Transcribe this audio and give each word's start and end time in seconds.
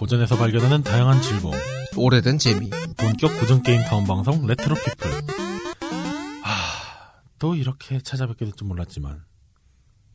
고전에서 0.00 0.38
발견하는 0.38 0.82
다양한 0.82 1.20
즐거움. 1.20 1.54
오래된 1.94 2.38
재미. 2.38 2.70
본격 2.96 3.38
고전 3.38 3.62
게임 3.62 3.82
타운 3.82 4.06
방송 4.06 4.46
레트로 4.46 4.74
피플. 4.74 5.10
아, 6.42 7.12
또 7.38 7.54
이렇게 7.54 8.00
찾아뵙게 8.00 8.46
될 8.46 8.54
줄 8.56 8.66
몰랐지만. 8.66 9.22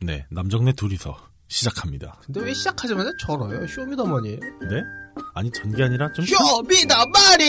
네, 0.00 0.26
남정네 0.32 0.72
둘이서 0.72 1.16
시작합니다. 1.46 2.18
근데 2.26 2.40
왜 2.40 2.52
시작하자마자 2.52 3.10
저러요? 3.24 3.64
Show 3.68 3.85
me 3.85 3.93
the 3.93 4.05
money. 4.05 4.30
네? 4.40 4.82
아니, 5.36 5.52
전게 5.52 5.84
아니라 5.84 6.12
좀. 6.14 6.24
Show 6.26 6.58
me 6.58 6.73
the 6.73 6.97
money! 6.97 7.44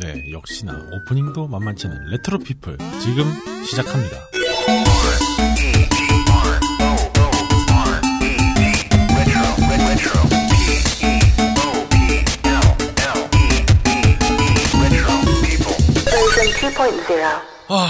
네, 0.00 0.32
역시나 0.32 0.72
오프닝도 0.90 1.48
만만치 1.48 1.86
않은 1.86 2.06
레트로 2.12 2.38
피플. 2.38 2.78
지금 3.02 3.30
시작합니다. 3.66 4.16
2.0. 17.02 17.24
아, 17.68 17.88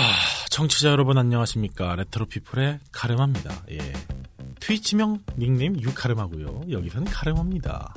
청취자 0.49 0.89
여러분 0.89 1.19
안녕하십니까. 1.19 1.97
레트로피플의 1.97 2.81
카르마입니다. 2.93 3.63
예. 3.71 3.79
트위치명 4.61 5.23
닉네임 5.37 5.79
유카르마고요. 5.79 6.63
여기서는 6.71 7.11
카르마입니다. 7.11 7.95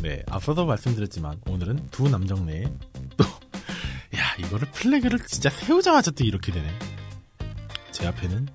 네, 0.00 0.22
앞서도 0.30 0.64
말씀드렸지만 0.64 1.40
오늘은 1.48 1.88
두 1.90 2.08
남정네에 2.08 2.64
또, 3.16 3.24
야, 4.16 4.34
이거를 4.38 4.70
flag를 4.72 5.18
진짜 5.26 5.50
세우자마자 5.50 6.12
또 6.12 6.24
이렇게 6.24 6.52
되네. 6.52 6.66
제 7.90 8.06
앞에는 8.06 8.48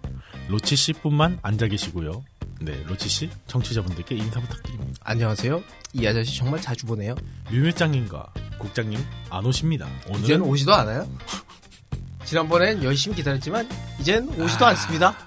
로치 0.48 0.76
씨뿐만 0.76 1.40
앉아 1.42 1.68
계시고요. 1.68 2.24
네, 2.64 2.84
로치 2.88 3.10
씨, 3.10 3.30
청취자분들께 3.48 4.16
인사 4.16 4.40
부탁드립니다. 4.40 4.94
안녕하세요. 5.04 5.64
이 5.94 6.06
아저씨 6.06 6.38
정말 6.38 6.62
자주 6.62 6.86
보네요. 6.86 7.16
뮤뮤장님과 7.50 8.32
국장님 8.60 9.04
안 9.32 9.46
오십니다. 9.46 9.88
오늘은 10.08 10.24
이제는 10.24 10.46
오지도 10.46 10.74
않아요. 10.76 11.10
지난번엔 12.24 12.84
열심히 12.84 13.16
기다렸지만, 13.16 13.68
이젠 14.00 14.28
오지도 14.40 14.66
아. 14.68 14.70
않습니다. 14.70 15.18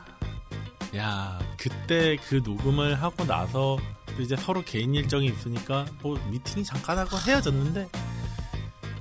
야, 0.97 1.41
그때 1.59 2.17
그 2.29 2.41
녹음을 2.45 3.03
하고 3.03 3.25
나서 3.25 3.79
또 4.17 4.23
이제 4.23 4.37
서로 4.37 4.63
개인 4.63 4.95
일정이 4.95 5.27
있으니까 5.27 5.87
뭐 6.03 6.17
미팅이 6.31 6.65
잠깐 6.65 6.99
하고 6.99 7.19
헤어졌는데 7.19 7.89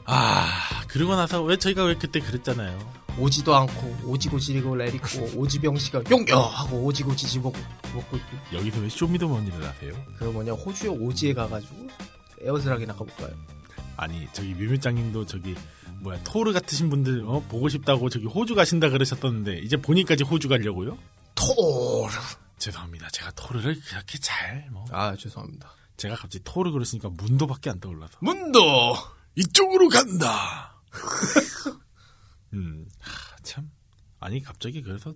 아, 0.06 0.50
그러고 0.88 1.16
나서 1.16 1.44
왜 1.44 1.58
저희가 1.58 1.84
왜 1.84 1.96
그때 1.96 2.20
그랬잖아요. 2.20 3.03
오지도 3.20 3.56
않고, 3.56 3.98
오지고 4.06 4.40
지리고 4.40 4.76
내리고, 4.76 5.08
오지병 5.36 5.78
씨가 5.78 6.04
용여! 6.10 6.38
하고 6.40 6.84
오지고 6.86 7.16
지지 7.16 7.40
먹고, 7.40 7.58
먹고 7.94 8.18
있고. 8.18 8.38
여기서 8.54 8.80
왜 8.80 8.90
쇼미더머니를 8.90 9.64
하세요? 9.68 9.94
그 10.18 10.24
뭐냐, 10.26 10.54
호주에 10.54 10.90
오지에 10.90 11.34
가가지고, 11.34 11.88
에어스락이 12.42 12.86
나 12.86 12.94
가볼까요? 12.94 13.36
아니, 13.98 14.28
저기 14.34 14.54
뮤뮤장님도 14.56 15.26
저기 15.28 15.56
뭐야 16.02 16.22
토르 16.24 16.52
같으신 16.52 16.90
분들 16.90 17.24
어, 17.26 17.42
보고 17.48 17.70
싶다고 17.70 18.10
저기 18.10 18.26
호주 18.26 18.56
가신다 18.56 18.90
그러셨었는데 18.90 19.60
이제 19.60 19.78
본인까지 19.78 20.24
호주 20.24 20.50
가려고요? 20.50 20.98
토르. 21.36 22.12
죄송합니다. 22.58 23.10
제가 23.10 23.32
토르를 23.32 23.80
그렇게 23.80 24.18
잘 24.20 24.68
뭐. 24.72 24.86
아, 24.92 25.16
죄송합니다. 25.16 25.72
제가 25.98 26.16
갑자기 26.16 26.44
토르 26.44 26.72
그러시니까 26.72 27.10
문도밖에 27.10 27.70
안 27.70 27.80
떠올라서. 27.80 28.18
문도! 28.20 28.60
이쪽으로 29.36 29.90
간다. 29.90 30.76
음, 32.54 32.86
하, 33.00 33.36
참. 33.44 33.70
아니, 34.20 34.42
갑자기 34.42 34.82
그래서, 34.82 35.12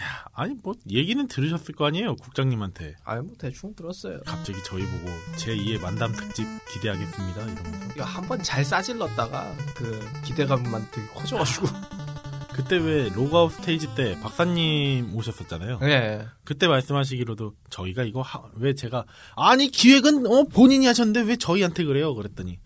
야, 0.00 0.26
아니, 0.32 0.54
뭐, 0.62 0.74
얘기는 0.90 1.26
들으셨을 1.28 1.74
거 1.74 1.86
아니에요, 1.86 2.16
국장님한테. 2.16 2.96
아유, 3.04 3.22
뭐, 3.22 3.34
대충 3.38 3.74
들었어요. 3.74 4.20
갑자기 4.26 4.58
저희 4.64 4.82
보고, 4.84 5.08
제 5.36 5.54
2의 5.56 5.80
만담 5.80 6.12
특집 6.12 6.44
기대하겠습니다, 6.68 7.42
이러면서. 7.42 7.86
이거 7.94 8.04
한 8.04 8.26
번 8.26 8.42
잘 8.42 8.64
싸질렀다가, 8.64 9.54
그, 9.76 10.00
기대감만 10.24 10.88
되게 10.90 11.06
커져가지고. 11.08 11.66
그때 12.54 12.76
왜 12.76 13.08
로그아웃 13.08 13.50
스테이지 13.52 13.96
때 13.96 14.16
박사님 14.20 15.12
오셨었잖아요. 15.16 15.78
네. 15.80 16.24
그때 16.44 16.68
말씀하시기로도, 16.68 17.54
저희가 17.70 18.04
이거, 18.04 18.20
하- 18.22 18.42
왜 18.56 18.74
제가, 18.74 19.04
아니, 19.36 19.68
기획은, 19.68 20.26
어, 20.26 20.44
본인이 20.44 20.86
하셨는데 20.86 21.22
왜 21.22 21.36
저희한테 21.36 21.84
그래요? 21.84 22.14
그랬더니, 22.14 22.58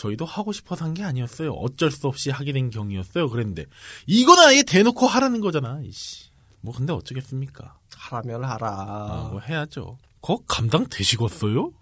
저희도 0.00 0.24
하고 0.24 0.52
싶어서 0.52 0.84
한 0.84 0.94
게 0.94 1.02
아니었어요. 1.04 1.52
어쩔 1.52 1.90
수 1.90 2.06
없이 2.08 2.30
하게 2.30 2.52
된 2.52 2.70
경이었어요. 2.70 3.28
그랬는데, 3.28 3.66
이건 4.06 4.38
아예 4.40 4.62
대놓고 4.62 5.06
하라는 5.06 5.40
거잖아, 5.40 5.80
이씨. 5.84 6.30
뭐, 6.62 6.74
근데 6.74 6.92
어쩌겠습니까? 6.92 7.76
하라면 7.96 8.44
하라. 8.44 8.68
아, 8.70 9.28
뭐 9.30 9.40
해야죠. 9.40 9.98
그거 10.22 10.40
감당 10.46 10.86
되시겠어요? 10.88 11.72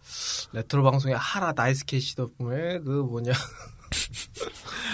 레트로 0.53 0.83
방송에 0.85 1.15
하라 1.15 1.53
나이스케이 1.57 2.01
덕분에, 2.17 2.81
그 2.81 2.91
뭐냐. 2.91 3.33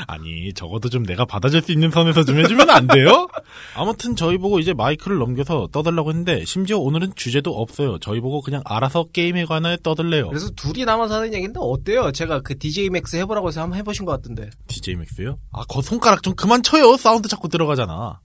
아니, 0.07 0.53
적어도 0.53 0.89
좀 0.89 1.05
내가 1.05 1.25
받아줄 1.25 1.63
수 1.63 1.73
있는 1.73 1.91
선에서 1.91 2.25
좀 2.25 2.39
해주면 2.39 2.71
안 2.71 2.87
돼요? 2.87 3.29
아무튼 3.75 4.17
저희 4.17 4.39
보고 4.39 4.59
이제 4.59 4.73
마이크를 4.73 5.19
넘겨서 5.19 5.69
떠들라고 5.73 6.11
했는데, 6.11 6.45
심지어 6.45 6.79
오늘은 6.79 7.13
주제도 7.17 7.51
없어요. 7.53 7.99
저희 7.99 8.21
보고 8.21 8.41
그냥 8.41 8.63
알아서 8.65 9.05
게임에 9.13 9.45
관해 9.45 9.77
떠들래요. 9.83 10.29
그래서 10.29 10.51
둘이 10.51 10.85
남아서 10.85 11.17
하는 11.17 11.35
얘기인데, 11.35 11.59
어때요? 11.61 12.13
제가 12.13 12.41
그 12.41 12.59
DJ 12.59 12.91
MAX 12.91 13.17
해보라고 13.17 13.49
해서 13.49 13.63
한번 13.63 13.79
해보신 13.79 14.05
것 14.05 14.13
같던데. 14.13 14.51
DJ 14.69 14.97
MAX요? 14.97 15.39
아, 15.53 15.65
거 15.69 15.83
손가락 15.83 16.23
좀 16.23 16.35
그만 16.35 16.63
쳐요. 16.63 16.97
사운드 16.97 17.29
자꾸 17.29 17.49
들어가잖아. 17.49 18.21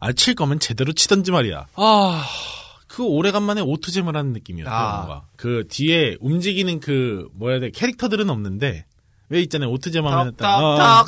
아, 0.00 0.12
칠 0.12 0.34
거면 0.34 0.58
제대로 0.58 0.92
치던지 0.92 1.30
말이야. 1.30 1.66
아, 1.76 2.24
그 2.88 3.04
오래간만에 3.04 3.62
오투잼을 3.62 4.16
하는 4.16 4.32
느낌이었어요. 4.34 4.74
아. 4.74 4.96
뭔가. 5.06 5.26
그 5.36 5.64
뒤에 5.70 6.16
움직이는 6.20 6.80
그 6.80 7.26
뭐야 7.34 7.58
돼 7.60 7.70
캐릭터들은 7.70 8.28
없는데 8.28 8.84
왜 9.32 9.40
있잖아요. 9.42 9.70
오투잼 9.70 10.06
하면 10.06 10.36
탁탁탁. 10.36 11.06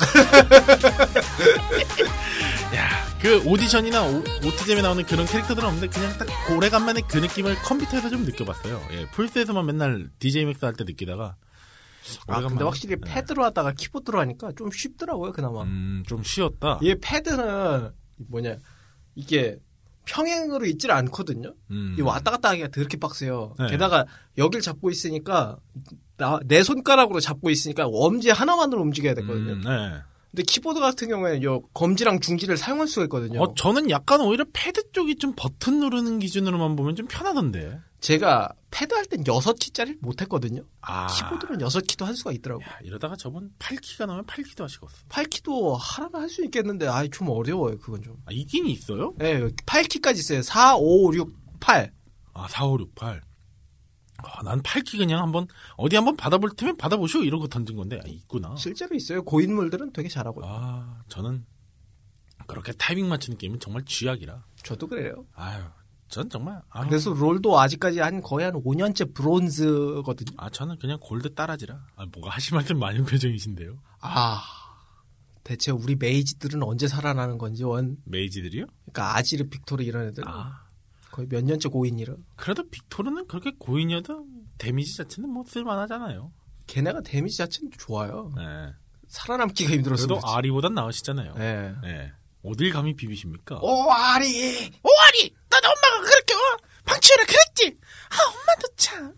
야, 2.75 2.89
그 3.21 3.39
오디션이나 3.47 4.03
오, 4.03 4.17
오투잼에 4.17 4.81
나오는 4.81 5.03
그런 5.05 5.27
캐릭터들은 5.27 5.67
없는데 5.67 5.87
그냥 5.87 6.17
딱 6.17 6.27
오래간만에 6.51 7.01
그 7.07 7.17
느낌을 7.19 7.55
컴퓨터에서 7.61 8.09
좀 8.09 8.23
느껴봤어요. 8.25 8.81
예, 8.91 9.05
플스에서만 9.11 9.65
맨날 9.67 10.09
DJ 10.17 10.45
MAX 10.45 10.65
할 10.65 10.73
때 10.75 10.83
느끼다가 10.85 11.35
아, 12.27 12.41
근데 12.41 12.63
확실히 12.63 12.95
네. 12.99 13.13
패드로 13.13 13.43
하다가 13.45 13.73
키보드로 13.73 14.19
하니까 14.21 14.51
좀 14.57 14.69
쉽더라고요, 14.71 15.31
그나마. 15.31 15.61
음, 15.63 16.03
좀 16.07 16.23
쉬었다. 16.23 16.79
얘 16.83 16.95
패드는, 16.99 17.91
뭐냐, 18.29 18.57
이게 19.15 19.57
평행으로 20.05 20.65
있질 20.65 20.91
않거든요? 20.91 21.53
음. 21.71 21.95
이 21.97 22.01
왔다 22.01 22.29
갔다 22.31 22.49
하기가 22.49 22.67
더럽게 22.69 22.97
빡세요. 22.97 23.55
네. 23.59 23.67
게다가 23.71 24.05
여길 24.37 24.61
잡고 24.61 24.89
있으니까 24.91 25.57
나, 26.17 26.39
내 26.45 26.63
손가락으로 26.63 27.19
잡고 27.19 27.49
있으니까 27.49 27.87
엄지 27.87 28.29
하나만으로 28.29 28.81
움직여야 28.81 29.13
되거든요. 29.15 29.53
음, 29.53 29.61
네. 29.61 30.01
근데 30.31 30.43
키보드 30.43 30.79
같은 30.81 31.07
경우에는 31.07 31.43
요 31.43 31.61
검지랑 31.73 32.19
중지를 32.19 32.57
사용할 32.57 32.87
수가 32.87 33.03
있거든요. 33.05 33.41
어, 33.41 33.53
저는 33.53 33.89
약간 33.89 34.19
오히려 34.19 34.43
패드 34.51 34.91
쪽이 34.91 35.15
좀 35.15 35.33
버튼 35.35 35.79
누르는 35.79 36.19
기준으로만 36.19 36.75
보면 36.75 36.95
좀 36.97 37.07
편하던데. 37.07 37.79
제가 38.01 38.49
패드 38.69 38.93
할 38.93 39.05
땐 39.05 39.23
6키짜리를 39.23 39.97
못 40.01 40.21
했거든요. 40.21 40.63
아. 40.81 41.07
키보드는 41.07 41.59
6키도 41.65 42.03
할 42.03 42.15
수가 42.15 42.33
있더라고요. 42.33 42.65
야, 42.67 42.77
이러다가 42.83 43.15
저번 43.15 43.49
8키가 43.59 44.05
나오면 44.07 44.25
8키도 44.25 44.61
하시겠어. 44.63 44.91
8키도 45.09 45.77
하라면 45.79 46.21
할 46.21 46.29
수 46.29 46.43
있겠는데 46.43 46.87
아이 46.87 47.09
좀 47.09 47.29
어려워요, 47.29 47.77
그건 47.79 48.01
좀. 48.03 48.17
아, 48.25 48.31
있긴 48.31 48.67
있어요? 48.67 49.13
예, 49.21 49.47
8키까지 49.65 50.17
있어요. 50.17 50.41
4, 50.41 50.75
5, 50.77 51.13
6, 51.15 51.33
8. 51.61 51.91
아, 52.33 52.47
4, 52.49 52.65
5, 52.67 52.77
6, 52.79 52.93
8. 52.95 53.21
아, 54.17 54.41
난 54.43 54.61
8키 54.61 54.97
그냥 54.97 55.21
한번, 55.21 55.47
어디 55.77 55.95
한번 55.95 56.15
받아볼 56.15 56.51
테면 56.55 56.77
받아보시오. 56.77 57.23
이러고 57.23 57.47
던진 57.47 57.75
건데, 57.75 57.99
아, 58.03 58.07
있구나. 58.07 58.55
실제로 58.55 58.95
있어요. 58.95 59.23
고인물들은 59.23 59.93
되게 59.93 60.07
잘하고요. 60.09 60.45
아, 60.47 61.03
저는 61.09 61.45
그렇게 62.47 62.71
타이밍 62.73 63.09
맞추는 63.09 63.37
게임은 63.37 63.59
정말 63.59 63.83
쥐약이라. 63.85 64.43
저도 64.63 64.87
그래요. 64.87 65.25
아유, 65.33 65.63
전 66.07 66.29
정말. 66.29 66.61
아유, 66.69 66.87
그래서 66.87 67.11
롤도 67.13 67.59
아직까지 67.59 67.99
한 67.99 68.21
거의 68.21 68.45
한 68.45 68.53
5년째 68.53 69.13
브론즈거든요. 69.13 70.31
아, 70.37 70.49
저는 70.49 70.77
그냥 70.77 70.97
골드 71.01 71.33
따라지라. 71.33 71.85
아, 71.95 72.05
뭐가 72.13 72.29
하실 72.29 72.55
말씀 72.55 72.79
많은 72.79 73.05
표정이신데요. 73.05 73.77
아, 74.01 74.41
대체 75.43 75.71
우리 75.71 75.95
메이지들은 75.95 76.63
언제 76.63 76.87
살아나는 76.87 77.37
건지 77.37 77.63
원. 77.63 77.97
메이지들이요? 78.05 78.65
그러니까 78.91 79.17
아지르 79.17 79.47
빅토르 79.49 79.83
이런 79.83 80.07
애들 80.07 80.23
아. 80.27 80.64
거의 81.15 81.29
몇 81.29 81.45
년째 81.45 81.69
고인이라. 81.69 82.13
그래도 82.35 82.69
빅토르는 82.69 83.27
그렇게 83.27 83.53
고인이어도 83.57 84.25
데미지 84.57 84.97
자체는 84.97 85.29
뭐 85.29 85.45
쓸만하잖아요. 85.47 86.33
걔네가 86.67 87.01
데미지 87.03 87.37
자체는 87.37 87.71
좋아요. 87.79 88.33
네. 88.35 88.43
살아남기가 89.07 89.71
힘들어서 89.71 90.07
그래도 90.07 90.19
그렇지. 90.19 90.35
아리보단 90.35 90.73
나으시잖아요. 90.73 91.35
네. 91.35 91.73
네. 91.83 92.11
어딜 92.43 92.73
감히 92.73 92.97
비비십니까? 92.97 93.59
오 93.61 93.89
아리. 93.91 94.69
오 94.83 94.89
아리! 95.07 95.33
난 95.49 95.61
엄마가 95.63 96.03
그렇게 96.03 96.33
어, 96.33 96.57
방치하라 96.83 97.23
그랬지! 97.25 97.77
아, 98.09 98.15
엄마도 98.27 98.67
참. 98.75 99.13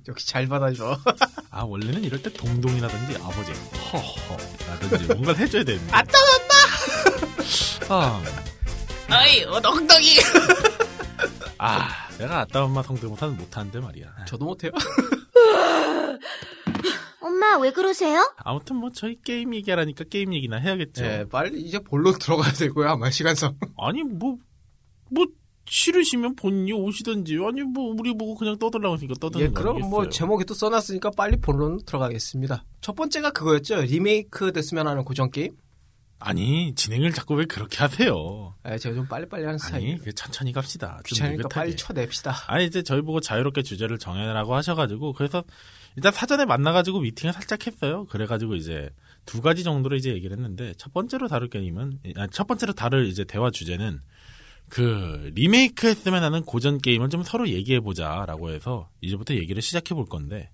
역시 0.08 0.26
잘 0.26 0.48
받아줘. 0.48 0.98
아, 1.50 1.62
원래는 1.62 2.04
이럴 2.04 2.22
때 2.22 2.32
동동이라든지 2.32 3.16
아버지, 3.22 3.52
허허라든지 3.92 5.04
뭔가를 5.08 5.40
해줘야 5.40 5.62
되는데. 5.62 5.92
아따 5.92 6.18
엄마. 6.18 7.94
아, 7.94 8.22
어이 9.10 9.44
어, 9.44 9.60
엉덩이. 9.62 10.16
아, 11.62 12.08
내가 12.16 12.40
아따 12.40 12.64
엄마 12.64 12.82
성대모사는 12.82 13.36
못하는데 13.36 13.80
말이야. 13.80 14.24
저도 14.26 14.46
못해요. 14.46 14.72
엄마, 17.20 17.58
왜 17.58 17.70
그러세요? 17.70 18.32
아무튼 18.38 18.76
뭐 18.76 18.88
저희 18.90 19.20
게임 19.20 19.54
얘기하라니까 19.54 20.04
게임 20.04 20.32
얘기나 20.32 20.56
해야겠죠. 20.56 21.02
네, 21.02 21.28
빨리 21.28 21.60
이제 21.60 21.78
본론 21.78 22.14
들어가야 22.18 22.52
되고요. 22.52 22.88
아마 22.88 23.10
시간상. 23.10 23.58
아니 23.76 24.02
뭐뭐 24.02 25.26
싫으시면 25.66 26.34
본인이 26.36 26.72
오시든지 26.72 27.36
아니 27.46 27.60
뭐 27.62 27.94
우리 27.96 28.16
보고 28.16 28.34
그냥 28.36 28.58
떠들라고 28.58 28.96
하니까 28.96 29.14
떠드는 29.20 29.44
예, 29.44 29.48
거 29.50 29.60
그럼 29.60 29.80
뭐 29.80 30.00
아니겠어요? 30.00 30.08
제목에 30.10 30.44
또 30.44 30.54
써놨으니까 30.54 31.10
빨리 31.10 31.36
본론 31.36 31.78
들어가겠습니다. 31.84 32.64
첫 32.80 32.96
번째가 32.96 33.32
그거였죠. 33.32 33.82
리메이크 33.82 34.52
됐으면 34.52 34.88
하는 34.88 35.04
고전 35.04 35.30
게임. 35.30 35.54
아니 36.20 36.74
진행을 36.74 37.12
자꾸 37.12 37.34
왜 37.34 37.46
그렇게 37.46 37.78
하세요? 37.78 38.54
예, 38.68 38.76
제가 38.78 38.94
좀 38.94 39.06
빨리빨리 39.08 39.42
하는 39.44 39.54
아니 39.54 39.58
스타일. 39.58 39.98
그 39.98 40.12
천천히 40.14 40.52
갑시다. 40.52 41.00
좀 41.06 41.16
귀찮으니까. 41.16 41.48
빨리 41.48 41.74
쳐냅시다. 41.74 42.34
아니 42.46 42.66
이제 42.66 42.82
저희 42.82 43.00
보고 43.00 43.20
자유롭게 43.20 43.62
주제를 43.62 43.98
정해라고 43.98 44.54
하셔가지고 44.54 45.14
그래서 45.14 45.42
일단 45.96 46.12
사전에 46.12 46.44
만나가지고 46.44 47.00
미팅을 47.00 47.32
살짝 47.32 47.66
했어요. 47.66 48.06
그래가지고 48.10 48.54
이제 48.54 48.90
두 49.24 49.40
가지 49.40 49.64
정도로 49.64 49.96
이제 49.96 50.10
얘기를 50.10 50.36
했는데 50.36 50.74
첫 50.76 50.92
번째로 50.92 51.26
다룰 51.26 51.48
게임은 51.48 51.98
아, 52.16 52.26
첫 52.30 52.46
번째로 52.46 52.74
다룰 52.74 53.06
이제 53.06 53.24
대화 53.24 53.50
주제는 53.50 54.00
그 54.68 55.32
리메이크 55.34 55.86
했으면 55.88 56.22
하는 56.22 56.42
고전 56.42 56.78
게임을 56.78 57.08
좀 57.08 57.22
서로 57.24 57.48
얘기해 57.48 57.80
보자라고 57.80 58.50
해서 58.50 58.88
이제부터 59.00 59.34
얘기를 59.34 59.60
시작해 59.62 59.94
볼 59.94 60.04
건데 60.06 60.50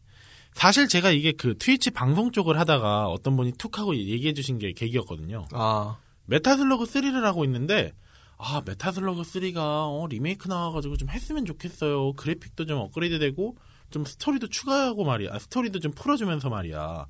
사실 0.57 0.89
제가 0.89 1.11
이게 1.11 1.33
그 1.33 1.59
트위치 1.59 1.91
방송 1.91 2.33
쪽을 2.33 2.59
하다가 2.59 3.09
어떤 3.09 3.37
분이 3.37 3.53
툭 3.59 3.79
하고 3.79 3.95
얘기해 3.95 4.33
주신 4.33 4.59
게 4.59 4.73
계기였거든요. 4.73 5.45
아, 5.53 5.99
메탈슬러그 6.25 6.85
3를 6.85 7.21
하고 7.21 7.45
있는데 7.45 7.93
아 8.39 8.63
메탈슬러그 8.65 9.21
3가 9.21 9.59
어, 9.59 10.07
리메이크 10.09 10.49
나와가지고 10.49 10.97
좀 10.97 11.11
했으면 11.11 11.45
좋겠어요. 11.45 12.15
그래픽도 12.15 12.65
좀 12.65 12.79
업그레이드되고 12.79 13.57
좀 13.91 14.05
스토리도 14.07 14.49
추가하고 14.49 15.05
말이야. 15.05 15.35
아, 15.35 15.39
스토리도 15.39 15.79
좀 15.81 15.93
풀어주면서 15.93 16.49
말이야. 16.49 17.07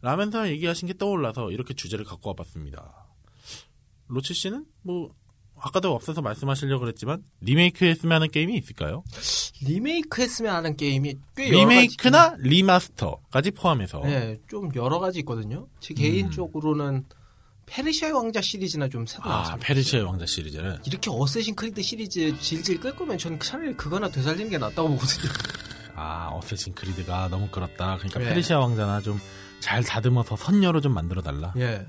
라면서 0.00 0.48
얘기하신 0.48 0.88
게 0.88 0.94
떠올라서 0.94 1.50
이렇게 1.52 1.74
주제를 1.74 2.06
갖고 2.06 2.30
와봤습니다. 2.30 3.06
로치 4.06 4.32
씨는 4.32 4.64
뭐 4.80 5.14
아까도 5.60 5.94
앞서서 5.94 6.22
말씀하시려고 6.22 6.80
그랬지만 6.80 7.22
리메이크 7.40 7.84
했으면 7.84 8.16
하는 8.16 8.30
게임이 8.30 8.56
있을까요? 8.56 9.02
리메이크 9.62 10.22
했으면 10.22 10.54
하는 10.54 10.76
게임이 10.76 11.14
꽤 11.36 11.50
리메이크나 11.50 12.36
리마스터까지 12.38 13.50
포함해서 13.52 14.00
네, 14.04 14.38
좀 14.48 14.70
여러 14.76 14.98
가지 14.98 15.20
있거든요. 15.20 15.68
제 15.80 15.94
개인적으로는 15.94 17.04
페르시아의 17.66 18.14
왕자 18.14 18.40
시리즈나 18.40 18.88
좀 18.88 19.04
새로 19.06 19.24
아. 19.30 19.56
페르시아의 19.60 20.06
왕자 20.06 20.24
시리즈는 20.24 20.78
이렇게 20.86 21.10
어쌔신 21.10 21.54
크리드 21.54 21.82
시리즈 21.82 22.38
질질 22.40 22.80
끌 22.80 22.96
거면 22.96 23.18
저는 23.18 23.38
차라리 23.40 23.74
그거나 23.74 24.08
되살리는 24.08 24.50
게 24.50 24.58
낫다고 24.58 24.88
보거든요. 24.88 25.30
아, 25.94 26.30
어쌔신 26.32 26.74
크리드가 26.74 27.28
너무 27.28 27.48
끌었다. 27.48 27.96
그러니까 27.96 28.22
예. 28.22 28.28
페르시아 28.28 28.58
왕자나 28.58 29.00
좀 29.02 29.20
잘 29.60 29.82
다듬어서 29.82 30.36
선녀로 30.36 30.80
좀 30.80 30.94
만들어 30.94 31.22
달라. 31.22 31.52
예, 31.56 31.86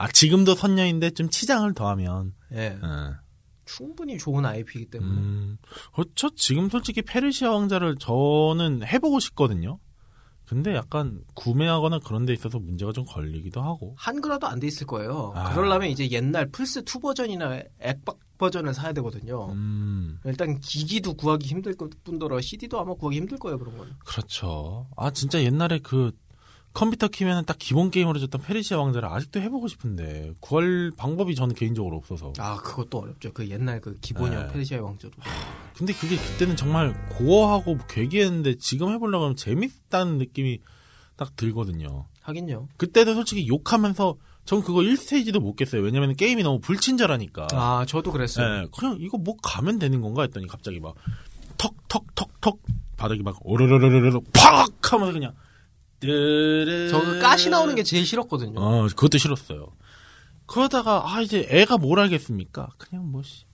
아, 0.00 0.08
지금도 0.08 0.54
선녀인데 0.54 1.10
좀 1.10 1.28
치장을 1.28 1.70
더하면. 1.74 2.32
예. 2.54 2.78
응. 2.82 3.14
충분히 3.66 4.16
좋은 4.16 4.46
IP이기 4.46 4.86
때문에. 4.86 5.20
음. 5.20 5.58
어, 5.92 6.02
저 6.14 6.30
지금 6.34 6.70
솔직히 6.70 7.02
페르시아 7.02 7.50
왕자를 7.50 7.96
저는 7.98 8.86
해보고 8.86 9.20
싶거든요. 9.20 9.78
근데 10.46 10.74
약간 10.74 11.20
구매하거나 11.34 11.98
그런 12.00 12.24
데 12.24 12.32
있어서 12.32 12.58
문제가 12.58 12.92
좀 12.92 13.04
걸리기도 13.04 13.60
하고. 13.60 13.94
한글화도 13.98 14.46
안 14.48 14.58
돼 14.58 14.66
있을 14.68 14.86
거예요. 14.86 15.32
아. 15.36 15.52
그러려면 15.52 15.90
이제 15.90 16.10
옛날 16.10 16.48
플스 16.50 16.80
2 16.80 16.98
버전이나 17.00 17.62
액박 17.78 18.18
버전을 18.38 18.72
사야 18.72 18.94
되거든요. 18.94 19.52
음, 19.52 20.18
일단 20.24 20.58
기기도 20.60 21.12
구하기 21.12 21.46
힘들 21.46 21.74
뿐더러 22.02 22.40
CD도 22.40 22.80
아마 22.80 22.94
구하기 22.94 23.18
힘들 23.18 23.36
거예요, 23.38 23.58
그런 23.58 23.76
거는. 23.76 23.92
그렇죠. 24.06 24.88
아, 24.96 25.10
진짜 25.10 25.42
옛날에 25.42 25.78
그 25.80 26.10
컴퓨터 26.72 27.08
키면은 27.08 27.44
딱 27.44 27.56
기본 27.58 27.90
게임으로 27.90 28.18
줬던 28.20 28.42
페르시아 28.42 28.78
왕자를 28.78 29.08
아직도 29.08 29.40
해보고 29.40 29.68
싶은데 29.68 30.32
구할 30.40 30.92
방법이 30.96 31.34
저는 31.34 31.54
개인적으로 31.54 31.96
없어서. 31.96 32.32
아, 32.38 32.56
그것도 32.58 32.98
어렵죠. 33.00 33.32
그 33.32 33.48
옛날 33.48 33.80
그 33.80 33.98
기본형 34.00 34.46
네. 34.46 34.52
페르시아의 34.52 34.84
왕조도. 34.84 35.16
근데 35.76 35.92
그게 35.92 36.16
그때는 36.16 36.56
정말 36.56 36.94
고어하고 37.10 37.78
괴기했는데 37.88 38.56
지금 38.58 38.92
해보려고 38.92 39.24
하면 39.24 39.36
재밌다는 39.36 40.18
느낌이 40.18 40.60
딱 41.16 41.34
들거든요. 41.36 42.06
하긴요. 42.22 42.68
그때도 42.76 43.14
솔직히 43.14 43.48
욕하면서 43.48 44.16
전 44.44 44.62
그거 44.62 44.80
1스테이지도 44.80 45.40
못 45.40 45.56
깼어요. 45.56 45.82
왜냐면 45.82 46.14
게임이 46.14 46.42
너무 46.42 46.60
불친절하니까. 46.60 47.48
아, 47.52 47.84
저도 47.86 48.10
그랬어요. 48.12 48.62
예, 48.62 48.66
그냥 48.76 48.96
이거 49.00 49.18
뭐 49.18 49.36
가면 49.42 49.78
되는 49.78 50.00
건가 50.00 50.22
했더니 50.22 50.46
갑자기 50.46 50.80
막 50.80 50.94
턱 51.60 51.74
턱 51.88 52.14
턱 52.14 52.40
턱 52.40 52.58
바닥이 52.96 53.22
막 53.22 53.36
오르르르르르 53.42 54.20
팍 54.32 54.92
하면서 54.92 55.12
그냥 55.12 55.32
저그 56.90 57.18
가시 57.20 57.50
나오는 57.50 57.74
게 57.74 57.82
제일 57.82 58.06
싫었거든요. 58.06 58.58
어 58.60 58.86
그것도 58.88 59.18
싫었어요. 59.18 59.68
그러다가 60.46 61.02
아 61.06 61.20
이제 61.20 61.46
애가 61.50 61.78
뭘 61.78 62.00
알겠습니까? 62.00 62.68
그냥 62.78 63.10
뭐시 63.10 63.44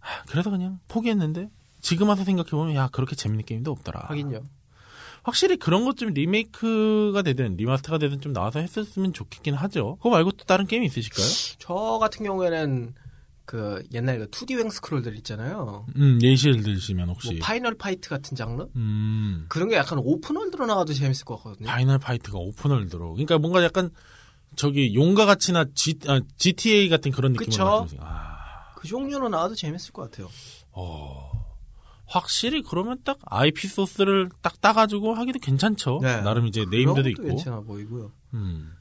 아, 0.00 0.22
그래서 0.28 0.50
그냥 0.50 0.78
포기했는데 0.88 1.50
지금 1.80 2.08
와서 2.08 2.24
생각해 2.24 2.50
보면 2.50 2.74
야 2.74 2.88
그렇게 2.92 3.14
재밌는 3.16 3.44
게임도 3.44 3.70
없더라. 3.70 4.04
하긴요. 4.08 4.40
확실히 5.24 5.56
그런 5.56 5.84
것 5.84 5.96
좀 5.96 6.10
리메이크가 6.14 7.22
되든 7.22 7.56
리마스터가 7.56 7.98
되든 7.98 8.20
좀 8.20 8.32
나와서 8.32 8.60
했었으면 8.60 9.12
좋겠긴 9.12 9.54
하죠. 9.54 9.96
그거 9.96 10.10
말고 10.10 10.32
또 10.32 10.44
다른 10.44 10.66
게임 10.66 10.84
있으실까요? 10.84 11.26
저 11.58 11.74
같은 12.00 12.24
경우에는 12.24 12.94
그 13.48 13.82
옛날 13.94 14.18
그 14.18 14.26
2D 14.28 14.58
횡 14.58 14.68
스크롤들 14.68 15.16
있잖아요. 15.16 15.86
음 15.96 16.18
예시를 16.20 16.62
들시면 16.62 17.08
혹시 17.08 17.30
뭐 17.30 17.38
파이널 17.40 17.76
파이트 17.76 18.10
같은 18.10 18.36
장르? 18.36 18.68
음 18.76 19.46
그런 19.48 19.70
게 19.70 19.76
약간 19.76 19.98
오픈월드로 20.02 20.66
나와도 20.66 20.92
재밌을 20.92 21.24
것 21.24 21.36
같거든요. 21.38 21.66
파이널 21.66 21.98
파이트가 21.98 22.36
오픈월드로 22.36 23.14
그러니까 23.14 23.38
뭔가 23.38 23.64
약간 23.64 23.88
저기 24.54 24.94
용과 24.94 25.24
같이나 25.24 25.64
G, 25.74 25.98
아, 26.08 26.20
GTA 26.36 26.90
같은 26.90 27.10
그런 27.10 27.32
느낌으로 27.32 27.86
그쵸. 27.86 27.96
아, 28.00 28.36
그 28.76 28.86
종류로 28.86 29.30
나와도 29.30 29.54
재밌을 29.54 29.94
것 29.94 30.10
같아요. 30.10 30.28
어, 30.72 31.30
확실히 32.04 32.60
그러면 32.60 32.98
딱 33.02 33.16
IP 33.24 33.66
소스를 33.66 34.28
딱 34.42 34.60
따가지고 34.60 35.14
하기도 35.14 35.38
괜찮죠. 35.38 36.00
네. 36.02 36.20
나름 36.20 36.46
이제 36.46 36.66
네임드도 36.70 37.08
있고. 37.08 37.22
괜찮아 37.22 37.60
보이고요. 37.60 38.12
음. 38.34 38.72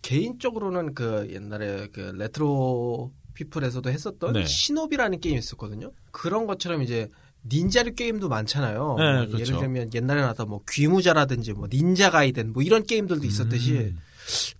개인적으로는 0.00 0.94
그 0.94 1.28
옛날에 1.30 1.88
그 1.92 2.00
레트로 2.16 3.12
피플에서도 3.36 3.88
했었던 3.88 4.32
네. 4.32 4.46
시노비라는 4.46 5.20
게임이 5.20 5.38
있었거든요. 5.38 5.92
그런 6.10 6.46
것처럼 6.46 6.82
이제 6.82 7.08
닌자류 7.52 7.94
게임도 7.94 8.28
많잖아요. 8.28 8.96
네, 8.98 9.12
뭐 9.18 9.26
그렇죠. 9.26 9.38
예를 9.38 9.60
들면 9.60 9.90
옛날에 9.94 10.22
나왔던 10.22 10.48
뭐 10.48 10.62
귀무자라든지 10.68 11.52
뭐 11.52 11.68
닌자 11.70 12.10
가이덴 12.10 12.52
뭐 12.52 12.62
이런 12.62 12.82
게임들도 12.84 13.24
있었듯이 13.24 13.72
음. 13.74 13.98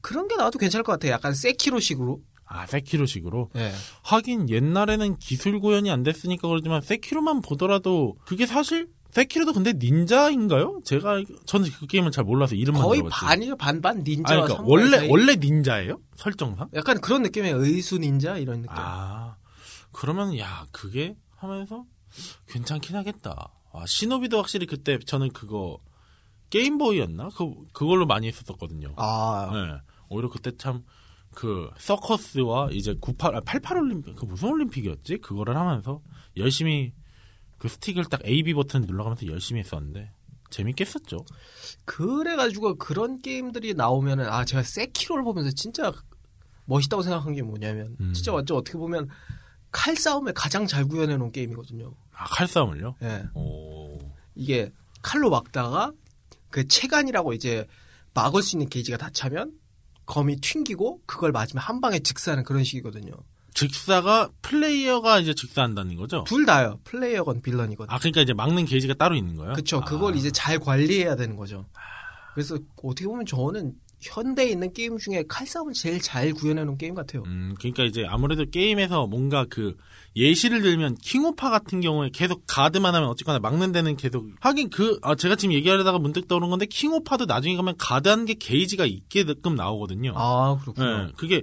그런 0.00 0.28
게 0.28 0.36
나와도 0.36 0.58
괜찮을 0.58 0.84
것 0.84 0.92
같아요. 0.92 1.12
약간 1.12 1.34
세키로식으로. 1.34 2.20
아, 2.44 2.64
세키로식으로. 2.66 3.50
네. 3.54 3.72
하긴 4.02 4.48
옛날에는 4.48 5.18
기술 5.18 5.58
구현이 5.58 5.90
안 5.90 6.04
됐으니까 6.04 6.46
그러지만 6.46 6.80
세키로만 6.80 7.40
보더라도 7.42 8.16
그게 8.24 8.46
사실 8.46 8.86
세키로도 9.16 9.54
근데 9.54 9.72
닌자인가요? 9.72 10.80
제가 10.84 11.22
저는 11.46 11.70
그 11.70 11.86
게임을 11.86 12.10
잘 12.10 12.24
몰라서 12.24 12.54
이름만 12.54 12.82
거의 12.82 13.00
들어봤지. 13.00 13.24
반이에요. 13.24 13.56
반반 13.56 13.98
아, 13.98 14.02
닌자와 14.02 14.42
그러니까 14.42 14.64
원래 14.66 14.98
사이. 14.98 15.08
원래 15.08 15.36
닌자예요? 15.36 15.98
설정상? 16.16 16.68
약간 16.74 17.00
그런 17.00 17.22
느낌의 17.22 17.52
의수 17.52 17.98
닌자 17.98 18.36
이런 18.36 18.60
느낌. 18.60 18.76
아, 18.76 19.36
그러면 19.92 20.38
야 20.38 20.66
그게 20.70 21.16
하면서 21.36 21.84
괜찮긴 22.48 22.94
하겠다. 22.96 23.52
아, 23.72 23.84
시노비도 23.86 24.36
확실히 24.36 24.66
그때 24.66 24.98
저는 24.98 25.32
그거 25.32 25.78
게임보이였나? 26.50 27.30
그 27.36 27.54
그걸로 27.72 28.06
많이 28.06 28.28
했었거든요. 28.28 28.92
아, 28.96 29.50
네. 29.52 29.80
오히려 30.10 30.28
그때 30.28 30.52
참 30.58 30.84
그 31.36 31.68
서커스와 31.78 32.70
이제 32.72 32.94
98, 32.98 33.36
아, 33.36 33.40
88 33.40 33.76
올림픽, 33.76 34.16
그 34.16 34.24
무슨 34.24 34.48
올림픽이었지? 34.48 35.18
그거를 35.18 35.54
하면서 35.54 36.00
열심히 36.38 36.94
그 37.58 37.68
스틱을 37.68 38.04
딱 38.06 38.24
A, 38.26 38.42
B 38.42 38.54
버튼 38.54 38.82
눌러가면서 38.82 39.26
열심히 39.26 39.60
했었는데 39.60 40.10
재밌겠었죠. 40.50 41.24
그래가지고 41.84 42.76
그런 42.76 43.20
게임들이 43.20 43.74
나오면은 43.74 44.28
아 44.28 44.44
제가 44.44 44.62
세키로를 44.62 45.24
보면서 45.24 45.50
진짜 45.50 45.92
멋있다고 46.66 47.02
생각한 47.02 47.34
게 47.34 47.42
뭐냐면 47.42 47.96
음. 48.00 48.12
진짜 48.12 48.32
완전 48.32 48.56
어떻게 48.56 48.78
보면 48.78 49.08
칼 49.70 49.96
싸움을 49.96 50.32
가장 50.32 50.66
잘 50.66 50.86
구현해 50.86 51.16
놓은 51.16 51.32
게임이거든요. 51.32 51.92
아, 52.12 52.24
칼 52.24 52.46
싸움을요? 52.46 52.96
예. 53.02 53.24
오. 53.34 53.98
이게 54.34 54.72
칼로 55.02 55.30
막다가 55.30 55.92
그 56.50 56.66
체간이라고 56.66 57.32
이제 57.32 57.66
막을 58.14 58.42
수 58.42 58.56
있는 58.56 58.68
게이지가 58.68 58.96
다 58.96 59.10
차면 59.12 59.52
검이 60.06 60.36
튕기고 60.36 61.02
그걸 61.04 61.32
맞으면 61.32 61.62
한 61.62 61.80
방에 61.80 61.98
즉사하는 61.98 62.44
그런 62.44 62.64
식이거든요. 62.64 63.12
즉사가 63.56 64.28
플레이어가 64.42 65.18
이제 65.18 65.34
즉사한다는 65.34 65.96
거죠? 65.96 66.24
둘 66.24 66.44
다요. 66.44 66.78
플레이어건 66.84 67.40
빌런이건. 67.40 67.88
아, 67.88 67.98
그러니까 67.98 68.20
이제 68.20 68.34
막는 68.34 68.66
게이지가 68.66 68.94
따로 68.94 69.16
있는 69.16 69.34
거예요? 69.34 69.54
그쵸. 69.54 69.78
아. 69.78 69.84
그걸 69.84 70.14
이제 70.14 70.30
잘 70.30 70.58
관리해야 70.58 71.16
되는 71.16 71.36
거죠. 71.36 71.64
그래서 72.34 72.58
어떻게 72.82 73.06
보면 73.06 73.24
저는 73.24 73.72
현대에 74.02 74.50
있는 74.50 74.74
게임 74.74 74.98
중에 74.98 75.24
칼싸움을 75.26 75.72
제일 75.72 76.02
잘 76.02 76.34
구현해 76.34 76.64
놓은 76.64 76.76
게임 76.76 76.94
같아요. 76.94 77.22
음, 77.24 77.54
그러니까 77.58 77.84
이제 77.84 78.04
아무래도 78.06 78.44
게임에서 78.44 79.06
뭔가 79.06 79.46
그 79.48 79.74
예시를 80.16 80.60
들면 80.60 80.96
킹오파 80.96 81.48
같은 81.48 81.80
경우에 81.80 82.10
계속 82.12 82.44
가드만 82.46 82.94
하면 82.94 83.08
어쨌거나 83.08 83.38
막는 83.38 83.72
데는 83.72 83.96
계속 83.96 84.26
하긴 84.40 84.68
그 84.68 84.98
아, 85.00 85.14
제가 85.14 85.36
지금 85.36 85.54
얘기하려다가 85.54 85.98
문득 85.98 86.28
떠오른 86.28 86.50
건데 86.50 86.66
킹오파도 86.66 87.24
나중에 87.24 87.56
가면 87.56 87.76
가드하는 87.78 88.26
게 88.26 88.34
게이지가 88.34 88.84
있게끔 88.84 89.54
나오거든요. 89.54 90.12
아 90.14 90.58
그렇군요. 90.60 90.86
예, 91.08 91.12
그게 91.16 91.42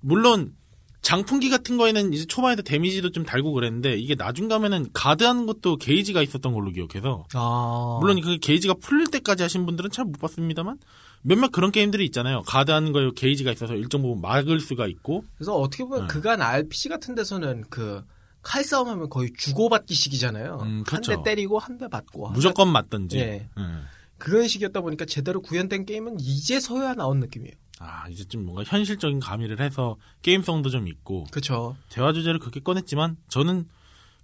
물론 0.00 0.54
장풍기 1.02 1.50
같은 1.50 1.76
거에는 1.76 2.12
이제 2.12 2.24
초반에도 2.24 2.62
데미지도 2.62 3.10
좀 3.10 3.24
달고 3.24 3.52
그랬는데 3.52 3.96
이게 3.98 4.14
나중 4.14 4.48
가면은 4.48 4.86
가드하는 4.92 5.46
것도 5.46 5.76
게이지가 5.76 6.22
있었던 6.22 6.52
걸로 6.52 6.70
기억해서 6.70 7.26
아 7.34 7.98
물론 8.00 8.20
그 8.20 8.38
게이지가 8.38 8.74
풀릴 8.80 9.08
때까지 9.08 9.42
하신 9.42 9.66
분들은 9.66 9.90
잘 9.90 10.04
못 10.04 10.18
봤습니다만 10.20 10.78
몇몇 11.22 11.52
그런 11.52 11.70
게임들이 11.70 12.04
있잖아요. 12.06 12.42
가드하는 12.42 12.92
거에 12.92 13.10
게이지가 13.14 13.52
있어서 13.52 13.74
일정 13.74 14.02
부분 14.02 14.20
막을 14.20 14.60
수가 14.60 14.86
있고 14.88 15.24
그래서 15.36 15.54
어떻게 15.56 15.84
보면 15.84 16.02
네. 16.02 16.06
그간 16.08 16.40
RPG 16.42 16.88
같은 16.88 17.14
데서는 17.14 17.64
그 17.70 18.04
칼싸움 18.42 18.88
하면 18.88 19.08
거의 19.08 19.32
주고받기 19.36 19.94
식이잖아요. 19.94 20.54
음, 20.54 20.60
한 20.60 20.84
그렇죠. 20.84 21.16
대 21.16 21.30
때리고 21.30 21.58
한대 21.58 21.86
맞고 21.88 22.30
무조건 22.30 22.72
맞던지. 22.72 23.18
예. 23.18 23.48
음. 23.56 23.84
그런 24.18 24.46
식이었다 24.48 24.80
보니까 24.80 25.04
제대로 25.04 25.40
구현된 25.40 25.84
게임은 25.86 26.18
이제서야 26.20 26.94
나온 26.94 27.20
느낌이에요. 27.20 27.54
아 27.84 28.08
이제 28.08 28.24
좀 28.24 28.44
뭔가 28.44 28.62
현실적인 28.64 29.18
가미를 29.20 29.60
해서 29.60 29.96
게임성도 30.22 30.70
좀 30.70 30.86
있고 30.88 31.24
그렇죠. 31.30 31.76
대화 31.88 32.12
주제를 32.12 32.38
그렇게 32.38 32.60
꺼냈지만 32.60 33.16
저는 33.28 33.66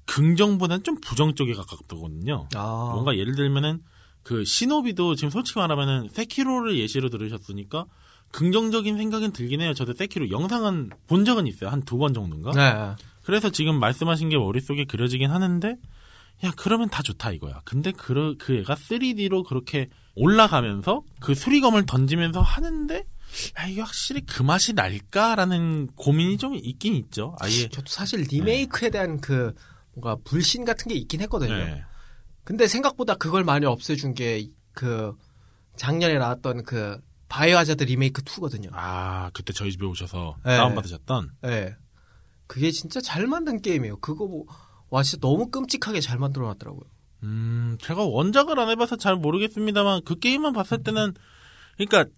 긍정보다는 0.07 0.85
좀 0.85 1.01
부정 1.01 1.35
쪽에 1.35 1.53
가깝거든요. 1.55 2.49
아 2.55 2.91
뭔가 2.95 3.17
예를 3.17 3.35
들면은 3.35 3.83
그 4.23 4.45
시노비도 4.45 5.15
지금 5.15 5.31
솔직히 5.31 5.59
말하면은 5.59 6.09
세키로를 6.11 6.79
예시로 6.79 7.09
들으셨으니까 7.09 7.87
긍정적인 8.33 8.97
생각은 8.97 9.33
들긴 9.33 9.61
해요. 9.61 9.73
저도 9.75 9.95
세키로 9.95 10.31
영상은 10.31 10.91
본 11.07 11.25
적은 11.25 11.47
있어요. 11.47 11.71
한 11.71 11.83
두 11.83 11.99
번 11.99 12.13
정도인가? 12.15 12.53
네. 12.53 12.95
그래서 13.23 13.51
지금 13.51 13.79
말씀하신 13.81 14.29
게 14.29 14.37
머릿속에 14.39 14.85
그려지긴 14.85 15.31
하는데 15.31 15.77
야 16.45 16.53
그러면 16.57 16.89
다 16.89 17.03
좋다 17.03 17.33
이거야. 17.33 17.61
근데 17.65 17.91
그, 17.93 18.37
그 18.39 18.57
애가 18.59 18.75
3D로 18.75 19.45
그렇게 19.47 19.89
올라가면서 20.15 21.03
그 21.21 21.35
수리검을 21.35 21.87
던지면서 21.87 22.41
하는데 22.41 22.97
야 22.97 23.03
이게 23.69 23.81
확실히 23.81 24.23
그 24.27 24.43
맛이 24.43 24.73
날까라는 24.73 25.89
고민이 25.97 26.39
좀 26.39 26.55
있긴 26.55 26.95
있죠. 26.95 27.37
아예 27.41 27.69
저도 27.69 27.87
사실 27.89 28.27
리메이크에 28.31 28.91
대한 28.91 29.21
그 29.21 29.55
뭔가 29.95 30.17
불신 30.25 30.65
같은 30.65 30.89
게 30.89 30.95
있긴 30.95 31.21
했거든요. 31.23 31.55
네. 31.55 31.85
근데 32.45 32.67
생각보다 32.67 33.15
그걸 33.15 33.45
많이 33.45 33.67
없애준 33.67 34.15
게 34.15 34.49
그 34.79 35.13
작년에 35.75 36.19
나왔던 36.19 36.63
그 36.63 37.01
바이오하자드 37.29 37.83
리메이크 37.83 38.23
2거든요. 38.23 38.71
아 38.75 39.29
그때 39.35 39.53
저희 39.53 39.73
집에 39.73 39.85
오셔서 39.85 40.37
네. 40.45 40.57
다운받으셨던 40.57 41.31
예. 41.47 41.75
그게 42.47 42.71
진짜 42.71 43.01
잘 43.01 43.27
만든 43.27 43.61
게임이에요. 43.61 43.99
그거 43.99 44.29
뭐, 44.29 44.47
와, 44.89 45.03
진짜 45.03 45.21
너무 45.21 45.51
끔찍하게 45.51 46.01
잘 46.01 46.19
만들어 46.19 46.47
놨더라고요. 46.47 46.85
음, 47.25 47.77
제가 47.83 48.05
원작을 48.05 48.59
안 48.61 48.71
해봐서 48.71 48.95
잘 48.97 49.17
모르겠습니다만 49.17 50.03
그 50.05 50.17
게임만 50.21 50.53
봤을 50.53 50.85
때는 50.85 51.13
그러니까 51.77 52.09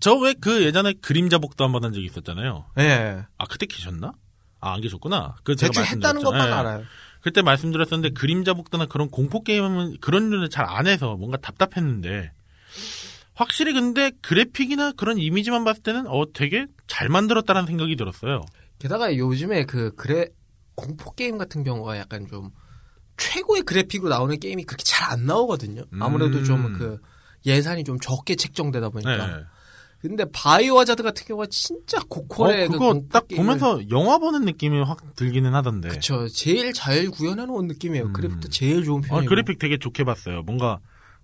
저 0.00 0.16
왜 0.18 0.34
그 0.34 0.64
예전에 0.64 0.92
그림자 0.94 1.38
복도 1.38 1.64
한 1.64 1.72
번 1.72 1.84
한 1.84 1.92
적이 1.92 2.06
있었잖아요. 2.06 2.66
예. 2.78 3.24
아 3.38 3.46
그때 3.46 3.66
계셨나? 3.66 4.12
아 4.60 4.74
안 4.74 4.80
계셨구나. 4.80 5.36
그 5.44 5.56
제가 5.56 5.72
대충 5.72 5.96
했다는. 5.96 6.22
것만 6.22 6.48
예. 6.48 6.52
알아요. 6.52 6.82
그때 7.22 7.42
말씀드렸었는데 7.42 8.10
그림자 8.14 8.54
복도나 8.54 8.86
그런 8.86 9.08
공포 9.08 9.42
게임은 9.42 9.96
그런 10.00 10.30
류는 10.30 10.50
잘 10.50 10.64
안 10.68 10.86
해서 10.86 11.16
뭔가 11.16 11.36
답답했는데 11.38 12.32
확실히 13.34 13.72
근데 13.74 14.12
그래픽이나 14.22 14.92
그런 14.92 15.18
이미지만 15.18 15.64
봤을 15.64 15.82
때는 15.82 16.06
어 16.06 16.24
되게 16.32 16.66
잘 16.86 17.08
만들었다는 17.08 17.66
생각이 17.66 17.96
들었어요. 17.96 18.44
게다가 18.78 19.16
요즘에 19.16 19.64
그, 19.64 19.94
그래, 19.96 20.26
공포 20.74 21.12
게임 21.14 21.38
같은 21.38 21.64
경우가 21.64 21.98
약간 21.98 22.26
좀 22.28 22.50
최고의 23.16 23.62
그래픽으로 23.62 24.08
나오는 24.10 24.38
게임이 24.38 24.64
그렇게 24.64 24.84
잘 24.84 25.10
안 25.10 25.24
나오거든요. 25.26 25.84
아무래도 26.00 26.38
음. 26.38 26.44
좀그 26.44 27.00
예산이 27.46 27.84
좀 27.84 27.98
적게 28.00 28.36
책정되다 28.36 28.88
보니까. 28.90 29.26
네. 29.26 29.44
근데 30.08 30.24
바이오 30.32 30.78
하자드 30.78 31.02
같은 31.02 31.26
경우가 31.26 31.46
진짜 31.50 31.98
어, 31.98 32.04
고퀄의 32.08 32.66
그 32.68 32.72
그거 32.74 32.92
공포 32.92 33.08
딱 33.08 33.26
보면서 33.28 33.80
영화 33.90 34.18
보는 34.18 34.44
느낌이 34.44 34.80
확 34.82 35.14
들기는 35.16 35.54
하던데. 35.54 35.88
그쵸. 35.88 36.28
제일 36.28 36.72
잘 36.72 37.10
구현해 37.10 37.46
놓은 37.46 37.66
느낌이에요. 37.66 38.06
음. 38.06 38.12
그래픽도 38.12 38.48
제일 38.48 38.84
좋은 38.84 39.02
아, 39.06 39.08
편이고. 39.08 39.28
그래픽 39.28 39.58
되게 39.58 39.78
좋게 39.78 40.04
봤어요. 40.04 40.42
뭔가 40.42 40.78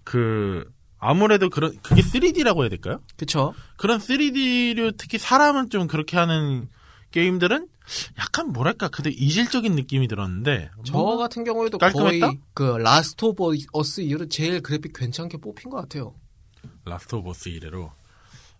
그 0.04 0.70
아무래도 0.98 1.50
그런 1.50 1.76
그게 1.82 2.00
3D라고 2.02 2.60
해야 2.60 2.68
될까요? 2.68 3.00
그쵸. 3.16 3.54
그런 3.76 3.98
3D류 3.98 4.94
특히 4.96 5.18
사람을 5.18 5.68
좀 5.68 5.86
그렇게 5.88 6.16
하는 6.16 6.68
게임들은 7.10 7.68
약간 8.18 8.52
뭐랄까 8.52 8.88
그래도 8.88 9.10
이질적인 9.10 9.74
느낌이 9.74 10.08
들었는데 10.08 10.70
저 10.84 10.98
같은 11.16 11.44
경우에도 11.44 11.78
깔끔했다? 11.78 12.26
거의 12.26 12.40
그 12.54 12.62
라스트 12.78 13.24
오브 13.24 13.56
어스 13.72 14.00
이후로 14.02 14.28
제일 14.28 14.62
그래픽 14.62 14.92
괜찮게 14.94 15.38
뽑힌 15.38 15.70
것 15.70 15.78
같아요. 15.78 16.14
라스트 16.84 17.16
오브 17.16 17.30
어스 17.30 17.48
이래로 17.48 17.90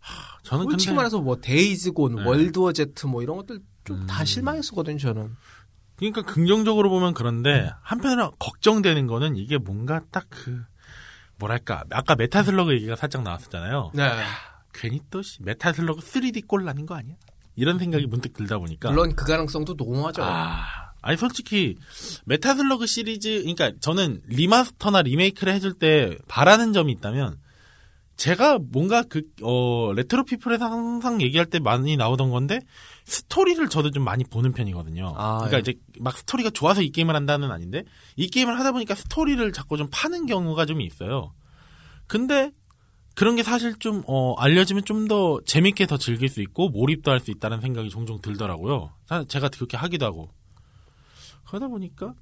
하, 0.02 0.42
저는 0.42 0.64
솔직히 0.64 0.88
근데 0.88 0.96
말해서 0.96 1.20
뭐 1.20 1.36
데이즈곤, 1.40 2.16
네. 2.16 2.24
월드워 2.24 2.72
제트 2.72 3.06
뭐 3.06 3.22
이런 3.22 3.36
것들 3.38 3.60
좀 3.84 4.06
다 4.06 4.20
음. 4.20 4.24
실망했었거든요 4.24 4.98
저는. 4.98 5.34
그러니까 5.96 6.22
긍정적으로 6.22 6.90
보면 6.90 7.14
그런데 7.14 7.70
한편으로 7.82 8.32
걱정되는 8.38 9.06
거는 9.06 9.36
이게 9.36 9.56
뭔가 9.58 10.00
딱 10.10 10.26
그 10.28 10.62
뭐랄까 11.42 11.84
아까 11.90 12.14
메탈슬러그 12.14 12.72
얘기가 12.74 12.96
살짝 12.96 13.22
나왔었잖아요. 13.22 13.90
네. 13.94 14.22
괜히 14.72 15.00
또 15.10 15.22
씨, 15.22 15.42
메탈슬러그 15.42 16.00
3D 16.00 16.46
꼴 16.46 16.64
나는 16.64 16.86
거 16.86 16.94
아니야? 16.94 17.14
이런 17.56 17.78
생각이 17.78 18.06
문득 18.06 18.32
들다 18.32 18.58
보니까 18.58 18.90
물론 18.90 19.14
그 19.14 19.26
가능성도 19.26 19.74
농후하죠. 19.74 20.22
아, 20.24 20.64
아니 21.02 21.16
솔직히 21.16 21.76
메탈슬러그 22.24 22.86
시리즈 22.86 23.40
그러니까 23.40 23.72
저는 23.80 24.22
리마스터나 24.26 25.02
리메이크를 25.02 25.52
해줄 25.52 25.74
때 25.74 26.16
바라는 26.28 26.72
점이 26.72 26.92
있다면 26.92 27.36
제가 28.16 28.58
뭔가 28.60 29.02
그 29.02 29.22
어, 29.42 29.92
레트로 29.94 30.24
피플에서 30.24 30.64
항상 30.66 31.20
얘기할 31.22 31.46
때 31.46 31.58
많이 31.58 31.96
나오던 31.96 32.30
건데 32.30 32.60
스토리를 33.04 33.68
저도 33.68 33.90
좀 33.90 34.04
많이 34.04 34.22
보는 34.24 34.52
편이거든요. 34.52 35.14
아, 35.16 35.38
그러니까 35.38 35.56
예. 35.56 35.60
이제 35.60 35.74
막 35.98 36.16
스토리가 36.16 36.50
좋아서 36.50 36.82
이 36.82 36.90
게임을 36.90 37.16
한다는 37.16 37.50
아닌데 37.50 37.84
이 38.16 38.28
게임을 38.28 38.58
하다 38.58 38.72
보니까 38.72 38.94
스토리를 38.94 39.52
자꾸 39.52 39.76
좀 39.76 39.88
파는 39.90 40.26
경우가 40.26 40.66
좀 40.66 40.80
있어요. 40.80 41.32
근데 42.06 42.52
그런 43.14 43.34
게 43.36 43.42
사실 43.42 43.76
좀 43.78 44.02
어, 44.06 44.34
알려지면 44.34 44.84
좀 44.84 45.08
더 45.08 45.40
재밌게 45.44 45.86
더 45.86 45.96
즐길 45.96 46.28
수 46.28 46.40
있고 46.42 46.68
몰입도 46.68 47.10
할 47.10 47.18
수 47.20 47.30
있다는 47.32 47.60
생각이 47.60 47.90
종종 47.90 48.20
들더라고요. 48.20 48.90
사- 49.06 49.24
제가 49.24 49.48
그렇게 49.48 49.76
하기도 49.76 50.06
하고 50.06 50.30
그러다 51.46 51.66
보니까 51.68 52.14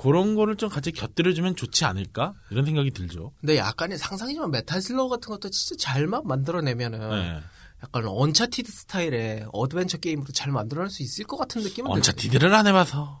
그런 0.00 0.34
거를 0.34 0.56
좀 0.56 0.68
같이 0.70 0.92
곁들여주면 0.92 1.56
좋지 1.56 1.84
않을까 1.84 2.32
이런 2.50 2.64
생각이 2.64 2.90
들죠. 2.90 3.32
근데 3.40 3.58
약간의 3.58 3.98
상상이지만 3.98 4.50
메탈 4.50 4.80
슬러그 4.80 5.10
같은 5.10 5.28
것도 5.28 5.50
진짜 5.50 5.76
잘만 5.78 6.22
만들어내면은 6.26 6.98
네. 7.10 7.40
약간 7.82 8.06
언차티드 8.06 8.70
스타일의 8.70 9.46
어드벤처 9.52 9.98
게임으로 9.98 10.32
잘 10.32 10.52
만들어낼 10.52 10.90
수 10.90 11.02
있을 11.02 11.24
것 11.26 11.36
같은 11.36 11.62
느낌은 11.62 11.90
언차티드를 11.90 12.52
안 12.54 12.66
해봐서 12.66 13.20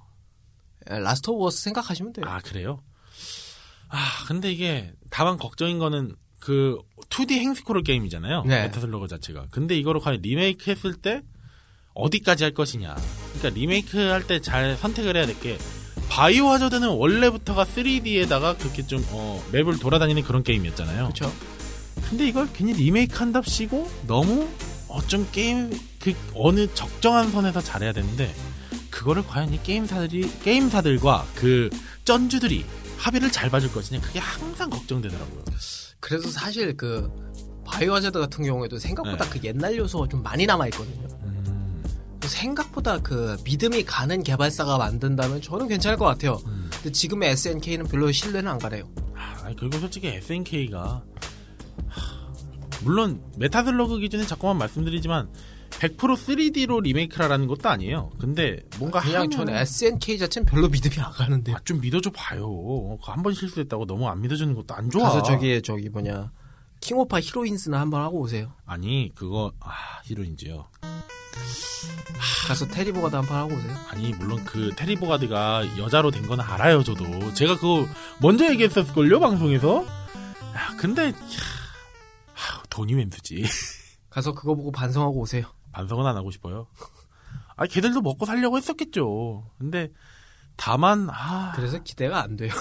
들거든요. 0.86 1.00
예, 1.00 1.04
라스트 1.04 1.30
오브 1.30 1.44
어스 1.46 1.62
생각하시면 1.64 2.12
돼요. 2.14 2.24
아 2.26 2.38
그래요? 2.40 2.82
아 3.88 4.24
근데 4.26 4.50
이게 4.50 4.92
다만 5.10 5.36
걱정인 5.36 5.78
거는 5.78 6.16
그 6.38 6.78
2D 7.10 7.32
횡스크롤 7.32 7.82
게임이잖아요. 7.82 8.44
네. 8.44 8.62
메탈슬러그 8.62 9.08
자체가. 9.08 9.48
근데 9.50 9.76
이거를 9.76 10.00
과연 10.00 10.22
리메이크 10.22 10.70
했을 10.70 10.94
때 10.94 11.22
어디까지 11.94 12.44
할 12.44 12.54
것이냐. 12.54 12.96
그러니까 13.34 13.48
리메이크 13.50 13.98
할 13.98 14.26
때 14.26 14.40
잘 14.40 14.76
선택을 14.76 15.16
해야 15.16 15.26
될 15.26 15.38
게 15.40 15.58
바이오 16.10 16.48
하자드는 16.48 16.88
원래부터가 16.88 17.64
3D에다가 17.64 18.58
그렇게 18.58 18.84
좀 18.86 19.04
어, 19.10 19.42
맵을 19.52 19.78
돌아다니는 19.78 20.22
그런 20.24 20.42
게임이었잖아요. 20.42 21.04
그렇죠. 21.04 21.32
근데 22.08 22.26
이걸 22.26 22.48
괜히 22.52 22.72
리메이크 22.72 23.16
한답시고 23.16 23.88
너무 24.06 24.48
어좀 24.88 25.28
게임 25.30 25.70
그 26.00 26.12
어느 26.34 26.66
적정한 26.74 27.30
선에서 27.30 27.60
잘해야 27.60 27.92
되는데 27.92 28.34
그거를 28.90 29.24
과연 29.24 29.54
이 29.54 29.62
게임사들이 29.62 30.40
게임사들과 30.42 31.26
그 31.36 31.70
쩐주들이 32.04 32.66
합의를 32.98 33.30
잘 33.30 33.48
봐줄 33.48 33.72
것이냐 33.72 34.00
그게 34.00 34.18
항상 34.18 34.68
걱정되더라고요. 34.68 35.44
그래서 36.00 36.28
사실 36.28 36.76
그 36.76 37.08
바이오 37.64 37.94
하자드 37.94 38.18
같은 38.18 38.44
경우에도 38.44 38.78
생각보다 38.78 39.24
네. 39.24 39.30
그 39.30 39.46
옛날 39.46 39.76
요소가 39.76 40.08
좀 40.08 40.22
많이 40.24 40.44
남아 40.44 40.66
있거든요. 40.68 41.06
음, 42.22 42.28
생각보다 42.28 42.98
그 42.98 43.36
믿음이 43.44 43.84
가는 43.84 44.22
개발사가 44.22 44.78
만든다면 44.78 45.40
저는 45.42 45.68
괜찮을 45.68 45.96
것 45.98 46.04
같아요. 46.04 46.38
음. 46.46 46.68
근데 46.74 46.92
지금의 46.92 47.30
SNK는 47.30 47.86
별로 47.86 48.10
신뢰는 48.12 48.50
안 48.50 48.58
가네요. 48.58 48.88
아, 49.14 49.50
그리고 49.58 49.78
솔직히 49.78 50.08
SNK가 50.08 51.02
물론 52.82 53.22
메탈슬러그 53.36 53.98
기준에 53.98 54.24
자꾸만 54.26 54.56
말씀드리지만 54.58 55.28
100% 55.70 55.96
3D로 55.96 56.82
리메이크하라는 56.82 57.46
것도 57.46 57.68
아니에요. 57.68 58.10
근데 58.18 58.58
뭔가 58.78 59.00
그냥 59.00 59.22
하면- 59.22 59.30
저는 59.30 59.54
SNK 59.54 60.18
자체는 60.18 60.46
별로 60.46 60.68
믿음이 60.68 60.96
안 60.98 61.10
가는데. 61.12 61.52
아, 61.52 61.58
좀 61.64 61.80
믿어줘 61.80 62.10
봐요. 62.10 62.98
한 63.02 63.22
번 63.22 63.32
실수했다고 63.34 63.86
너무 63.86 64.08
안 64.08 64.20
믿어주는 64.20 64.54
것도 64.54 64.74
안 64.74 64.90
좋아. 64.90 65.04
가서 65.04 65.22
저기 65.22 65.62
저기 65.62 65.88
뭐냐 65.88 66.30
킹오파 66.80 67.20
히로인스나 67.20 67.78
한번 67.80 68.00
하고 68.02 68.20
오세요. 68.20 68.52
아니 68.66 69.10
그거 69.14 69.52
아 69.60 69.70
히로인즈요. 70.04 70.66
가서 72.46 72.66
테리 72.66 72.84
보가드 72.84 73.16
한번 73.18 73.36
하고 73.36 73.54
오세요. 73.54 73.76
아니 73.90 74.12
물론 74.14 74.44
그 74.44 74.72
테리 74.76 74.96
보가드가 74.96 75.78
여자로 75.78 76.10
된 76.10 76.26
건 76.26 76.40
알아요 76.40 76.82
저도 76.82 77.32
제가 77.34 77.56
그거 77.56 77.86
먼저 78.20 78.48
얘기했었을걸요 78.50 79.20
방송에서 79.20 79.84
야 79.84 80.76
근데 80.78 81.08
야, 81.08 81.12
하, 82.32 82.62
돈이 82.70 82.94
웬수지 82.94 83.44
가서 84.10 84.32
그거 84.32 84.54
보고 84.54 84.70
반성하고 84.72 85.20
오세요. 85.20 85.46
반성은 85.72 86.04
안 86.06 86.16
하고 86.16 86.30
싶어요 86.30 86.66
아 87.56 87.66
걔들도 87.66 88.00
먹고 88.00 88.26
살려고 88.26 88.56
했었겠죠 88.56 89.48
근데 89.58 89.90
다만 90.56 91.08
아 91.10 91.52
그래서 91.54 91.78
기대가 91.82 92.20
안 92.22 92.36
돼요. 92.36 92.52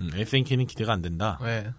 음, 0.00 0.10
SNK는 0.14 0.66
기대가 0.66 0.92
안 0.92 1.02
된다 1.02 1.38
네. 1.42 1.70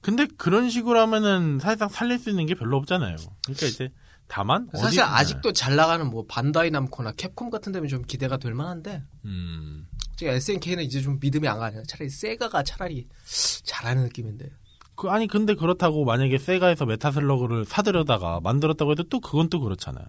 근데 0.00 0.26
그런 0.36 0.70
식으로 0.70 0.98
하면은 1.00 1.58
사실상 1.60 1.88
살릴 1.88 2.18
수 2.18 2.30
있는 2.30 2.46
게 2.46 2.54
별로 2.54 2.76
없잖아요 2.78 3.16
그러니까 3.44 3.66
이제 3.66 3.90
다만 4.28 4.68
사실 4.72 5.00
어디- 5.02 5.10
아직도 5.10 5.52
잘 5.52 5.76
나가는 5.76 6.08
뭐 6.08 6.24
반다이 6.28 6.70
남코나 6.70 7.12
캡콤 7.12 7.50
같은 7.50 7.72
데면 7.72 7.88
좀 7.88 8.02
기대가 8.02 8.36
될 8.36 8.54
만한데 8.54 9.02
음, 9.24 9.86
지금 10.16 10.32
SNK는 10.34 10.84
이제 10.84 11.00
좀 11.02 11.18
믿음이 11.20 11.48
안 11.48 11.58
가네요. 11.58 11.82
차라리 11.88 12.08
세가가 12.10 12.62
차라리 12.62 13.08
잘하는 13.64 14.04
느낌인데. 14.04 14.50
그, 14.94 15.08
아니 15.08 15.26
근데 15.26 15.54
그렇다고 15.54 16.04
만약에 16.04 16.36
세가에서 16.38 16.84
메타슬러그를 16.86 17.64
사들여다가 17.64 18.40
만들었다고 18.42 18.92
해도 18.92 19.02
또 19.04 19.18
그건 19.18 19.48
또 19.48 19.58
그렇잖아요 19.60 20.04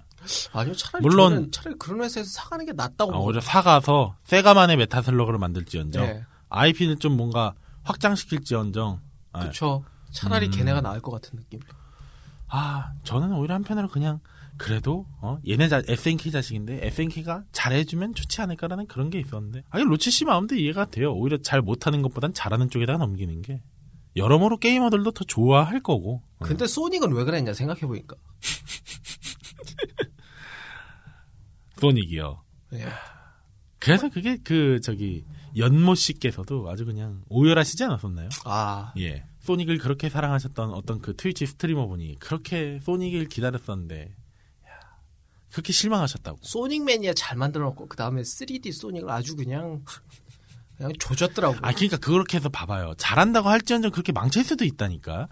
아니요, 0.52 0.76
차라리 0.76 1.02
물론- 1.02 1.50
차라리 1.52 1.76
그런 1.80 2.02
회사에서 2.04 2.30
사가는 2.30 2.66
게 2.66 2.74
낫다고. 2.74 3.16
아, 3.16 3.18
오히려 3.18 3.40
사가서 3.42 4.18
세가만의 4.26 4.78
메타슬러그를 4.78 5.40
만들지언정 5.40 6.06
네. 6.06 6.24
IP를 6.50 6.98
좀 6.98 7.16
뭔가 7.18 7.54
확장시킬지언정 7.84 9.00
아, 9.02 9.11
그렇죠. 9.40 9.84
차라리 10.12 10.48
음. 10.48 10.52
걔네가 10.52 10.82
나을 10.82 11.02
것 11.02 11.12
같은 11.12 11.40
느낌. 11.40 11.60
아 12.48 12.94
저는 13.04 13.34
오히려 13.34 13.56
한편으로 13.56 13.88
그냥 13.88 14.20
그래도 14.58 15.08
어 15.22 15.40
얘네 15.48 15.70
자 15.70 15.82
SNK 15.88 16.32
자식인데 16.32 16.86
SNK가 16.86 17.46
잘해주면 17.54 18.14
좋지 18.14 18.42
않을까라는 18.42 18.88
그런 18.88 19.10
게 19.10 19.20
있었는데 19.20 19.64
아니 19.70 19.86
로치 19.86 20.12
씨 20.12 20.26
마음도 20.26 20.56
이해가 20.56 20.86
돼요 20.86 21.14
오히려 21.14 21.38
잘 21.38 21.62
못하는 21.62 22.02
것보단 22.02 22.34
잘하는 22.34 22.70
쪽에다가 22.70 23.00
넘기는 23.00 23.42
게 23.42 23.62
여러모로 24.18 24.58
게이머들도 24.58 25.12
더 25.12 25.24
좋아할 25.24 25.82
거고 25.82 26.22
어. 26.40 26.46
근데 26.46 26.68
소닉은 26.68 27.14
왜 27.14 27.24
그랬냐 27.24 27.54
생각해 27.54 27.82
보니까. 27.82 28.18
소닉이요 31.80 32.44
예. 32.74 32.86
그래서 33.82 34.10
그게 34.10 34.38
그 34.44 34.80
저기 34.82 35.26
연모 35.58 35.96
씨께서도 35.96 36.70
아주 36.70 36.86
그냥 36.86 37.24
오열하시지 37.30 37.84
않았었나요? 37.84 38.30
아, 38.46 38.94
예. 38.98 39.26
소닉을 39.40 39.80
그렇게 39.80 40.08
사랑하셨던 40.08 40.72
어떤 40.72 41.02
그 41.02 41.16
트위치 41.16 41.48
스트리머 41.48 41.88
분이 41.88 42.18
그렇게 42.20 42.80
소닉을 42.84 43.28
기다렸었는데, 43.28 44.14
야, 44.68 44.80
그렇게 45.52 45.74
실망하셨다고. 45.74 46.40
소닉 46.44 46.84
매니아 46.84 47.14
잘 47.16 47.38
만들어 47.38 47.66
놓고 47.66 47.88
그 47.88 47.98
다음에 47.98 48.22
3D 48.22 48.72
소닉을 48.72 49.10
아주 49.10 49.36
그냥 49.36 49.84
그냥 50.78 50.94
조졌더라고. 51.00 51.56
아, 51.62 51.74
그러니까 51.74 51.98
그렇게 51.98 52.38
해서 52.38 52.50
봐봐요. 52.50 52.94
잘한다고 52.98 53.50
할지언정 53.50 53.92
그렇게 53.92 54.12
망칠 54.12 54.44
수도 54.44 54.64
있다니까. 54.64 55.28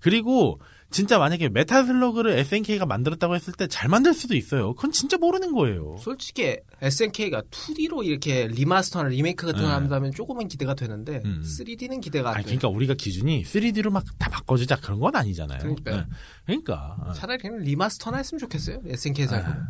그리고 0.00 0.60
진짜 0.94 1.18
만약에 1.18 1.48
메타슬러그를 1.48 2.38
SNK가 2.38 2.86
만들었다고 2.86 3.34
했을 3.34 3.52
때 3.52 3.66
잘 3.66 3.88
만들 3.88 4.14
수도 4.14 4.36
있어요. 4.36 4.74
그건 4.74 4.92
진짜 4.92 5.16
모르는 5.18 5.52
거예요. 5.52 5.96
솔직히 5.98 6.58
SNK가 6.80 7.42
2D로 7.50 8.04
이렇게 8.06 8.46
리마스터나 8.46 9.08
리메이크 9.08 9.44
같은 9.46 9.62
거 9.62 9.66
네. 9.68 9.72
한다면 9.74 10.12
조금은 10.12 10.46
기대가 10.48 10.74
되는데 10.74 11.20
음. 11.24 11.42
3D는 11.44 12.00
기대가 12.00 12.28
안 12.30 12.36
아니, 12.36 12.44
돼. 12.44 12.50
그러니까 12.56 12.68
우리가 12.68 12.94
기준이 12.94 13.42
3D로 13.42 13.90
막 13.90 14.04
다 14.18 14.30
바꿔주자 14.30 14.76
그런 14.76 15.00
건 15.00 15.16
아니잖아요. 15.16 15.58
그러니까요. 15.58 15.96
네. 15.96 16.04
그러니까. 16.46 16.96
어. 17.04 17.12
차라리 17.12 17.38
그냥 17.40 17.58
리마스터나 17.58 18.18
했으면 18.18 18.38
좋겠어요. 18.38 18.80
SNK에서. 18.86 19.36
아, 19.36 19.66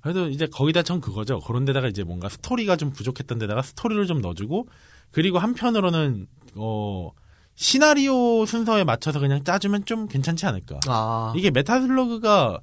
그래도 0.00 0.28
이제 0.28 0.46
거기다 0.46 0.82
전 0.82 1.00
그거죠. 1.00 1.38
그런 1.40 1.64
데다가 1.64 1.86
이제 1.88 2.02
뭔가 2.02 2.28
스토리가 2.28 2.76
좀 2.76 2.90
부족했던 2.90 3.38
데다가 3.38 3.62
스토리를 3.62 4.04
좀 4.06 4.20
넣어주고 4.20 4.66
그리고 5.12 5.38
한편으로는 5.38 6.26
어 6.56 7.10
시나리오 7.56 8.46
순서에 8.46 8.84
맞춰서 8.84 9.20
그냥 9.20 9.44
짜주면 9.44 9.84
좀 9.84 10.06
괜찮지 10.08 10.46
않을까. 10.46 10.80
아, 10.88 11.32
이게 11.36 11.50
메타슬러그가 11.50 12.60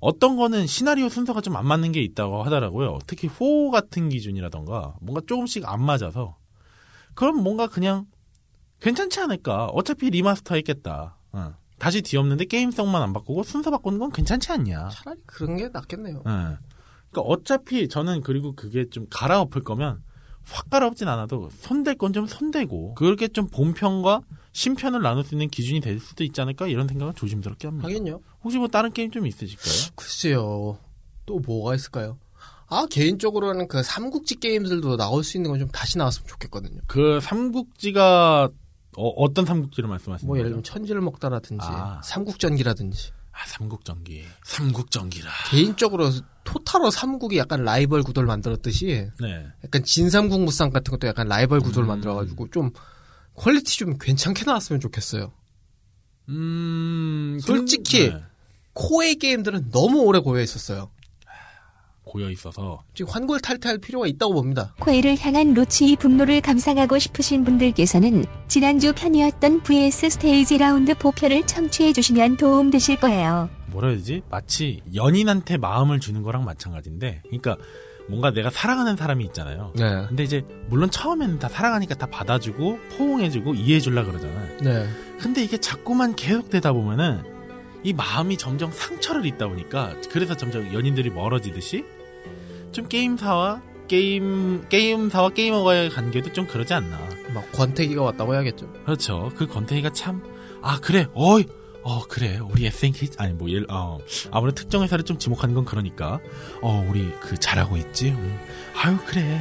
어떤 0.00 0.36
거는 0.36 0.66
시나리오 0.66 1.08
순서가 1.08 1.40
좀 1.42 1.54
안 1.56 1.66
맞는 1.66 1.92
게 1.92 2.00
있다고 2.02 2.42
하더라고요. 2.42 2.98
특히 3.06 3.28
4 3.28 3.70
같은 3.70 4.08
기준이라던가 4.08 4.94
뭔가 5.00 5.20
조금씩 5.26 5.68
안 5.68 5.82
맞아서 5.82 6.36
그럼 7.14 7.42
뭔가 7.42 7.66
그냥 7.66 8.06
괜찮지 8.80 9.20
않을까. 9.20 9.66
어차피 9.66 10.10
리마스터 10.10 10.54
했겠다. 10.56 11.16
어. 11.32 11.54
다시 11.78 12.00
뒤엎는데 12.02 12.46
게임성만 12.46 13.02
안 13.02 13.12
바꾸고 13.12 13.42
순서 13.42 13.70
바꾸는 13.70 13.98
건 13.98 14.10
괜찮지 14.10 14.50
않냐. 14.50 14.88
차라리 14.88 15.20
그런 15.26 15.56
게 15.56 15.68
낫겠네요. 15.68 16.16
예. 16.16 16.22
그러니까 16.22 17.20
어차피 17.26 17.88
저는 17.88 18.22
그리고 18.22 18.54
그게 18.54 18.88
좀 18.88 19.06
갈아엎을 19.10 19.62
거면 19.62 20.02
확 20.44 20.68
갈아엎진 20.70 21.08
않아도 21.08 21.50
손댈 21.58 21.96
건좀 21.96 22.26
손대고 22.26 22.94
그렇게 22.94 23.28
좀 23.28 23.46
본편과 23.48 24.22
신편을 24.52 25.00
나눌 25.02 25.24
수 25.24 25.34
있는 25.34 25.48
기준이 25.48 25.80
될 25.80 25.98
수도 25.98 26.24
있지 26.24 26.40
않을까 26.40 26.66
이런 26.66 26.86
생각을 26.88 27.14
조심스럽게 27.14 27.68
합니다. 27.68 27.88
하긴요. 27.88 28.20
혹시 28.44 28.58
뭐 28.58 28.68
다른 28.68 28.92
게임 28.92 29.10
좀 29.10 29.26
있으실까요? 29.26 29.92
글쎄요. 29.94 30.78
또 31.26 31.38
뭐가 31.38 31.74
있을까요? 31.74 32.18
아, 32.68 32.86
개인적으로는 32.90 33.68
그 33.68 33.82
삼국지 33.82 34.36
게임들도 34.40 34.96
나올 34.96 35.24
수 35.24 35.36
있는 35.36 35.50
건 35.50 35.60
좀 35.60 35.68
다시 35.68 35.98
나왔으면 35.98 36.26
좋겠거든요. 36.26 36.80
그 36.86 37.20
삼국지가 37.20 38.48
어, 38.96 39.32
떤 39.32 39.46
삼국지를 39.46 39.88
말씀하시는 39.88 40.26
뭐 40.26 40.36
예를? 40.38 40.50
들면 40.50 40.64
천지를 40.64 41.00
먹다라든지 41.00 41.64
아. 41.66 42.00
삼국전기라든지 42.04 43.10
아 43.32 43.46
삼국전기. 43.46 44.22
삼국전기라. 44.44 45.30
개인적으로 45.50 46.10
토탈워 46.44 46.90
삼국이 46.90 47.38
약간 47.38 47.64
라이벌 47.64 48.02
구도를 48.02 48.26
만들었듯이 48.26 49.10
네. 49.20 49.46
약간 49.64 49.84
진삼국 49.84 50.42
무쌍 50.42 50.70
같은 50.70 50.90
것도 50.90 51.06
약간 51.06 51.28
라이벌 51.28 51.60
구도를 51.60 51.86
음. 51.86 51.88
만들어가지고 51.88 52.48
좀 52.50 52.70
퀄리티 53.34 53.78
좀 53.78 53.96
괜찮게 53.98 54.44
나왔으면 54.44 54.80
좋겠어요. 54.80 55.32
음 56.28 57.38
솔직히 57.42 58.10
네. 58.10 58.22
코에이 58.74 59.16
게임들은 59.16 59.70
너무 59.70 60.00
오래 60.00 60.18
고여 60.18 60.42
있었어요. 60.42 60.90
고여 62.12 62.30
있어서 62.30 62.82
지금 62.94 63.10
환골탈퇴할 63.10 63.78
필요가 63.78 64.06
있다고 64.06 64.34
봅니다. 64.34 64.74
코에이를 64.80 65.18
향한 65.18 65.54
로치의 65.54 65.96
분노를 65.96 66.42
감상하고 66.42 66.98
싶으신 66.98 67.42
분들께서는 67.42 68.26
지난주 68.48 68.92
편이었던 68.92 69.62
VS 69.62 70.10
스테이지 70.10 70.58
라운드 70.58 70.92
4편을 70.92 71.46
청취해 71.46 71.94
주시면 71.94 72.36
도움 72.36 72.70
되실 72.70 72.96
거예요. 73.00 73.48
뭐라 73.68 73.88
해야 73.88 73.96
되지? 73.96 74.20
마치 74.30 74.82
연인한테 74.94 75.56
마음을 75.56 76.00
주는 76.00 76.22
거랑 76.22 76.44
마찬가지인데, 76.44 77.22
그러니까 77.24 77.56
뭔가 78.10 78.30
내가 78.30 78.50
사랑하는 78.50 78.96
사람이 78.96 79.24
있잖아요. 79.26 79.72
네. 79.74 80.04
근데 80.08 80.22
이제 80.22 80.44
물론 80.68 80.90
처음에는 80.90 81.38
다 81.38 81.48
사랑하니까 81.48 81.94
다 81.94 82.06
받아주고 82.06 82.78
포옹해주고 82.98 83.54
이해해주려 83.54 84.04
그러잖아요. 84.04 84.58
네. 84.60 84.86
근데 85.18 85.42
이게 85.42 85.56
자꾸만 85.56 86.14
계속되다 86.14 86.74
보면은 86.74 87.22
이 87.84 87.94
마음이 87.94 88.36
점점 88.36 88.70
상처를 88.70 89.24
입다 89.24 89.48
보니까 89.48 89.94
그래서 90.10 90.36
점점 90.36 90.74
연인들이 90.74 91.08
멀어지듯이 91.10 91.84
좀 92.72 92.88
게임사와 92.88 93.62
게임 93.88 94.66
게임사와 94.68 95.30
게이머와의 95.30 95.90
관계도 95.90 96.32
좀 96.32 96.46
그러지 96.46 96.72
않나. 96.74 96.98
막 97.34 97.50
권태기가 97.52 98.02
왔다고 98.02 98.34
해야겠죠. 98.34 98.72
그렇죠. 98.84 99.30
그 99.36 99.46
권태기가 99.46 99.92
참, 99.92 100.22
아, 100.62 100.78
그래, 100.80 101.06
어이, 101.14 101.46
어, 101.82 102.02
그래. 102.06 102.38
우리 102.38 102.66
SNK, 102.66 103.10
아니, 103.18 103.32
뭐, 103.32 103.50
예를, 103.50 103.66
어, 103.68 103.98
아무래도 104.30 104.56
특정 104.56 104.82
회사를 104.82 105.04
좀 105.04 105.18
지목하는 105.18 105.54
건 105.54 105.64
그러니까, 105.64 106.20
어, 106.60 106.86
우리 106.88 107.10
그 107.20 107.36
잘하고 107.36 107.76
있지? 107.76 108.10
음. 108.10 108.38
아유, 108.76 108.96
그래. 109.06 109.40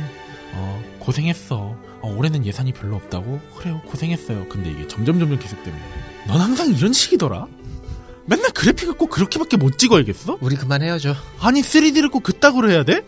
어, 0.54 0.84
고생했어. 1.00 1.76
어, 2.02 2.16
올해는 2.18 2.46
예산이 2.46 2.74
별로 2.74 2.96
없다고? 2.96 3.40
그래요, 3.58 3.82
고생했어요. 3.86 4.48
근데 4.50 4.72
이게 4.72 4.88
점점 4.88 5.20
점점 5.20 5.38
계속되면, 5.38 5.80
넌 6.28 6.42
항상 6.42 6.74
이런 6.74 6.94
식이더라? 6.94 7.48
맨날 8.26 8.52
그래픽을 8.52 8.96
꼭 8.96 9.10
그렇게밖에 9.10 9.58
못 9.58 9.78
찍어야겠어? 9.78 10.38
우리 10.42 10.56
그만 10.56 10.82
헤어져. 10.82 11.16
아니, 11.40 11.62
3D를 11.62 12.12
꼭 12.12 12.24
그따구로 12.24 12.72
해야 12.72 12.84
돼? 12.84 13.06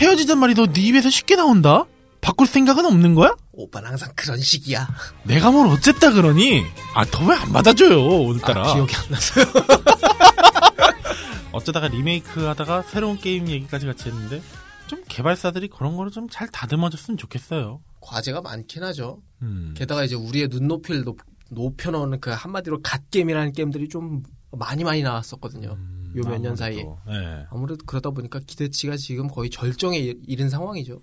헤어지잔 0.00 0.38
말이 0.38 0.54
너 0.54 0.66
네 0.66 0.80
입에서 0.80 1.10
쉽게 1.10 1.36
나온다? 1.36 1.84
바꿀 2.20 2.46
생각은 2.46 2.84
없는 2.84 3.14
거야? 3.14 3.34
오빠는 3.52 3.90
항상 3.90 4.10
그런 4.14 4.38
식이야. 4.40 4.88
내가 5.24 5.50
뭘 5.50 5.66
어쨌다 5.68 6.12
그러니? 6.12 6.62
아, 6.94 7.04
더 7.06 7.24
왜 7.26 7.34
안 7.36 7.52
받아줘요, 7.52 8.04
오늘따라. 8.04 8.70
아, 8.70 8.74
기억이 8.74 8.94
안 8.94 9.10
나서요. 9.10 9.44
어쩌다가 11.52 11.88
리메이크 11.88 12.44
하다가 12.44 12.82
새로운 12.82 13.18
게임 13.18 13.48
얘기까지 13.48 13.86
같이 13.86 14.08
했는데, 14.08 14.40
좀 14.86 15.02
개발사들이 15.08 15.68
그런 15.68 15.96
거를 15.96 16.10
좀 16.10 16.28
잘 16.30 16.48
다듬어줬으면 16.48 17.18
좋겠어요. 17.18 17.80
과제가 18.00 18.40
많긴 18.40 18.82
하죠. 18.84 19.20
음. 19.42 19.74
게다가 19.76 20.04
이제 20.04 20.14
우리의 20.14 20.48
눈높이를 20.48 21.04
높, 21.04 21.18
높여놓는 21.50 22.20
그 22.20 22.30
한마디로 22.30 22.80
갓게임이라는 22.82 23.52
게임들이 23.52 23.88
좀 23.88 24.22
많이 24.52 24.84
많이 24.84 25.02
나왔었거든요. 25.02 25.76
음, 25.78 25.99
요몇 26.16 26.40
년 26.40 26.56
사이에. 26.56 26.82
아무래도, 26.82 26.98
예. 27.10 27.46
아무래도 27.50 27.84
그러다 27.86 28.10
보니까 28.10 28.40
기대치가 28.46 28.96
지금 28.96 29.28
거의 29.28 29.50
절정에 29.50 29.98
이- 29.98 30.14
이른 30.26 30.48
상황이죠. 30.50 31.00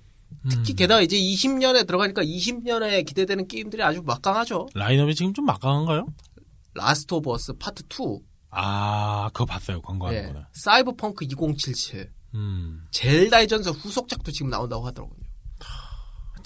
특히 0.50 0.74
음. 0.74 0.76
게다가 0.76 1.02
이제 1.02 1.16
20년에 1.18 1.88
들어가니까 1.88 2.22
20년에 2.24 3.06
기대되는 3.06 3.48
게임들이 3.48 3.82
아주 3.82 4.02
막강하죠. 4.06 4.68
라인업이 4.74 5.16
지금 5.16 5.34
좀 5.34 5.46
막강한가요? 5.46 6.06
라스트 6.74 7.14
오브 7.14 7.32
어스 7.32 7.54
파트 7.54 7.84
2, 7.90 8.20
아, 8.50 9.30
그거 9.34 9.46
봤어요. 9.46 9.82
광고하는 9.82 10.20
예, 10.22 10.28
거는. 10.28 10.42
사이버펑크 10.54 11.26
2077, 11.26 12.10
음. 12.36 12.82
젤다의 12.92 13.48
전설 13.48 13.74
후속작도 13.74 14.32
지금 14.32 14.50
나온다고 14.52 14.86
하더라고요. 14.86 15.18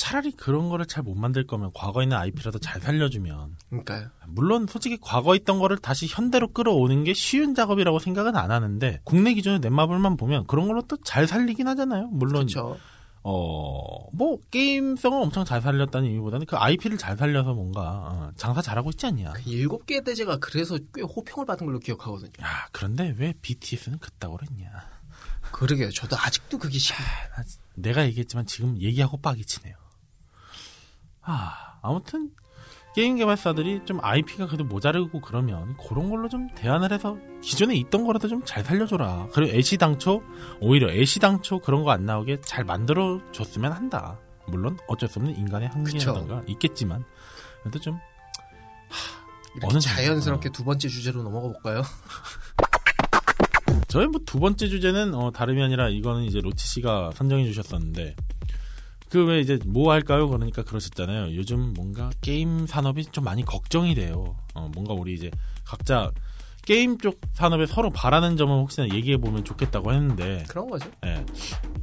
차라리 0.01 0.31
그런 0.31 0.67
거를 0.69 0.87
잘 0.87 1.03
못 1.03 1.15
만들 1.15 1.45
거면 1.45 1.71
과거에 1.73 2.03
있는 2.05 2.17
IP라도 2.17 2.57
잘 2.59 2.81
살려주면 2.81 3.55
그러니까요. 3.69 4.09
물론 4.27 4.65
솔직히 4.67 4.97
과거에 4.99 5.37
있던 5.37 5.59
거를 5.59 5.77
다시 5.77 6.07
현대로 6.07 6.47
끌어오는 6.47 7.03
게 7.03 7.13
쉬운 7.13 7.53
작업이라고 7.55 7.99
생각은 7.99 8.35
안 8.35 8.49
하는데 8.51 8.99
국내 9.03 9.33
기준의 9.35 9.59
넷마블만 9.59 10.17
보면 10.17 10.47
그런 10.47 10.67
걸로 10.67 10.81
또 10.83 10.97
잘 11.03 11.27
살리긴 11.27 11.67
하잖아요. 11.67 12.07
물론 12.07 12.47
그렇죠. 12.47 12.77
어뭐 13.23 14.39
게임성을 14.49 15.21
엄청 15.21 15.45
잘 15.45 15.61
살렸다는 15.61 16.07
의미보다는 16.07 16.45
그 16.47 16.55
IP를 16.57 16.97
잘 16.97 17.15
살려서 17.17 17.53
뭔가 17.53 17.81
어, 17.81 18.31
장사 18.35 18.61
잘하고 18.61 18.89
있지 18.91 19.05
않냐. 19.05 19.33
그 19.33 19.43
일곱 19.45 19.85
개 19.85 20.01
대제가 20.03 20.37
그래서 20.37 20.77
꽤 20.93 21.01
호평을 21.01 21.45
받은 21.45 21.65
걸로 21.65 21.77
기억하거든요. 21.79 22.31
야 22.41 22.67
그런데 22.71 23.13
왜 23.17 23.33
BTS는 23.41 23.99
그따구로 23.99 24.45
했냐. 24.49 24.71
그러게요. 25.51 25.91
저도 25.91 26.15
아직도 26.17 26.57
그게 26.57 26.77
심. 26.79 26.95
내가 27.75 28.05
얘기했지만 28.05 28.45
지금 28.45 28.79
얘기하고 28.79 29.17
빡이 29.17 29.45
치네요. 29.45 29.75
아, 31.23 31.77
아무튼 31.81 32.31
게임 32.93 33.15
개발사들이 33.15 33.81
좀 33.85 33.99
IP가 34.03 34.47
그래도 34.47 34.65
모자르고 34.65 35.21
그러면 35.21 35.77
그런 35.77 36.09
걸로 36.09 36.27
좀 36.27 36.49
대안을 36.55 36.91
해서 36.91 37.17
기존에 37.41 37.75
있던 37.75 38.05
거라도 38.05 38.27
좀 38.27 38.43
잘 38.43 38.63
살려줘라. 38.65 39.27
그리고 39.33 39.55
애시당초 39.57 40.21
오히려 40.59 40.91
애시당초 40.91 41.59
그런 41.59 41.83
거 41.83 41.91
안 41.91 42.05
나오게 42.05 42.41
잘 42.41 42.65
만들어 42.65 43.21
줬으면 43.31 43.71
한다. 43.71 44.19
물론 44.47 44.77
어쩔 44.87 45.07
수 45.07 45.19
없는 45.19 45.37
인간의 45.37 45.69
한계라던가 45.69 46.43
있겠지만 46.47 47.05
그래도 47.61 47.79
좀 47.79 47.97
이렇게 49.55 49.67
어느. 49.75 49.79
자연스럽게 49.79 50.49
두 50.49 50.63
번째 50.65 50.89
주제로 50.89 51.23
넘어가 51.23 51.47
볼까요? 51.47 51.83
저희 53.87 54.07
뭐 54.07 54.19
두 54.25 54.39
번째 54.39 54.67
주제는 54.67 55.13
어, 55.13 55.31
다름이 55.31 55.61
아니라 55.63 55.89
이거는 55.89 56.23
이제 56.23 56.39
로치 56.41 56.65
씨가 56.67 57.11
선정해 57.13 57.45
주셨었는데 57.45 58.15
그 59.11 59.25
왜 59.25 59.39
이제 59.41 59.59
뭐 59.65 59.91
할까요? 59.91 60.29
그러니까 60.29 60.63
그러셨잖아요. 60.63 61.35
요즘 61.35 61.73
뭔가 61.73 62.09
게임 62.21 62.65
산업이 62.65 63.05
좀 63.11 63.23
많이 63.25 63.43
걱정이 63.43 63.93
돼요. 63.93 64.35
어, 64.55 64.69
뭔가 64.73 64.93
우리 64.93 65.13
이제 65.13 65.29
각자 65.65 66.11
게임 66.63 66.97
쪽 66.97 67.19
산업에 67.33 67.65
서로 67.65 67.89
바라는 67.89 68.37
점을 68.37 68.55
혹시나 68.55 68.87
얘기해 68.93 69.17
보면 69.17 69.43
좋겠다고 69.43 69.91
했는데, 69.93 70.45
그런 70.47 70.69
거죠. 70.69 70.89
예. 71.05 71.25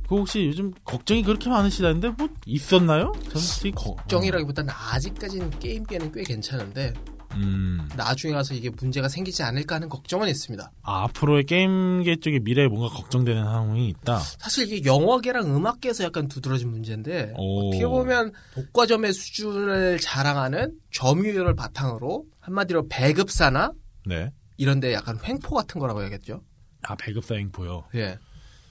그 0.08 0.16
혹시 0.16 0.46
요즘 0.46 0.72
걱정이 0.84 1.22
그렇게 1.22 1.50
많으시다는데 1.50 2.10
뭐 2.10 2.28
있었나요? 2.46 3.12
저는 3.24 3.30
솔직히 3.40 3.72
거- 3.72 3.94
걱정이라기보다는 3.96 4.72
아직까지는 4.72 5.50
게임계는 5.58 6.12
꽤 6.12 6.22
괜찮은데 6.22 6.94
음, 7.38 7.88
나중에 7.96 8.32
가서 8.32 8.54
이게 8.54 8.70
문제가 8.70 9.08
생기지 9.08 9.42
않을까 9.42 9.76
하는 9.76 9.88
걱정은 9.88 10.28
있습니다. 10.28 10.70
아, 10.82 11.02
앞으로의 11.04 11.44
게임계 11.44 12.16
쪽의 12.16 12.40
미래에 12.40 12.68
뭔가 12.68 12.88
걱정되는 12.88 13.42
상황이 13.44 13.88
있다. 13.88 14.18
사실 14.18 14.70
이게 14.72 14.88
영화계랑 14.88 15.54
음악계에서 15.54 16.04
약간 16.04 16.28
두드러진 16.28 16.70
문제인데 16.70 17.34
오. 17.36 17.68
어떻게 17.68 17.86
보면 17.86 18.32
독과점의 18.54 19.12
수준을 19.12 19.98
자랑하는 20.00 20.74
점유율을 20.92 21.54
바탕으로 21.54 22.24
한마디로 22.40 22.88
배급사나 22.88 23.72
네. 24.06 24.30
이런데 24.56 24.92
약간 24.92 25.18
횡포 25.22 25.54
같은 25.54 25.80
거라고 25.80 26.00
해야겠죠. 26.02 26.42
아, 26.82 26.94
배급사 26.96 27.34
횡포요. 27.34 27.84
예. 27.94 28.18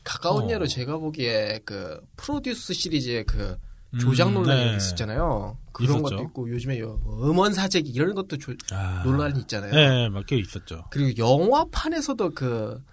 가까운 0.03 0.45
어. 0.45 0.49
예로 0.49 0.67
제가 0.67 0.97
보기에 0.97 1.59
그 1.65 1.99
프로듀스 2.15 2.73
시리즈의 2.73 3.25
그 3.25 3.57
조작 3.99 4.27
음, 4.27 4.33
논란이 4.35 4.65
네. 4.71 4.75
있었잖아요. 4.77 5.57
그런 5.71 5.97
있었죠. 5.99 6.15
것도 6.15 6.23
있고 6.27 6.49
요즘에 6.49 6.79
요 6.79 6.99
음원 7.07 7.53
사재기 7.53 7.89
이런 7.89 8.13
것도 8.15 8.37
조- 8.37 8.53
아. 8.71 9.01
논란이 9.05 9.39
있잖아요. 9.41 9.71
네, 9.73 10.09
맞게 10.09 10.37
있었죠. 10.37 10.85
그리고 10.89 11.17
영화판에서도 11.17 12.31
그 12.33 12.83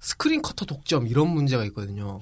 스크린 0.00 0.42
쿼터 0.42 0.64
독점 0.64 1.06
이런 1.06 1.28
문제가 1.28 1.64
있거든요. 1.66 2.20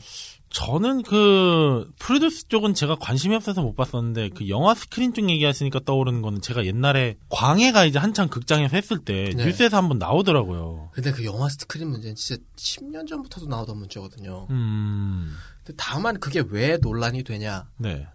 저는 0.51 1.03
그 1.05 1.89
프로듀스 2.01 2.49
쪽은 2.49 2.75
제가 2.75 2.97
관심이 2.97 3.37
없어서 3.37 3.63
못 3.63 3.77
봤었는데 3.77 4.31
그 4.31 4.49
영화 4.49 4.75
스크린 4.75 5.15
쪽 5.15 5.31
얘기하시니까 5.31 5.81
떠오르는 5.87 6.23
거는 6.23 6.43
제가 6.43 6.67
옛날에 6.67 7.17
광해가 7.29 7.85
이제 7.85 8.01
한창 8.01 8.29
극장에서 8.29 8.75
했을 8.77 8.99
때 8.99 9.31
네. 9.37 9.45
뉴스에서 9.47 9.77
한번 9.77 9.99
나오더라고요. 9.99 10.91
근데 10.93 11.13
그 11.13 11.25
영화 11.25 11.49
스크린 11.49 11.89
문제는 11.91 12.17
진짜 12.17 12.43
10년 12.57 13.07
전부터도 13.09 13.47
나오던 13.47 13.79
문제거든요. 13.79 14.49
음, 14.51 15.37
다만 15.77 16.19
그게 16.21 16.43
왜 16.51 16.79
논란이 16.81 17.23
되냐? 17.25 17.65
네. 17.79 18.07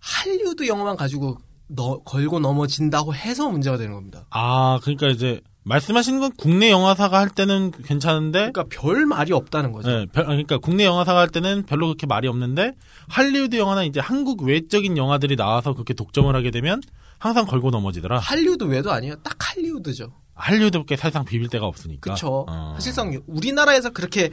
할리우드 0.00 0.66
영화만 0.66 0.96
가지고 0.96 1.38
너- 1.68 1.98
걸고 2.04 2.40
넘어진다고 2.40 3.14
해서 3.14 3.48
문제가 3.50 3.76
되는 3.76 3.92
겁니다. 3.94 4.26
아, 4.30 4.78
그러니까 4.82 5.08
이제 5.08 5.40
말씀하시는 5.64 6.18
건 6.20 6.32
국내 6.38 6.70
영화사가 6.70 7.18
할 7.18 7.28
때는 7.28 7.72
괜찮은데, 7.72 8.50
그러니까 8.50 8.64
별 8.70 9.04
말이 9.04 9.32
없다는 9.34 9.72
거죠. 9.72 9.90
네, 9.90 10.06
별- 10.06 10.24
그러니까 10.24 10.56
국내 10.56 10.84
영화사가 10.86 11.20
할 11.20 11.28
때는 11.28 11.64
별로 11.66 11.88
그렇게 11.88 12.06
말이 12.06 12.26
없는데 12.26 12.72
할리우드 13.08 13.56
영화나 13.56 13.84
이제 13.84 14.00
한국 14.00 14.42
외적인 14.44 14.96
영화들이 14.96 15.36
나와서 15.36 15.74
그렇게 15.74 15.92
독점을 15.92 16.34
하게 16.34 16.50
되면 16.50 16.80
항상 17.18 17.44
걸고 17.44 17.70
넘어지더라. 17.70 18.18
할리우드 18.18 18.64
외도 18.64 18.92
아니에요. 18.92 19.16
딱 19.22 19.36
할리우드죠. 19.38 20.10
할리우드밖에 20.36 20.96
사실상 20.96 21.24
비빌 21.26 21.48
데가 21.48 21.66
없으니까. 21.66 22.00
그렇죠. 22.00 22.46
어. 22.48 22.72
사실상 22.76 23.20
우리나라에서 23.26 23.90
그렇게 23.90 24.30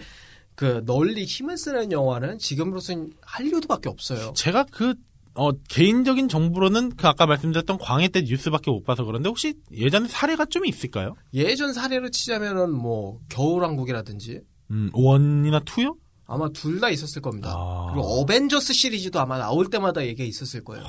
그 0.56 0.84
널리 0.86 1.26
힘을 1.26 1.58
쓰는 1.58 1.91
영화는 1.91 2.38
지금으로서는 2.39 3.12
할리우드밖에 3.22 3.89
없어요. 3.89 4.34
제가 4.36 4.65
그, 4.72 4.94
어, 5.34 5.52
개인적인 5.52 6.30
정보로는 6.30 6.96
그 6.96 7.08
아까 7.08 7.26
말씀드렸던 7.26 7.78
광해 7.78 8.08
때 8.08 8.22
뉴스밖에 8.22 8.72
못 8.72 8.84
봐서 8.86 9.04
그런데 9.04 9.28
혹시 9.28 9.56
예전에 9.72 10.08
사례가 10.08 10.46
좀 10.46 10.65
있을까요? 10.65 11.15
예전 11.34 11.74
사례로 11.74 12.10
치자면은 12.10 12.72
뭐 12.72 13.20
겨울왕국이라든지 13.30 14.41
음, 14.72 14.89
원이나 14.94 15.60
투요? 15.65 15.98
아마 16.28 16.50
둘 16.50 16.80
다 16.80 16.89
있었을 16.89 17.22
겁니다. 17.22 17.54
아. 17.56 17.88
그리고 17.94 18.08
어벤져스 18.22 18.74
시리즈도 18.74 19.20
아마 19.20 19.38
나올 19.38 19.70
때마다 19.70 20.04
얘기가 20.06 20.24
있었을 20.24 20.63
거예요. 20.63 20.84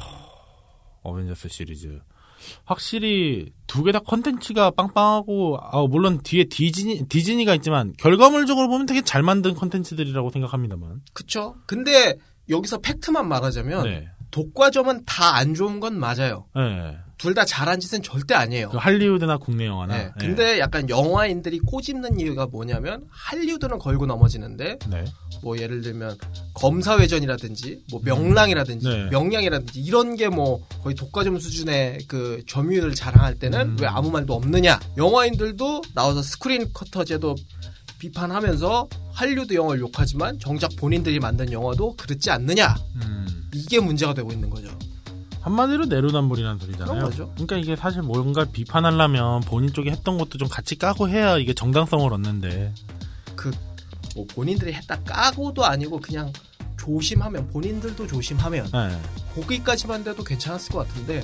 어벤져스 1.03 1.49
시리즈. 1.49 2.01
확실히 2.65 3.53
두 3.67 3.83
개 3.85 3.93
다 3.93 3.99
컨텐츠가 4.01 4.71
빵빵하고, 4.73 5.59
아, 5.61 5.83
물론 5.89 6.19
뒤에 6.23 6.45
디즈니, 6.45 7.07
디즈니가 7.09 7.55
있지만 7.57 7.93
결과물적으로 7.99 8.69
보면 8.69 8.87
되게 8.87 9.03
잘 9.03 9.23
만든 9.23 9.55
컨텐츠들이라고 9.55 10.31
생각합니다만. 10.31 11.03
그쵸? 11.13 11.57
근데 11.67 12.15
여기서 12.49 12.79
팩트만 12.79 13.27
말하자면 13.29 13.85
네. 13.85 14.09
독과점은 14.31 15.05
다 15.05 15.35
안 15.37 15.55
좋은 15.55 15.81
건 15.81 15.99
맞아요. 15.99 16.47
네. 16.55 16.97
둘 17.19 17.35
다 17.35 17.45
잘한 17.45 17.81
짓은 17.81 18.03
절대 18.03 18.35
아니에요. 18.35 18.69
그 18.71 18.77
할리우드나 18.77 19.39
국내 19.39 19.67
영화나. 19.67 19.97
네. 19.97 20.11
근데 20.19 20.59
약간 20.59 20.89
영화인들이 20.89 21.59
꼬집는 21.61 22.21
이유가 22.21 22.47
뭐냐면 22.47 23.05
할리우드는 23.11 23.79
걸고 23.79 24.07
넘어지는데 24.07 24.79
네. 24.91 25.05
뭐 25.43 25.59
예를 25.59 25.81
들면 25.83 26.17
검사회전이라든지 26.55 27.85
뭐 27.91 28.01
명랑이라든지 28.05 28.87
네. 28.89 29.09
명량이라든지 29.11 29.81
이런 29.81 30.17
게 30.17 30.27
뭐 30.27 30.67
거의 30.83 30.95
독과점 30.95 31.39
수준의 31.39 32.01
그 32.09 32.43
점유율을 32.49 32.95
자랑할 32.95 33.37
때는 33.39 33.61
음. 33.61 33.77
왜 33.81 33.87
아무 33.87 34.11
말도 34.11 34.35
없느냐 34.35 34.79
영화인들도 34.99 35.83
나와서 35.95 36.21
스크린 36.21 36.71
커터제도 36.73 37.35
비판하면서 37.99 38.89
할리우드 39.15 39.55
영화를 39.55 39.81
욕하지만 39.81 40.39
정작 40.39 40.75
본인들이 40.77 41.21
만든 41.21 41.51
영화도 41.53 41.95
그렇지 41.97 42.31
않느냐 42.31 42.75
음. 42.97 43.49
이게 43.55 43.81
문제가 43.81 44.13
되고 44.15 44.31
있는 44.33 44.51
거죠 44.51 44.69
한마디로 45.47 45.87
내로남불이라는 45.87 46.59
소리잖아요. 46.59 47.11
그러니까 47.11 47.57
이게 47.57 47.77
사실 47.77 48.03
뭔가 48.03 48.45
비판하려면 48.45 49.41
본인 49.43 49.73
쪽이 49.73 49.91
했던 49.91 50.19
것도 50.19 50.39
좀 50.39 50.49
같이 50.49 50.77
까고 50.77 51.09
해야 51.09 51.39
이게 51.39 51.55
정당성을 51.55 52.13
얻는데. 52.13 52.75
그 53.35 53.51
뭐 54.17 54.25
본인들이 54.35 54.73
했다 54.73 54.99
까고도 55.03 55.65
아니고 55.65 56.01
그냥 56.01 56.33
조심하면 56.79 57.47
본인들도 57.49 58.07
조심하면 58.07 58.71
네. 58.73 59.01
거기까지만 59.35 60.03
돼도 60.05 60.25
괜찮았을 60.25 60.73
것 60.73 60.89
같은데 60.89 61.23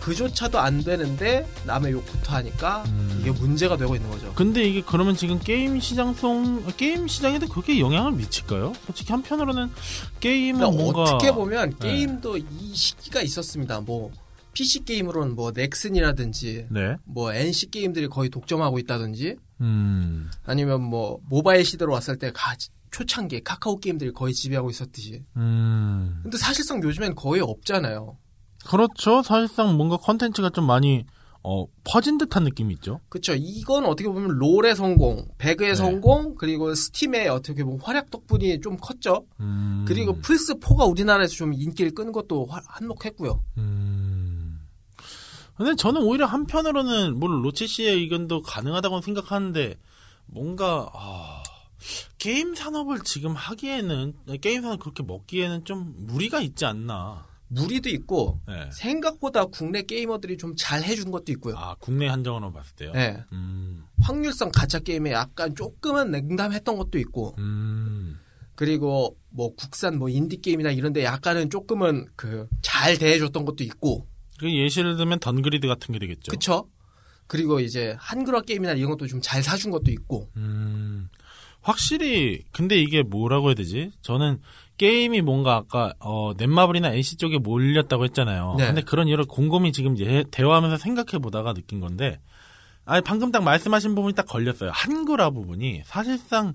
그조차도 0.00 0.58
안 0.58 0.82
되는데 0.82 1.46
남의 1.66 1.92
욕부터 1.92 2.34
하니까 2.36 2.84
음. 2.86 3.18
이게 3.20 3.30
문제가 3.30 3.76
되고 3.76 3.94
있는 3.94 4.10
거죠. 4.10 4.32
근데 4.34 4.64
이게 4.64 4.82
그러면 4.82 5.16
지금 5.16 5.38
게임 5.38 5.78
시장성 5.78 6.72
게임 6.76 7.06
시장에도 7.06 7.46
그렇게 7.48 7.78
영향을 7.78 8.12
미칠까요? 8.12 8.72
솔직히 8.86 9.12
한편으로는 9.12 9.70
게임은 10.20 10.60
그러니까 10.60 10.82
뭔가 10.82 11.02
어떻게 11.02 11.32
보면 11.32 11.76
네. 11.78 11.88
게임도 11.88 12.38
이 12.38 12.74
시기가 12.74 13.20
있었습니다. 13.22 13.80
뭐 13.82 14.10
PC 14.52 14.84
게임으로는 14.84 15.34
뭐 15.36 15.52
넥슨이라든지 15.52 16.66
네. 16.70 16.96
뭐 17.04 17.32
NC 17.32 17.70
게임들이 17.70 18.08
거의 18.08 18.30
독점하고 18.30 18.78
있다든지 18.78 19.36
음. 19.60 20.30
아니면 20.44 20.82
뭐 20.82 21.20
모바일 21.28 21.64
시대로 21.64 21.92
왔을 21.92 22.18
때 22.18 22.32
가, 22.32 22.56
초창기에 22.90 23.40
카카오 23.40 23.78
게임들이 23.78 24.12
거의 24.12 24.34
지배하고 24.34 24.70
있었듯이. 24.70 25.22
음. 25.36 26.20
근데 26.22 26.36
사실상 26.36 26.82
요즘엔 26.82 27.14
거의 27.14 27.40
없잖아요. 27.40 28.16
그렇죠. 28.66 29.22
사실상 29.22 29.76
뭔가 29.76 29.96
컨텐츠가 29.96 30.50
좀 30.50 30.66
많이 30.66 31.04
어 31.42 31.64
퍼진 31.84 32.18
듯한 32.18 32.44
느낌이 32.44 32.74
있죠. 32.74 33.00
그쵸. 33.08 33.32
이건 33.34 33.86
어떻게 33.86 34.08
보면 34.10 34.28
롤의 34.38 34.76
성공, 34.76 35.26
배그의 35.38 35.70
네. 35.70 35.74
성공, 35.74 36.34
그리고 36.34 36.74
스팀의 36.74 37.28
어떻게 37.28 37.64
보면 37.64 37.80
활약 37.80 38.10
덕분이 38.10 38.60
좀 38.60 38.76
컸죠. 38.76 39.24
음. 39.40 39.84
그리고 39.88 40.18
플스 40.20 40.54
4가 40.58 40.88
우리나라에서 40.90 41.34
좀 41.34 41.54
인기를 41.54 41.94
끄는 41.94 42.12
것도 42.12 42.44
화- 42.46 42.60
한몫했고요. 42.66 43.42
음. 43.56 44.60
근데 45.56 45.74
저는 45.76 46.02
오히려 46.02 46.26
한편으로는 46.26 47.18
물론 47.18 47.42
로치 47.42 47.66
씨의 47.66 47.94
의견도 47.96 48.42
가능하다고 48.42 49.00
생각하는데 49.00 49.76
뭔가 50.26 50.90
아, 50.94 51.42
게임 52.18 52.54
산업을 52.54 53.00
지금 53.04 53.32
하기에는 53.34 54.14
게임 54.42 54.62
산업 54.62 54.80
그렇게 54.80 55.02
먹기에는 55.02 55.64
좀 55.64 55.94
무리가 55.96 56.40
있지 56.40 56.66
않나. 56.66 57.26
무리도 57.52 57.88
있고 57.90 58.40
네. 58.48 58.68
생각보다 58.72 59.44
국내 59.46 59.82
게이머들이 59.82 60.36
좀 60.38 60.54
잘 60.56 60.82
해준 60.82 61.10
것도 61.10 61.32
있고요. 61.32 61.56
아 61.56 61.74
국내 61.80 62.06
한정으로 62.06 62.52
봤을 62.52 62.74
때요. 62.76 62.92
네. 62.92 63.22
음, 63.32 63.84
확률성 64.02 64.50
가짜 64.52 64.78
게임에 64.78 65.12
약간 65.12 65.54
조금은 65.54 66.10
냉담했던 66.10 66.76
것도 66.76 66.98
있고 66.98 67.34
음, 67.38 68.18
그리고 68.54 69.16
뭐 69.30 69.54
국산 69.54 69.98
뭐 69.98 70.08
인디 70.08 70.40
게임이나 70.40 70.70
이런데 70.70 71.02
약간은 71.04 71.50
조금은 71.50 72.06
그 72.16 72.46
잘 72.62 72.96
대해줬던 72.98 73.44
것도 73.44 73.64
있고 73.64 74.06
그 74.38 74.50
예시를 74.52 74.96
들면 74.96 75.18
던그리드 75.20 75.66
같은 75.66 75.92
게 75.92 75.98
되겠죠. 75.98 76.30
그쵸? 76.30 76.68
그리고 77.26 77.60
이제 77.60 77.94
한글화 77.98 78.42
게임이나 78.42 78.72
이런 78.72 78.90
것도 78.90 79.06
좀 79.06 79.20
잘 79.22 79.42
사준 79.42 79.70
것도 79.70 79.90
있고 79.92 80.30
음, 80.36 81.08
확실히 81.60 82.42
근데 82.52 82.80
이게 82.80 83.02
뭐라고 83.02 83.48
해야 83.48 83.54
되지? 83.54 83.90
저는 84.02 84.40
게임이 84.80 85.20
뭔가 85.20 85.56
아까 85.56 85.92
어, 86.00 86.32
넷마블이나 86.38 86.88
NC 86.94 87.18
쪽에 87.18 87.36
몰렸다고 87.36 88.04
했잖아요. 88.04 88.54
네. 88.56 88.66
근데 88.68 88.80
그런 88.80 89.10
여러 89.10 89.26
곰곰이 89.26 89.72
지금 89.72 89.98
예- 89.98 90.24
대화하면서 90.30 90.78
생각해 90.78 91.18
보다가 91.22 91.52
느낀 91.52 91.80
건데, 91.80 92.18
아 92.86 92.98
방금 93.02 93.30
딱 93.30 93.44
말씀하신 93.44 93.94
부분이 93.94 94.14
딱 94.14 94.26
걸렸어요. 94.26 94.70
한글화 94.72 95.30
부분이 95.30 95.82
사실상 95.84 96.54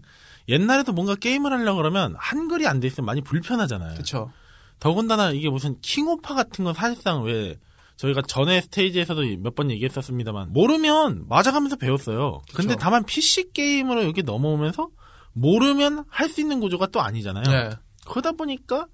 옛날에도 0.49 0.91
뭔가 0.91 1.13
게임을 1.15 1.51
하려 1.53 1.75
그러면 1.75 2.15
한글이 2.17 2.65
안 2.65 2.79
돼 2.79 2.87
있으면 2.87 3.05
많이 3.05 3.21
불편하잖아요. 3.21 3.95
그쵸? 3.97 4.31
더군다나 4.79 5.29
이게 5.29 5.47
무슨 5.51 5.75
킹오파 5.81 6.33
같은 6.33 6.65
건 6.65 6.73
사실상 6.73 7.23
왜 7.23 7.57
저희가 7.97 8.23
전에 8.23 8.59
스테이지에서도 8.61 9.21
몇 9.39 9.53
번 9.55 9.69
얘기했었습니다만 9.69 10.51
모르면 10.51 11.25
맞아가면서 11.29 11.75
배웠어요. 11.75 12.41
근데 12.55 12.69
그쵸. 12.73 12.79
다만 12.79 13.05
PC 13.05 13.51
게임으로 13.53 14.03
여기 14.03 14.23
넘어오면서 14.23 14.89
모르면 15.33 16.05
할 16.09 16.27
수 16.29 16.41
있는 16.41 16.59
구조가 16.59 16.87
또 16.87 17.01
아니잖아요. 17.01 17.43
네. 17.43 17.69
그러다 18.05 18.33
보니까 18.33 18.87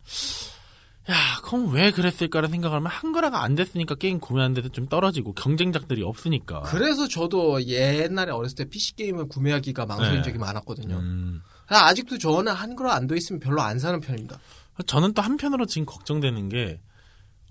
야 1.09 1.15
그럼 1.43 1.73
왜 1.73 1.91
그랬을까를 1.91 2.49
생각하면 2.49 2.87
한글화가 2.87 3.41
안 3.43 3.55
됐으니까 3.55 3.95
게임 3.95 4.19
구매하는 4.19 4.53
데도 4.53 4.69
좀 4.69 4.87
떨어지고 4.87 5.33
경쟁작들이 5.33 6.03
없으니까. 6.03 6.61
그래서 6.61 7.07
저도 7.07 7.65
옛날에 7.65 8.31
어렸을 8.31 8.55
때 8.55 8.65
PC 8.65 8.95
게임을 8.95 9.27
구매하기가 9.27 9.85
망설인 9.87 10.17
네. 10.17 10.21
적이 10.21 10.37
많았거든요. 10.37 10.95
음, 10.95 11.41
아직도 11.67 12.17
저는 12.19 12.53
한글화 12.53 12.93
안 12.93 13.07
돼 13.07 13.17
있으면 13.17 13.39
별로 13.39 13.61
안 13.61 13.79
사는 13.79 13.99
편입니다. 13.99 14.39
저는 14.85 15.13
또 15.13 15.21
한편으로 15.21 15.65
지금 15.65 15.85
걱정되는 15.85 16.49
게, 16.49 16.79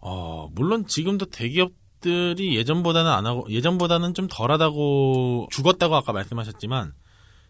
어, 0.00 0.48
물론 0.52 0.86
지금도 0.86 1.26
대기업들이 1.26 2.56
예전보다는 2.56 3.10
안 3.10 3.26
하고, 3.26 3.46
예전보다는 3.50 4.14
좀 4.14 4.26
덜하다고, 4.28 5.48
죽었다고 5.50 5.96
아까 5.96 6.12
말씀하셨지만, 6.12 6.92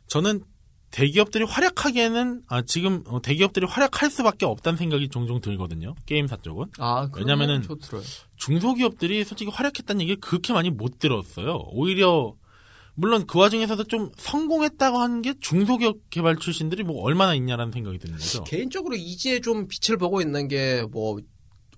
저는 0.09 0.43
대기업들이 0.91 1.45
활약하기에는, 1.45 2.43
아, 2.49 2.63
지금 2.63 3.03
어, 3.07 3.23
대기업들이 3.23 3.67
활약할 3.67 4.11
수밖에 4.11 4.45
없다는 4.47 4.77
생각이 4.77 5.09
종종 5.09 5.41
들거든요. 5.41 5.95
게임사 6.07 6.39
쪽은. 6.43 6.67
아, 6.79 7.09
왜냐면은. 7.15 7.63
중소기업들이 8.37 9.25
솔직히 9.25 9.51
활약했다는 9.51 10.01
얘기를 10.03 10.21
그렇게 10.21 10.53
많이 10.53 10.71
못 10.71 10.99
들었어요. 10.99 11.63
오히려, 11.71 12.35
물론 12.95 13.27
그 13.27 13.39
와중에서도 13.39 13.85
좀 13.85 14.11
성공했다고 14.17 14.99
하는 14.99 15.23
게 15.23 15.35
중소기업 15.41 16.11
개발 16.11 16.37
출신들이 16.37 16.83
뭐 16.83 17.03
얼마나 17.03 17.35
있냐라는 17.35 17.73
생각이 17.73 17.99
드는 17.99 18.17
거죠. 18.19 18.45
개인적으로 18.45 18.97
이제 18.97 19.41
좀 19.41 19.69
빛을 19.69 19.97
보고 19.97 20.21
있는 20.21 20.49
게 20.49 20.85
뭐 20.91 21.19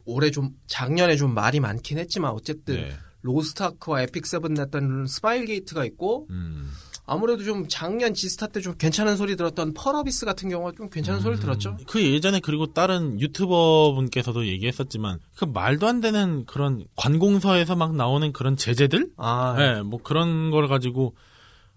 올해 0.05 0.31
좀 0.33 0.51
작년에 0.67 1.15
좀 1.17 1.33
말이 1.35 1.61
많긴 1.61 1.99
했지만 1.99 2.33
어쨌든 2.33 2.75
네. 2.77 2.93
로스트아크와 3.21 4.03
에픽 4.03 4.27
세븐 4.27 4.55
냈던 4.55 5.07
스마일 5.07 5.45
게이트가 5.45 5.85
있고 5.85 6.27
음. 6.31 6.73
아무래도 7.05 7.43
좀 7.45 7.67
작년 7.69 8.15
지스타 8.15 8.47
때 8.49 8.61
좀 8.61 8.75
괜찮은 8.79 9.17
소리 9.17 9.37
들었던 9.37 9.75
펄어비스 9.75 10.25
같은 10.25 10.49
경우가 10.49 10.73
좀 10.77 10.89
괜찮은 10.89 11.21
소리 11.21 11.39
들었죠. 11.39 11.77
그 11.89 12.01
예전에 12.03 12.39
그리고 12.41 12.73
다른 12.73 13.21
유튜버 13.21 13.93
분께서도 13.95 14.47
얘기했었지만 14.47 15.19
그 15.37 15.45
말도 15.45 15.89
안 15.89 16.01
되는 16.01 16.45
그런 16.47 16.85
관공서에서 16.97 17.75
막 17.75 17.95
나오는 17.97 18.33
그런 18.33 18.57
제재들, 18.57 19.11
아, 19.17 19.57
예, 19.59 19.83
뭐 19.83 20.01
그런 20.03 20.51
걸 20.51 20.69
가지고 20.69 21.15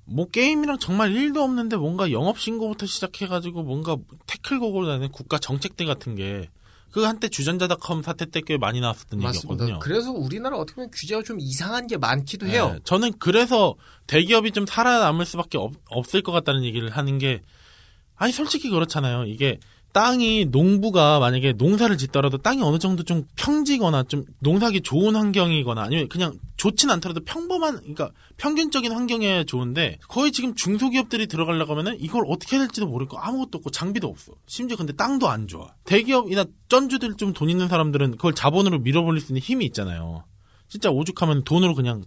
뭐 0.06 0.30
게임이랑 0.30 0.78
정말 0.78 1.12
일도 1.12 1.42
없는데 1.42 1.78
뭔가 1.78 2.12
영업 2.12 2.40
신고부터 2.40 2.86
시작해 2.86 3.26
가지고 3.26 3.64
뭔가 3.64 3.98
태클 4.28 4.60
걸고 4.60 4.86
다니는 4.86 5.12
국가 5.12 5.40
정책들 5.40 5.88
같은 5.88 6.14
게 6.16 6.50
그 6.92 7.04
한때 7.04 7.28
주전자닷컴 7.28 8.02
사태 8.04 8.26
때 8.26 8.42
꽤 8.42 8.58
많이 8.58 8.80
나왔었던 8.80 9.20
맞습니다. 9.20 9.64
얘기였거든요. 9.66 9.80
그래서 9.80 10.12
우리나라 10.12 10.58
어떻게 10.58 10.76
보면 10.76 10.92
규제가 10.92 11.24
좀 11.24 11.38
이상한 11.40 11.88
게 11.88 11.98
많기도 11.98 12.48
해요. 12.48 12.74
예, 12.76 12.80
저는 12.86 13.14
그래서 13.20 13.76
대기업이 14.08 14.52
좀 14.52 14.66
살아남을 14.66 15.26
수밖에 15.26 15.58
없, 15.58 15.74
없을 15.90 16.22
것 16.22 16.32
같다는 16.32 16.64
얘기를 16.64 16.90
하는 16.90 17.18
게 17.18 17.42
아니 18.16 18.32
솔직히 18.32 18.70
그렇잖아요. 18.70 19.26
이게 19.26 19.60
땅이 19.96 20.48
농부가 20.52 21.20
만약에 21.20 21.54
농사를 21.54 21.98
짓더라도 21.98 22.38
땅이 22.38 22.62
어느 22.62 22.80
정도 22.80 23.04
좀 23.04 23.24
평지거나 23.38 24.04
좀 24.04 24.26
농사기 24.40 24.82
좋은 24.82 25.16
환경이거나 25.16 25.82
아니면 25.82 26.10
그냥 26.10 26.38
좋진 26.58 26.90
않더라도 26.90 27.22
평범한 27.24 27.78
그러니까 27.78 28.12
평균적인 28.36 28.92
환경에 28.92 29.46
좋은데 29.46 30.00
거의 30.10 30.34
지금 30.34 30.54
중소기업들이 30.54 31.28
들어가려고 31.28 31.72
하면은 31.72 31.96
이걸 31.98 32.26
어떻게 32.28 32.58
해야 32.58 32.66
될지도 32.66 32.88
모르고 32.88 33.18
아무것도 33.18 33.60
없고 33.60 33.70
장비도 33.70 34.06
없어. 34.10 34.34
심지어 34.48 34.76
근데 34.76 34.92
땅도 34.92 35.30
안 35.30 35.48
좋아. 35.48 35.74
대기업이나 35.86 36.44
쩐주들 36.68 37.16
좀 37.16 37.32
돈 37.32 37.50
있는 37.50 37.70
사람들은 37.70 38.18
그걸 38.18 38.34
자본으로 38.34 38.80
밀어버릴 38.80 39.22
수 39.22 39.32
있는 39.32 39.42
힘이 39.42 39.66
있잖아요. 39.68 40.26
진짜 40.68 40.90
오죽하면 40.90 41.46
돈으로 41.46 41.74
그냥 41.74 42.04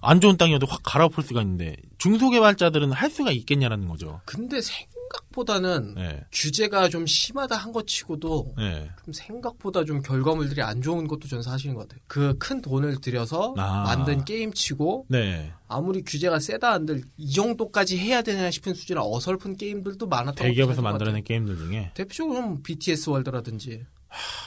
안 0.00 0.20
좋은 0.20 0.36
땅이어도 0.36 0.66
확 0.66 0.82
갈아엎을 0.84 1.24
수가 1.24 1.42
있는데 1.42 1.74
중소개발자들은 1.98 2.92
할 2.92 3.10
수가 3.10 3.32
있겠냐라는 3.32 3.88
거죠. 3.88 4.20
근데 4.24 4.60
생 4.60 4.86
각보다는 5.10 5.94
네, 5.94 6.24
규제가 6.32 6.88
좀 6.88 7.06
심하다 7.06 7.56
한 7.56 7.72
것 7.74 7.86
치고도 7.88 8.54
네. 8.56 8.88
좀 9.04 9.12
생각보다 9.12 9.84
좀 9.84 10.00
결과물들이 10.00 10.62
안 10.62 10.80
좋은 10.80 11.08
것도 11.08 11.26
전 11.28 11.42
사실인 11.42 11.74
것 11.74 11.82
같아요. 11.88 12.00
그 12.06 12.34
큰 12.38 12.60
돈을 12.62 13.00
들여서 13.00 13.54
아. 13.56 13.82
만든 13.84 14.24
게임 14.24 14.52
치고 14.52 15.06
네. 15.08 15.52
아무리 15.66 16.02
규제가 16.02 16.38
세다 16.38 16.72
한들 16.72 17.02
이 17.16 17.32
정도까지 17.32 17.98
해야 17.98 18.22
되냐 18.22 18.50
싶은 18.50 18.74
수준의 18.74 19.02
어설픈 19.04 19.56
게임들도 19.56 20.06
많았다고 20.06 20.42
대기업에서. 20.48 20.82
만들어낸 20.82 21.24
게임들 21.24 21.56
중에 21.56 21.90
대표적으로 21.94 22.40
뭐 22.42 22.58
BTS 22.62 23.10
월드라든지 23.10 23.84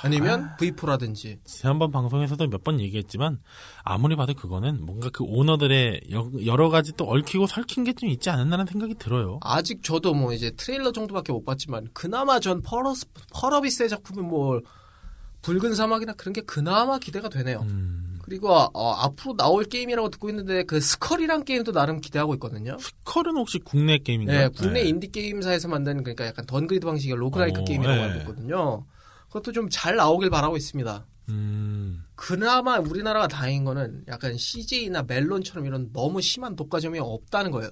아니면 0.04 0.52
V4라든지 0.58 1.40
지난번 1.46 1.92
방송에서도 1.92 2.48
몇 2.48 2.64
번 2.64 2.80
얘기했지만 2.80 3.40
아무리 3.84 4.16
봐도 4.16 4.34
그거는 4.34 4.86
뭔가 4.86 5.10
그 5.12 5.24
오너들의 5.24 6.02
여- 6.12 6.32
여러 6.46 6.70
가지 6.70 6.92
또 6.98 7.06
얽히고 7.10 7.48
설킨 7.48 7.84
게 7.84 7.94
좀 7.94 8.10
있지 8.10 8.30
않았나라는 8.30 8.66
생각이 8.72 8.96
들어요. 8.96 9.40
아직 9.42 9.82
저도 9.84 10.14
뭐 10.14 10.34
이제 10.34 10.52
트레일러 10.52 10.92
정도밖에 10.92 11.32
못 11.32 11.44
봤지만 11.46 11.88
그나마 11.94 12.40
전 12.40 12.62
펄어스, 12.62 13.06
펄어비스의 13.34 13.90
작품은 13.90 14.26
뭐 14.28 14.62
붉은 15.42 15.76
사막이나 15.76 16.14
그런 16.14 16.34
게 16.34 16.42
그나마 16.42 17.00
기대가 17.00 17.30
되네요. 17.30 17.62
음, 17.62 18.20
그리고 18.24 18.50
어, 18.52 18.92
앞으로 18.94 19.36
나올 19.38 19.64
게임이라고 19.64 20.10
듣고 20.10 20.30
있는데 20.30 20.64
그 20.64 20.82
스컬이란 20.82 21.46
게임도 21.46 21.72
나름 21.72 22.02
기대하고 22.02 22.34
있거든요. 22.36 22.78
스컬은 22.80 23.38
혹시 23.38 23.60
국내 23.60 23.98
게임인가요? 24.00 24.40
네, 24.40 24.50
국내 24.50 24.82
인디 24.82 25.08
게임사에서 25.10 25.70
만든 25.70 26.04
그러니까 26.04 26.26
약간 26.26 26.46
던그리드 26.46 26.86
방식의 26.86 27.16
roguelike 27.16 27.62
어, 27.62 27.64
게임이라고 27.64 27.96
네. 27.98 28.04
알고 28.04 28.20
있거든요. 28.22 28.86
그것도 29.28 29.52
좀 29.52 29.70
잘 29.70 29.96
나오길 29.96 30.30
바라고 30.30 30.58
있습니다. 30.58 31.06
음, 31.30 32.04
그나마 32.16 32.78
우리나라가 32.80 33.28
다행인 33.28 33.66
거는 33.66 34.06
약간 34.08 34.38
CJ나 34.38 35.04
멜론처럼 35.04 35.66
이런 35.66 35.92
너무 35.92 36.22
심한 36.22 36.56
독과점이 36.56 37.00
없다는 37.00 37.52
거예요. 37.52 37.70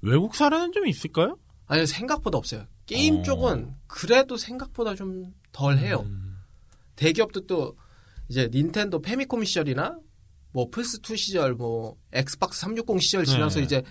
외국 0.00 0.34
사례는 0.34 0.72
좀 0.72 0.86
있을까요? 0.86 1.38
아니 1.66 1.86
생각보다 1.86 2.38
없어요. 2.38 2.64
게임 2.86 3.18
어. 3.18 3.22
쪽은 3.22 3.74
그래도 3.86 4.36
생각보다 4.36 4.94
좀 4.94 5.34
덜 5.52 5.78
해요. 5.78 6.02
음, 6.04 6.36
대기업도 6.96 7.46
또 7.46 7.76
이제 8.28 8.50
닌텐도 8.52 9.00
패미컴 9.00 9.42
시절이나 9.44 9.98
뭐 10.52 10.70
플스2 10.70 11.16
시절, 11.16 11.54
뭐 11.54 11.96
엑스박스 12.12 12.60
360 12.60 13.02
시절 13.02 13.24
지나서 13.24 13.58
네. 13.60 13.64
이제 13.64 13.82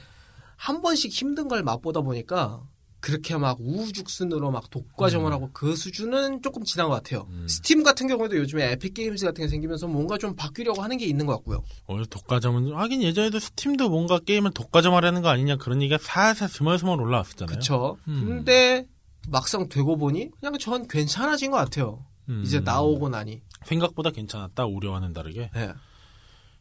한 0.57 0.81
번씩 0.83 1.11
힘든 1.11 1.47
걸 1.47 1.63
맛보다 1.63 2.01
보니까 2.01 2.61
그렇게 3.05 3.37
막 3.37 3.59
우후죽순으로 3.61 4.49
막 4.49 4.71
독과점을 4.71 5.31
하고 5.31 5.51
그 5.53 5.75
수준은 5.75 6.41
조금 6.41 6.63
지난 6.63 6.89
것 6.89 6.95
같아요. 6.95 7.27
음. 7.29 7.47
스팀 7.47 7.83
같은 7.83 8.07
경우에도 8.07 8.35
요즘에 8.35 8.71
에픽 8.71 8.95
게임즈 8.95 9.23
같은 9.23 9.43
게 9.43 9.47
생기면서 9.47 9.85
뭔가 9.85 10.17
좀 10.17 10.35
바뀌려고 10.35 10.81
하는 10.81 10.97
게 10.97 11.05
있는 11.05 11.27
것 11.27 11.33
같고요. 11.33 11.63
오히려 11.85 12.07
독과점은 12.07 12.73
하긴 12.73 13.03
예전에도 13.03 13.37
스팀도 13.37 13.89
뭔가 13.89 14.17
게임을 14.17 14.49
독과점하려는 14.55 15.21
거 15.21 15.29
아니냐 15.29 15.57
그런 15.57 15.83
얘기가 15.83 15.99
살살 16.01 16.49
스멀스멀 16.49 16.99
올라왔었잖아요. 16.99 17.55
그쵸. 17.55 17.97
음. 18.07 18.25
근데 18.25 18.87
막상 19.29 19.69
되고 19.69 19.97
보니 19.97 20.31
그냥 20.39 20.57
전 20.57 20.87
괜찮아진 20.87 21.51
것 21.51 21.57
같아요. 21.57 22.03
음. 22.29 22.41
이제 22.43 22.59
나오고 22.59 23.09
나니. 23.09 23.43
생각보다 23.65 24.09
괜찮았다 24.09 24.65
우려와는 24.65 25.13
다르게. 25.13 25.51
네. 25.53 25.73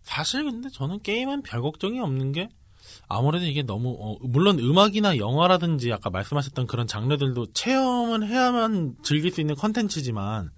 사실 0.03 0.45
근데 0.45 0.69
저는 0.69 1.01
게임은 1.01 1.41
별 1.41 1.63
걱정이 1.63 2.01
없는 2.01 2.33
게 2.33 2.51
아무래도 3.09 3.45
이게 3.45 3.63
너무 3.63 3.97
어, 3.99 4.17
물론 4.27 4.59
음악이나 4.59 5.19
영화라든지 5.19 5.93
아까 5.93 6.11
말씀하셨던 6.11 6.67
그런 6.67 6.87
장르들도 6.87 7.53
체험을 7.53 8.27
해야만 8.27 8.97
즐길 9.03 9.31
수 9.31 9.41
있는 9.41 9.55
컨텐츠지만 9.55 10.51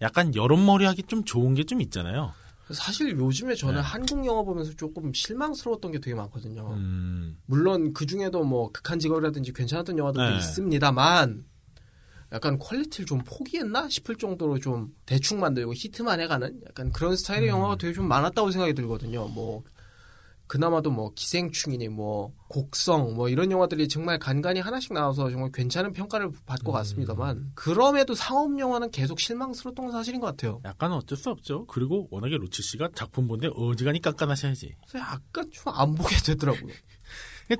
약간 0.00 0.34
여론몰이 0.34 0.84
하기 0.84 1.04
좀 1.04 1.24
좋은 1.24 1.54
게 1.54 1.64
좀 1.64 1.80
있잖아요. 1.82 2.32
사실 2.70 3.16
요즘에 3.18 3.54
저는 3.54 3.76
네. 3.76 3.80
한국 3.80 4.26
영화 4.26 4.42
보면서 4.42 4.72
조금 4.74 5.12
실망스러웠던 5.12 5.90
게 5.92 6.00
되게 6.00 6.14
많거든요. 6.14 6.68
음, 6.74 7.38
물론 7.46 7.94
그 7.94 8.04
중에도 8.04 8.44
뭐 8.44 8.70
극한 8.72 8.98
직업이라든지 8.98 9.52
괜찮았던 9.54 9.96
영화들도 9.98 10.30
네. 10.30 10.36
있습니다만 10.36 11.44
약간 12.30 12.58
퀄리티를 12.58 13.06
좀 13.06 13.22
포기했나 13.24 13.88
싶을 13.88 14.16
정도로 14.16 14.58
좀 14.58 14.94
대충 15.06 15.40
만들고 15.40 15.72
히트만 15.74 16.20
해가는 16.20 16.60
약간 16.68 16.92
그런 16.92 17.16
스타일의 17.16 17.48
음. 17.48 17.54
영화가 17.54 17.76
되게 17.76 17.94
좀 17.94 18.06
많았다고 18.06 18.50
생각이 18.50 18.74
들거든요. 18.74 19.28
뭐 19.28 19.64
그나마도 20.48 20.90
뭐 20.90 21.12
기생충이니 21.14 21.88
뭐 21.88 22.32
곡성 22.48 23.14
뭐 23.14 23.28
이런 23.28 23.50
영화들이 23.52 23.86
정말 23.88 24.18
간간히 24.18 24.60
하나씩 24.60 24.92
나와서 24.94 25.30
정말 25.30 25.52
괜찮은 25.52 25.92
평가를 25.92 26.30
받고 26.46 26.72
음. 26.72 26.74
갔습니다만 26.74 27.52
그럼에도 27.54 28.14
상업 28.14 28.58
영화는 28.58 28.90
계속 28.90 29.20
실망스러웠던 29.20 29.84
건 29.86 29.92
사실인 29.92 30.20
것 30.20 30.26
같아요. 30.26 30.60
약간 30.64 30.92
어쩔 30.92 31.16
수 31.16 31.30
없죠. 31.30 31.66
그리고 31.66 32.08
워낙에 32.10 32.36
로치 32.36 32.62
씨가 32.62 32.88
작품 32.94 33.28
본데 33.28 33.50
어지간히 33.54 34.00
깐깐하셔야지. 34.00 34.74
그래서 34.88 35.06
약간 35.06 35.48
좀 35.52 35.68
안 35.74 35.94
보게 35.94 36.16
되더라고요. 36.24 36.72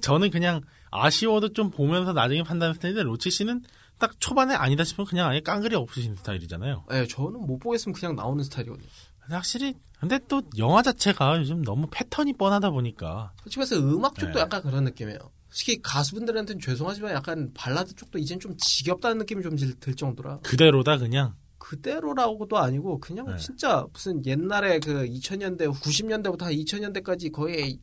저는 0.02 0.30
그냥 0.30 0.62
아쉬워도 0.90 1.52
좀 1.52 1.70
보면서 1.70 2.12
나중에 2.12 2.42
판단할 2.42 2.74
스타일인데 2.74 3.02
로치 3.04 3.30
씨는 3.30 3.62
딱 3.98 4.18
초반에 4.20 4.54
아니다 4.54 4.84
싶으면 4.84 5.06
그냥 5.06 5.28
아예 5.28 5.40
깡그리 5.40 5.74
없으신 5.74 6.14
스타일이잖아요. 6.16 6.84
예, 6.92 7.06
저는 7.06 7.46
못 7.46 7.58
보겠으면 7.58 7.94
그냥 7.94 8.14
나오는 8.14 8.42
스타일이거든요. 8.44 8.88
근데 9.28 9.36
확실히 9.36 9.74
근데 10.00 10.18
또 10.26 10.40
영화 10.56 10.80
자체가 10.82 11.38
요즘 11.38 11.62
너무 11.62 11.86
패턴이 11.90 12.32
뻔하다 12.34 12.70
보니까 12.70 13.32
솔직히 13.42 13.58
말해서 13.58 13.76
음악 13.76 14.14
쪽도 14.14 14.34
네. 14.34 14.40
약간 14.40 14.62
그런 14.62 14.84
느낌이에요. 14.84 15.18
특히 15.50 15.80
가수분들한테는 15.82 16.60
죄송하지만 16.60 17.12
약간 17.12 17.50
발라드 17.52 17.94
쪽도 17.94 18.18
이젠 18.18 18.40
좀 18.40 18.56
지겹다는 18.56 19.18
느낌이 19.18 19.42
좀 19.42 19.56
들 19.80 19.94
정도라 19.94 20.38
그대로다 20.42 20.96
그냥 20.96 21.34
그대로라고도 21.58 22.56
아니고 22.56 23.00
그냥 23.00 23.26
네. 23.26 23.36
진짜 23.36 23.84
무슨 23.92 24.24
옛날에 24.24 24.78
그 24.78 25.04
2000년대 25.04 25.70
90년대부터 25.74 26.42
한 26.44 26.52
2000년대까지 26.52 27.30
거의 27.30 27.78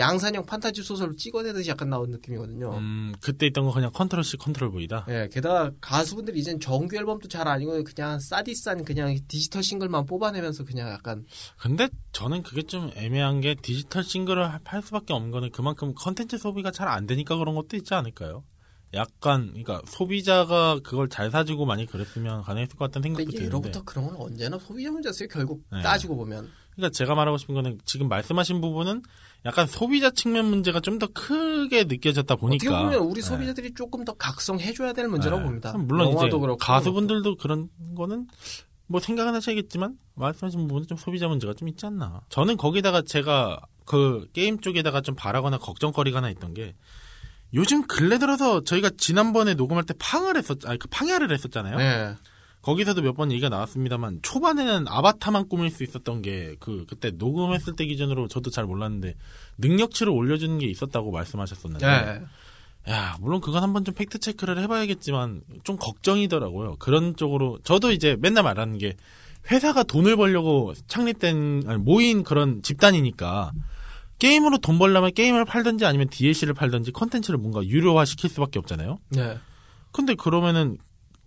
양산형 0.00 0.44
판타지 0.46 0.82
소설을 0.82 1.16
찍어내듯이 1.16 1.70
약간 1.70 1.88
나온 1.88 2.10
느낌이거든요. 2.10 2.74
음, 2.76 3.14
그때 3.20 3.46
있던 3.46 3.64
거 3.64 3.72
그냥 3.72 3.90
control 3.92 4.24
C 4.24 4.36
control 4.36 4.70
V다. 4.72 5.06
예, 5.08 5.28
게다가 5.32 5.70
가수분들이 5.80 6.40
이젠 6.40 6.60
정규 6.60 6.96
앨범도 6.96 7.28
잘 7.28 7.46
아니고 7.48 7.82
그냥 7.84 8.20
싸디싼 8.20 8.84
그냥 8.84 9.16
디지털 9.28 9.62
싱글만 9.62 10.06
뽑아내면서 10.06 10.64
그냥 10.64 10.90
약간 10.90 11.24
근데 11.56 11.88
저는 12.12 12.42
그게 12.42 12.62
좀 12.62 12.90
애매한 12.96 13.40
게 13.40 13.54
디지털 13.54 14.04
싱글을 14.04 14.50
팔 14.64 14.82
수밖에 14.82 15.12
없는 15.12 15.30
거는 15.30 15.50
그만큼 15.50 15.94
컨텐츠 15.94 16.36
소비가 16.36 16.70
잘 16.70 16.90
안 16.90 17.06
되니까 17.06 17.36
그런 17.36 17.54
것도 17.54 17.76
있지 17.76 17.94
않을까요? 17.94 18.42
약간 18.94 19.48
그러니까 19.48 19.80
소비자가 19.86 20.80
그걸 20.82 21.08
잘 21.08 21.30
사주고 21.30 21.64
많이 21.64 21.86
그랬으면 21.86 22.42
가능했을 22.42 22.76
것 22.76 22.86
같다는 22.86 23.04
생각도 23.04 23.30
드는데 23.30 23.46
예로부터 23.46 23.84
그런 23.84 24.06
건 24.06 24.16
언제나 24.16 24.58
소비자 24.58 24.90
문제였어요. 24.90 25.28
결국 25.28 25.62
네. 25.70 25.82
따지고 25.82 26.16
보면. 26.16 26.50
그러니까 26.80 26.90
제가 26.90 27.14
말하고 27.14 27.38
싶은 27.38 27.54
거는 27.54 27.78
지금 27.84 28.08
말씀하신 28.08 28.60
부분은 28.60 29.02
약간 29.44 29.66
소비자 29.66 30.10
측면 30.10 30.46
문제가 30.46 30.80
좀 30.80 30.98
더 30.98 31.06
크게 31.06 31.84
느껴졌다 31.84 32.34
보니까 32.36 32.70
어떻게 32.70 32.84
보면 32.84 33.00
우리 33.08 33.22
네. 33.22 33.26
소비자들이 33.26 33.74
조금 33.74 34.04
더 34.04 34.12
각성해줘야 34.14 34.92
될 34.92 35.08
문제라고 35.08 35.40
네. 35.40 35.46
봅니다. 35.46 35.72
물론 35.78 36.08
이제 36.08 36.28
그렇고 36.28 36.56
가수분들도 36.56 37.36
그런 37.36 37.68
거는 37.96 38.26
뭐 38.86 39.00
생각은 39.00 39.34
하셔야겠지만 39.34 39.96
말씀하신 40.14 40.66
부분은 40.66 40.88
좀 40.88 40.98
소비자 40.98 41.28
문제가 41.28 41.54
좀 41.54 41.68
있지 41.68 41.86
않나. 41.86 42.20
저는 42.28 42.56
거기다가 42.56 43.02
제가 43.02 43.60
그 43.86 44.26
게임 44.32 44.60
쪽에다가 44.60 45.00
좀 45.00 45.14
바라거나 45.14 45.58
걱정거리가 45.58 46.18
하나 46.18 46.28
있던 46.30 46.52
게 46.54 46.74
요즘 47.54 47.86
근래 47.86 48.18
들어서 48.18 48.62
저희가 48.62 48.90
지난번에 48.98 49.54
녹음할 49.54 49.84
때 49.84 49.94
팡을 49.98 50.36
했었, 50.36 50.58
아니 50.66 50.78
그 50.78 50.86
팡야를 50.88 51.32
했었잖아요. 51.32 51.78
네. 51.78 52.14
거기서도 52.62 53.00
몇 53.02 53.16
번 53.16 53.32
얘기가 53.32 53.48
나왔습니다만 53.48 54.20
초반에는 54.22 54.86
아바타만 54.88 55.48
꾸밀 55.48 55.70
수 55.70 55.82
있었던 55.82 56.22
게 56.22 56.56
그 56.60 56.84
그때 56.88 57.10
녹음했을 57.10 57.74
때 57.76 57.86
기준으로 57.86 58.28
저도 58.28 58.50
잘 58.50 58.64
몰랐는데 58.64 59.14
능력치를 59.58 60.12
올려주는 60.12 60.58
게 60.58 60.66
있었다고 60.66 61.10
말씀하셨었는데 61.10 61.86
네. 61.86 62.22
야, 62.92 63.16
물론 63.20 63.40
그건 63.40 63.62
한번 63.62 63.84
좀 63.84 63.94
팩트 63.94 64.18
체크를 64.18 64.58
해봐야겠지만 64.62 65.42
좀 65.64 65.76
걱정이더라고요. 65.78 66.76
그런 66.78 67.16
쪽으로 67.16 67.58
저도 67.62 67.92
이제 67.92 68.16
맨날 68.20 68.42
말하는 68.44 68.78
게 68.78 68.94
회사가 69.50 69.82
돈을 69.82 70.16
벌려고 70.16 70.74
창립된 70.86 71.64
아니, 71.66 71.78
모인 71.78 72.24
그런 72.24 72.62
집단이니까 72.62 73.52
게임으로 74.18 74.58
돈 74.58 74.78
벌려면 74.78 75.12
게임을 75.14 75.46
팔든지 75.46 75.86
아니면 75.86 76.08
DLC를 76.10 76.52
팔든지 76.52 76.92
컨텐츠를 76.92 77.38
뭔가 77.38 77.64
유료화 77.64 78.04
시킬 78.04 78.28
수밖에 78.28 78.58
없잖아요. 78.58 78.98
네. 79.10 79.38
근데 79.92 80.14
그러면은 80.14 80.76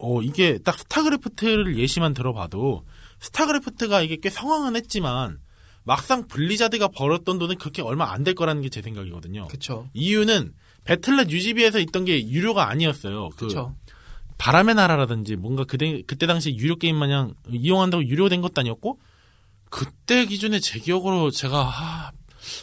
어 0.04 0.22
이게 0.22 0.58
딱 0.60 0.78
스타크래프트를 0.80 1.78
예시만 1.78 2.14
들어봐도 2.14 2.86
스타크래프트가 3.20 4.02
이게 4.02 4.18
꽤 4.22 4.30
성황은 4.30 4.76
했지만 4.76 5.40
막상 5.86 6.28
블리자드가 6.28 6.90
벌었던 6.90 7.40
돈은 7.40 7.58
그렇게 7.58 7.82
얼마 7.82 8.12
안 8.12 8.24
될 8.24 8.36
거라는 8.36 8.62
게 8.62 8.70
제 8.70 8.82
생각이거든요. 8.82 9.48
그쵸. 9.48 9.88
이유는 9.94 10.54
배틀넷 10.86 11.30
유지비에서 11.32 11.80
있던 11.80 12.04
게 12.06 12.28
유료가 12.30 12.70
아니었어요. 12.70 13.30
그 13.38 13.48
그쵸. 13.48 13.76
바람의 14.38 14.76
나라라든지 14.76 15.36
뭔가 15.38 15.64
그때 15.64 16.02
그때 16.06 16.26
당시 16.28 16.56
유료 16.58 16.76
게임 16.76 16.98
마냥 16.98 17.34
이용한다고 17.50 18.04
유료된 18.06 18.42
것도 18.42 18.54
아니었고 18.62 19.00
그때 19.70 20.26
기준에 20.26 20.60
제 20.60 20.80
기억으로 20.80 21.32
제가 21.32 21.60
아, 21.62 22.12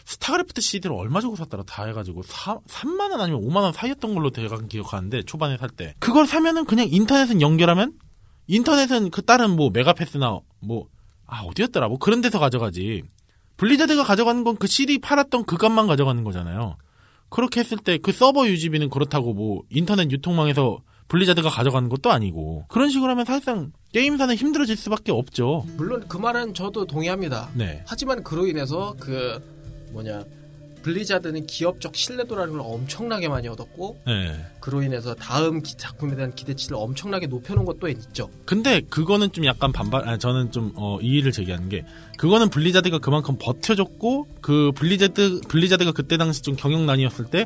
스타크래프트 0.05 0.61
CD를 0.61 0.95
얼마 0.97 1.21
주고 1.21 1.37
샀더라 1.37 1.64
다 1.64 1.85
해가지고 1.87 2.23
4, 2.23 2.59
3만 2.69 3.11
원 3.11 3.21
아니면 3.21 3.40
5만 3.43 3.57
원 3.62 3.73
사이였던 3.73 4.14
걸로 4.14 4.31
제가 4.31 4.59
기억하는데 4.69 5.23
초반에 5.25 5.57
살 5.57 5.71
때 5.71 5.95
그걸 5.99 6.27
사면은 6.27 6.64
그냥 6.64 6.87
인터넷은 6.90 7.40
연결하면 7.40 7.93
인터넷은 8.47 9.11
그 9.11 9.23
다른 9.23 9.51
뭐 9.57 9.71
메가패스나 9.71 10.38
뭐 10.61 10.88
아 11.33 11.43
어디였더라 11.45 11.87
뭐 11.88 11.99
그런 11.99 12.21
데서 12.21 12.40
가져가지 12.40 13.05
블리자드가 13.57 14.03
가져가는 14.05 14.43
건 14.43 14.57
그 14.57 14.66
CD 14.66 14.99
팔았던 14.99 15.45
그 15.45 15.57
값만 15.57 15.87
가져가는 15.87 16.25
거잖아요. 16.25 16.77
그렇게 17.29 17.61
했을 17.61 17.79
때 17.79 17.99
그 17.99 18.11
서버 18.11 18.49
유지비는 18.49 18.90
그렇다고 18.90 19.33
뭐 19.33 19.62
인터넷 19.71 20.11
유통망에서 20.11 20.81
블리자드가 21.07 21.49
가져가는 21.49 21.88
것도 21.88 22.11
아니고 22.11 22.64
그런 22.69 22.90
식으로 22.90 23.11
하면 23.12 23.25
사실상 23.25 23.71
게임사는 23.93 24.35
힘들어질 24.35 24.77
수밖에 24.77 25.12
없죠. 25.12 25.64
물론 25.77 26.05
그 26.09 26.16
말은 26.16 26.55
저도 26.55 26.85
동의합니다. 26.87 27.51
네. 27.55 27.85
하지만 27.87 28.25
그로 28.25 28.49
인해서 28.49 28.97
그 28.99 29.40
뭐냐 29.92 30.24
블리자드는 30.83 31.46
기업적 31.46 31.94
신뢰도라는 31.94 32.53
걸 32.55 32.62
엄청나게 32.64 33.29
많이 33.29 33.48
얻었고 33.48 33.98
네. 34.07 34.46
그로 34.61 34.83
인해서 34.83 35.14
다음 35.14 35.61
기- 35.62 35.76
작품에 35.76 36.16
대한 36.16 36.35
기대치를 36.35 36.74
엄청나게 36.81 37.26
높여놓은 37.26 37.66
것도 37.66 37.88
있죠. 37.88 38.31
근데 38.46 38.81
그거는 38.88 39.31
좀 39.33 39.44
약간 39.44 39.72
반발, 39.72 40.09
아, 40.09 40.16
저는 40.16 40.53
좀, 40.53 40.72
어, 40.76 40.98
이의를 41.03 41.33
제기하는 41.33 41.68
게, 41.68 41.85
그거는 42.16 42.48
블리자드가 42.48 42.98
그만큼 42.98 43.37
버텨줬고, 43.38 44.29
그 44.40 44.72
블리자드, 44.74 45.42
블리자드가 45.48 45.92
그때 45.92 46.16
당시 46.16 46.40
좀 46.40 46.57
경영난이었을 46.57 47.26
때, 47.26 47.44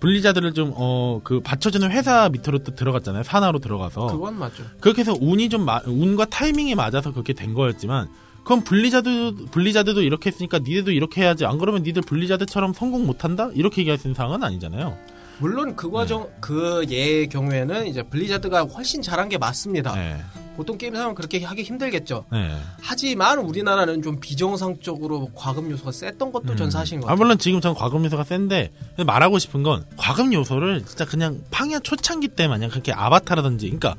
블리자드를 0.00 0.52
좀, 0.52 0.74
어, 0.76 1.22
그, 1.24 1.40
받쳐주는 1.40 1.90
회사 1.90 2.28
밑으로 2.28 2.58
또 2.64 2.74
들어갔잖아요. 2.74 3.22
산하로 3.22 3.60
들어가서. 3.60 4.08
그건 4.08 4.38
맞죠. 4.38 4.62
그렇게 4.80 5.00
해서 5.00 5.14
운이 5.18 5.48
좀, 5.48 5.64
마- 5.64 5.80
운과 5.86 6.26
타이밍이 6.26 6.74
맞아서 6.74 7.12
그렇게 7.12 7.32
된 7.32 7.54
거였지만, 7.54 8.08
그럼 8.44 8.62
블리자드, 8.62 9.46
블리자드도 9.50 10.02
이렇게 10.02 10.30
했으니까 10.30 10.58
니네도 10.58 10.92
이렇게 10.92 11.22
해야지. 11.22 11.46
안 11.46 11.58
그러면 11.58 11.82
니들 11.82 12.02
블리자드처럼 12.02 12.74
성공 12.74 13.06
못 13.06 13.24
한다? 13.24 13.50
이렇게 13.54 13.80
얘기할 13.80 13.98
수 13.98 14.06
있는 14.06 14.14
상황은 14.14 14.44
아니잖아요. 14.44 14.96
물론 15.38 15.74
그 15.74 15.90
과정 15.90 16.28
그 16.40 16.84
예의 16.88 17.28
경우에는 17.28 17.86
이제 17.86 18.02
블리자드가 18.02 18.62
훨씬 18.64 19.02
잘한 19.02 19.28
게 19.28 19.38
맞습니다. 19.38 19.94
네. 19.94 20.20
보통 20.56 20.78
게임사면 20.78 21.16
그렇게 21.16 21.42
하기 21.42 21.62
힘들겠죠. 21.64 22.26
네. 22.30 22.56
하지만 22.80 23.38
우리나라는 23.38 24.02
좀 24.02 24.20
비정상적으로 24.20 25.30
과금 25.34 25.70
요소가 25.72 25.90
셌던 25.90 26.30
것도 26.30 26.54
전 26.54 26.70
사실인 26.70 27.00
것 27.00 27.06
아, 27.06 27.10
같아요. 27.10 27.24
물론 27.24 27.38
지금 27.38 27.60
전 27.60 27.74
과금 27.74 28.04
요소가 28.04 28.22
센데 28.22 28.70
말하고 29.04 29.40
싶은 29.40 29.64
건 29.64 29.84
과금 29.96 30.32
요소를 30.32 30.84
진짜 30.86 31.04
그냥 31.04 31.40
팡야 31.50 31.80
초창기 31.80 32.28
때 32.28 32.46
마냥 32.46 32.70
그렇게 32.70 32.92
아바타라든지 32.92 33.66
그러니까 33.66 33.96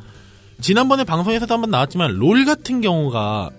지난번에 0.61 1.03
방송에서도 1.03 1.53
한번 1.53 1.71
나왔지만 1.71 2.13
롤 2.13 2.45
같은 2.45 2.79
경우가 2.79 3.49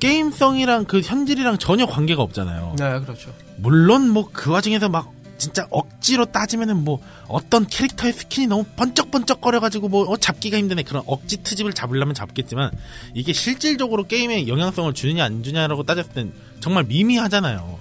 게임성이랑 0.00 0.84
그 0.84 1.00
현질이랑 1.00 1.58
전혀 1.58 1.86
관계가 1.86 2.22
없잖아요. 2.22 2.76
네, 2.78 3.00
그렇죠. 3.00 3.32
물론 3.56 4.10
뭐 4.10 4.28
그 4.32 4.50
와중에서 4.50 4.88
막 4.88 5.12
진짜 5.38 5.66
억지로 5.70 6.26
따지면은 6.26 6.84
뭐 6.84 7.00
어떤 7.28 7.66
캐릭터의 7.66 8.12
스킨이 8.12 8.46
너무 8.46 8.64
번쩍번쩍 8.76 9.40
거려가지고 9.40 9.88
뭐 9.88 10.04
어, 10.08 10.16
잡기가 10.16 10.56
힘드네 10.56 10.84
그런 10.84 11.02
억지 11.06 11.42
트집을 11.42 11.72
잡으려면 11.72 12.14
잡겠지만 12.14 12.70
이게 13.14 13.32
실질적으로 13.32 14.06
게임에 14.06 14.46
영향성을 14.48 14.92
주느냐 14.94 15.24
안 15.24 15.42
주냐라고 15.42 15.82
따졌을 15.82 16.12
땐 16.12 16.32
정말 16.60 16.84
미미하잖아요. 16.84 17.78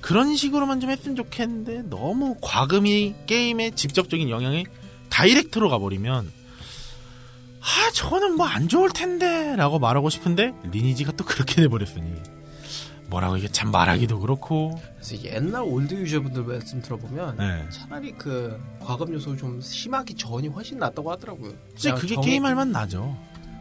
그런 0.00 0.36
식으로만 0.36 0.80
좀 0.80 0.90
했으면 0.90 1.16
좋겠는데 1.16 1.88
너무 1.88 2.36
과금이 2.40 3.14
게임에 3.26 3.70
직접적인 3.70 4.30
영향이 4.30 4.66
direct로 5.08 5.68
가버리면 5.70 6.30
아 7.62 7.90
저는 7.94 8.36
뭐 8.36 8.46
안 8.46 8.68
좋을 8.68 8.90
텐데 8.90 9.54
라고 9.56 9.78
말하고 9.78 10.10
싶은데 10.10 10.52
리니지가 10.64 11.12
또 11.12 11.24
그렇게 11.24 11.62
돼버렸으니 11.62 12.12
뭐라고 13.08 13.36
이게 13.36 13.46
참 13.48 13.70
말하기도 13.70 14.18
그렇고 14.20 14.80
그래서 14.96 15.22
옛날 15.24 15.62
old 15.62 15.94
user분들 15.94 16.42
말씀 16.44 16.80
들어보면 16.82 17.36
네. 17.38 17.64
차라리 17.70 18.12
그 18.12 18.60
과금 18.80 19.12
요소 19.14 19.36
좀 19.36 19.60
심하기 19.60 20.14
전이 20.14 20.48
훨씬 20.48 20.78
낫다고 20.78 21.10
하더라고요. 21.12 21.52
그냥 21.80 21.98
그게 21.98 22.14
정- 22.14 22.24
게임할 22.24 22.54
맛 22.54 22.72
나죠. 22.72 23.16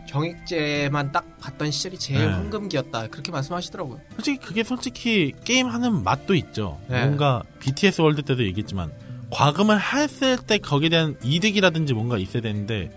정액제만 0.08 1.12
딱 1.12 1.38
봤던 1.39 1.72
시절이 1.72 1.97
제일 1.97 2.20
네. 2.22 2.28
황금기였다. 2.34 3.08
그렇게 3.08 3.32
말씀하시더라고요. 3.32 3.99
솔직히 4.16 4.38
그게 4.45 4.64
솔직히 4.64 5.34
게임 5.45 5.68
하는 5.68 6.04
맛도 6.04 6.34
있죠. 6.36 6.80
네. 6.89 7.06
뭔가 7.06 7.43
BTS 7.60 8.02
월드 8.02 8.22
때도 8.24 8.43
얘기했지만 8.45 8.91
과금을 9.32 9.80
했을 9.80 10.38
때 10.38 10.58
거기에 10.58 10.89
대한 10.89 11.16
이득이라든지 11.24 11.93
뭔가 11.93 12.18
있어야 12.18 12.41
되는데 12.41 12.91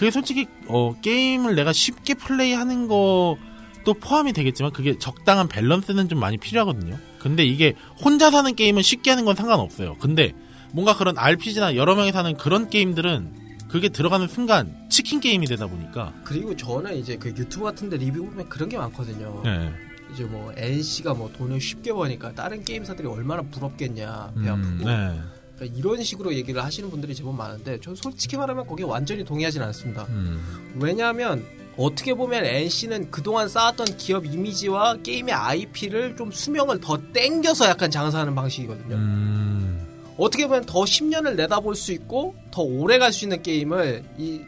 그게 0.00 0.10
솔직히 0.10 0.46
어, 0.66 0.98
게임을 1.02 1.54
내가 1.54 1.74
쉽게 1.74 2.14
플레이하는 2.14 2.88
것도 2.88 3.92
포함이 4.00 4.32
되겠지만 4.32 4.72
그게 4.72 4.98
적당한 4.98 5.46
밸런스는 5.46 6.08
좀 6.08 6.18
많이 6.18 6.38
필요하거든요. 6.38 6.96
근데 7.18 7.44
이게 7.44 7.74
혼자 8.02 8.30
하는 8.30 8.56
게임은 8.56 8.80
쉽게 8.80 9.10
하는 9.10 9.26
건 9.26 9.36
상관없어요. 9.36 9.98
근데 10.00 10.32
뭔가 10.72 10.96
그런 10.96 11.18
RPG나 11.18 11.76
여러 11.76 11.94
명이 11.96 12.12
하는 12.12 12.34
그런 12.38 12.70
게임들은 12.70 13.68
그게 13.68 13.90
들어가는 13.90 14.26
순간 14.26 14.74
치킨 14.88 15.20
게임이 15.20 15.46
되다 15.46 15.66
보니까 15.66 16.14
그리고 16.24 16.56
저는 16.56 16.96
이제 16.96 17.16
그 17.16 17.28
유튜브 17.28 17.66
같은데 17.66 17.98
리뷰 17.98 18.24
보면 18.24 18.48
그런 18.48 18.70
게 18.70 18.78
많거든요. 18.78 19.42
네. 19.44 19.70
이제 20.14 20.24
뭐 20.24 20.50
NC가 20.56 21.12
뭐 21.12 21.30
돈을 21.30 21.60
쉽게 21.60 21.92
버니까 21.92 22.32
다른 22.32 22.64
게임사들이 22.64 23.06
얼마나 23.06 23.42
부럽겠냐 23.42 24.32
배 24.34 24.48
음, 24.48 24.48
아프고 24.48 24.88
네. 24.88 25.20
그러니까 25.60 25.78
이런 25.78 26.02
식으로 26.02 26.34
얘기를 26.34 26.64
하시는 26.64 26.88
분들이 26.90 27.14
제법 27.14 27.36
많은데 27.36 27.78
저 27.82 27.94
솔직히 27.94 28.36
말하면 28.36 28.66
거기에 28.66 28.86
완전히 28.86 29.22
동의하진 29.24 29.60
않습니다. 29.62 30.06
음. 30.08 30.72
왜냐하면 30.80 31.44
어떻게 31.76 32.14
보면 32.14 32.44
NC는 32.46 33.10
그동안 33.10 33.48
쌓았던 33.48 33.98
기업 33.98 34.24
이미지와 34.24 34.96
게임의 35.02 35.34
IP를 35.34 36.16
좀 36.16 36.32
수명을 36.32 36.80
더 36.80 36.98
땡겨서 37.12 37.66
약간 37.66 37.90
장사하는 37.90 38.34
방식이거든요. 38.34 38.96
음. 38.96 39.86
어떻게 40.16 40.46
보면 40.46 40.64
더 40.64 40.80
10년을 40.80 41.34
내다볼 41.36 41.74
수 41.76 41.92
있고 41.92 42.34
더 42.50 42.62
오래 42.62 42.98
갈 42.98 43.12
수 43.12 43.24
있는 43.26 43.42
게임을 43.42 44.04
이 44.18 44.40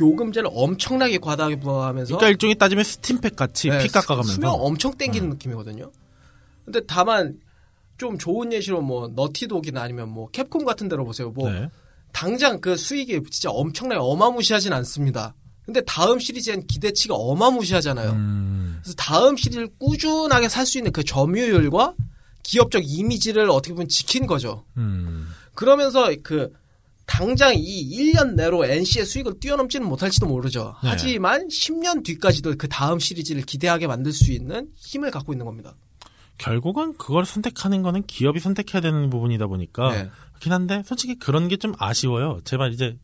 요금제를 0.00 0.50
엄청나게 0.52 1.18
과다하게 1.18 1.56
부과하면서 1.56 2.16
그러니까 2.16 2.28
일종의 2.28 2.56
따지면 2.56 2.84
스팀팩 2.84 3.34
같이 3.34 3.70
네, 3.70 3.78
피 3.82 3.88
깎아가면서 3.88 4.32
수명 4.32 4.52
엄청 4.52 4.94
땡기는 4.96 5.30
느낌이거든요. 5.30 5.90
근데 6.64 6.80
다만 6.86 7.38
좀 7.98 8.18
좋은 8.18 8.52
예시로 8.52 8.82
뭐 8.82 9.08
너티독이나 9.08 9.80
아니면 9.82 10.08
뭐 10.10 10.28
캡콤 10.30 10.64
같은 10.64 10.88
데로 10.88 11.04
보세요. 11.04 11.30
뭐 11.30 11.50
네. 11.50 11.68
당장 12.12 12.60
그 12.60 12.76
수익이 12.76 13.20
진짜 13.30 13.50
엄청나게 13.50 13.98
어마무시하진 14.00 14.72
않습니다. 14.72 15.34
근데 15.64 15.80
다음 15.82 16.18
시리즈엔 16.18 16.66
기대치가 16.66 17.14
어마무시하잖아요. 17.14 18.10
음. 18.12 18.78
그래서 18.82 18.94
다음 18.96 19.36
시리즈를 19.36 19.68
꾸준하게 19.78 20.48
살 20.48 20.64
수 20.64 20.78
있는 20.78 20.92
그 20.92 21.02
점유율과 21.02 21.94
기업적 22.42 22.82
이미지를 22.84 23.50
어떻게 23.50 23.74
보면 23.74 23.88
지킨 23.88 24.26
거죠. 24.26 24.64
음. 24.76 25.26
그러면서 25.54 26.08
그 26.22 26.52
당장 27.06 27.54
이 27.56 28.12
1년 28.12 28.34
내로 28.34 28.64
NC의 28.64 29.04
수익을 29.06 29.40
뛰어넘지는 29.40 29.86
못할지도 29.88 30.26
모르죠. 30.26 30.74
네. 30.82 30.90
하지만 30.90 31.48
10년 31.48 32.04
뒤까지도 32.04 32.54
그 32.58 32.68
다음 32.68 32.98
시리즈를 32.98 33.42
기대하게 33.42 33.86
만들 33.86 34.12
수 34.12 34.32
있는 34.32 34.68
힘을 34.76 35.10
갖고 35.10 35.32
있는 35.32 35.46
겁니다. 35.46 35.74
결국은 36.38 36.96
그걸 36.98 37.24
선택하는 37.24 37.82
거는 37.82 38.04
기업이 38.06 38.40
선택해야 38.40 38.80
되는 38.80 39.08
부분이다 39.10 39.46
보니까 39.46 39.90
네. 39.92 40.10
그렇긴 40.30 40.52
한데 40.52 40.82
솔직히 40.84 41.14
그런 41.18 41.48
게 41.48 41.56
좀 41.56 41.72
아쉬워요. 41.78 42.40
제발 42.44 42.72
이제 42.72 42.98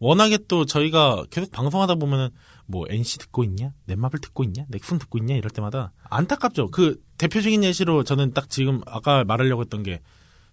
워낙에 0.00 0.38
또 0.48 0.64
저희가 0.64 1.24
계속 1.30 1.50
방송하다 1.50 1.96
보면은 1.96 2.30
뭐 2.66 2.86
NC 2.88 3.18
듣고 3.18 3.44
있냐, 3.44 3.72
넷마블 3.86 4.20
듣고 4.20 4.44
있냐, 4.44 4.64
넥슨 4.68 4.98
듣고 4.98 5.18
있냐 5.18 5.34
이럴 5.34 5.50
때마다 5.50 5.92
안타깝죠. 6.10 6.70
그 6.70 7.00
대표적인 7.18 7.64
예시로 7.64 8.04
저는 8.04 8.32
딱 8.32 8.48
지금 8.50 8.80
아까 8.86 9.24
말하려고 9.24 9.62
했던 9.62 9.82
게 9.82 10.00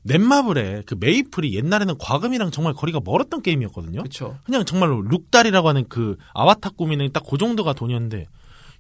넷마블의 0.04 0.84
그 0.86 0.96
메이플이 1.00 1.54
옛날에는 1.56 1.98
과금이랑 2.00 2.52
정말 2.52 2.74
거리가 2.74 3.00
멀었던 3.04 3.42
게임이었거든요. 3.42 4.00
그렇죠. 4.02 4.38
그냥 4.44 4.64
정말로 4.66 5.02
룩딸이라고 5.02 5.68
하는 5.68 5.86
그 5.90 6.16
아바타 6.34 6.72
꾸미는 6.72 7.12
딱 7.12 7.24
그 7.28 7.38
정도가 7.38 7.74
돈이었는데 7.74 8.28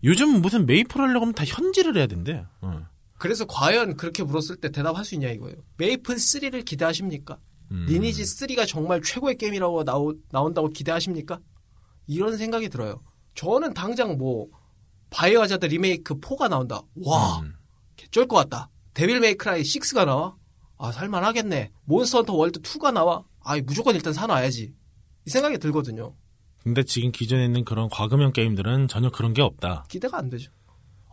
요즘 0.03 0.41
무슨 0.41 0.65
메이플 0.67 1.01
하려고 1.01 1.21
하면 1.21 1.33
다 1.33 1.43
현질을 1.45 1.97
해야 1.97 2.05
된대. 2.07 2.45
어. 2.61 2.85
그래서 3.17 3.45
과연 3.45 3.95
그렇게 3.95 4.23
물었을 4.23 4.57
때 4.57 4.69
대답할 4.69 5.05
수 5.05 5.15
있냐 5.15 5.29
이거예요. 5.29 5.57
메이플 5.77 6.15
3를 6.15 6.65
기대하십니까? 6.65 7.39
음. 7.71 7.85
리니지 7.87 8.23
3가 8.23 8.67
정말 8.67 9.01
최고의 9.01 9.37
게임이라고 9.37 9.83
나오, 9.83 10.13
나온다고 10.31 10.69
기대하십니까? 10.69 11.39
이런 12.07 12.37
생각이 12.37 12.69
들어요. 12.69 13.01
저는 13.35 13.73
당장 13.73 14.17
뭐 14.17 14.47
바이오 15.09 15.41
하자드 15.41 15.65
리메이크 15.65 16.19
4가 16.19 16.49
나온다. 16.49 16.81
와, 17.03 17.39
음. 17.39 17.53
개쩔 17.95 18.27
것 18.27 18.35
같다. 18.35 18.69
데빌 18.93 19.19
메이 19.19 19.33
크라이 19.33 19.61
6가 19.61 20.05
나와? 20.05 20.35
아, 20.77 20.91
살만하겠네. 20.91 21.71
몬스터 21.85 22.19
헌터 22.19 22.33
월드 22.33 22.61
2가 22.61 22.91
나와? 22.91 23.23
아, 23.43 23.57
무조건 23.65 23.95
일단 23.95 24.13
사놔야지. 24.13 24.73
이 25.25 25.29
생각이 25.29 25.57
들거든요. 25.57 26.15
근데 26.63 26.83
지금 26.83 27.11
기존에 27.11 27.45
있는 27.45 27.63
그런 27.63 27.89
과금형 27.89 28.33
게임들은 28.33 28.87
전혀 28.87 29.09
그런 29.09 29.33
게 29.33 29.41
없다. 29.41 29.85
기대가 29.87 30.17
안 30.17 30.29
되죠. 30.29 30.51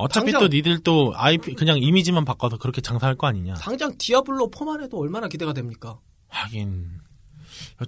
어차피 0.04 0.32
당장- 0.32 0.40
또 0.40 0.54
니들 0.56 0.78
또 0.80 1.12
IP 1.16 1.54
그냥 1.54 1.78
이미지만 1.78 2.24
바꿔서 2.24 2.56
그렇게 2.58 2.80
장사할 2.80 3.16
거 3.16 3.26
아니냐. 3.26 3.54
당장 3.54 3.96
디아블로 3.96 4.50
4만 4.50 4.82
해도 4.82 4.98
얼마나 4.98 5.28
기대가 5.28 5.52
됩니까? 5.52 5.98
하긴 6.28 7.00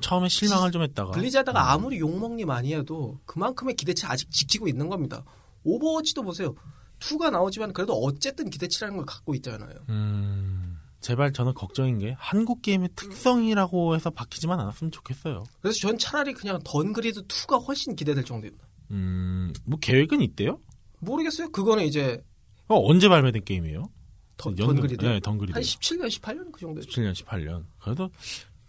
처음에 0.00 0.28
실망을 0.28 0.70
좀 0.70 0.82
했다가 0.82 1.12
블리자드가 1.12 1.72
아무리 1.72 1.98
욕먹니 1.98 2.44
마니 2.44 2.74
해도 2.74 3.18
그만큼의 3.26 3.74
기대치 3.76 4.06
아직 4.06 4.30
지키고 4.30 4.68
있는 4.68 4.88
겁니다. 4.88 5.24
오버워치도 5.64 6.22
보세요. 6.22 6.54
2가 7.00 7.30
나오지만 7.30 7.72
그래도 7.72 7.94
어쨌든 7.94 8.50
기대치라는 8.50 8.96
걸 8.96 9.06
갖고 9.06 9.34
있잖아요. 9.36 9.74
음, 9.88 10.76
제발 11.00 11.32
저는 11.32 11.54
걱정인 11.54 11.98
게 11.98 12.14
한국 12.18 12.62
게임의 12.62 12.90
특성이라고 12.96 13.94
해서 13.94 14.10
바뀌지만 14.10 14.60
않았으면 14.60 14.90
좋겠어요. 14.90 15.44
그래서 15.60 15.78
전 15.80 15.98
차라리 15.98 16.32
그냥 16.34 16.60
던그리드 16.64 17.26
2가 17.26 17.66
훨씬 17.66 17.96
기대될 17.96 18.24
정도입니다. 18.24 18.64
음, 18.90 19.52
뭐 19.64 19.78
계획은 19.80 20.20
있대요? 20.20 20.58
모르겠어요. 21.04 21.50
그거는 21.52 21.84
이제 21.84 22.22
어, 22.68 22.76
언제 22.88 23.08
발매된 23.08 23.44
게임이에요? 23.44 23.90
던, 24.36 24.54
던그리드 24.56 25.04
네, 25.04 25.20
던그리드. 25.20 25.52
한 25.54 25.62
17년, 25.62 26.08
18년 26.08 26.50
그 26.50 26.60
정도. 26.60 26.80
17년, 26.80 27.12
18년. 27.14 27.64
그래도 27.80 28.10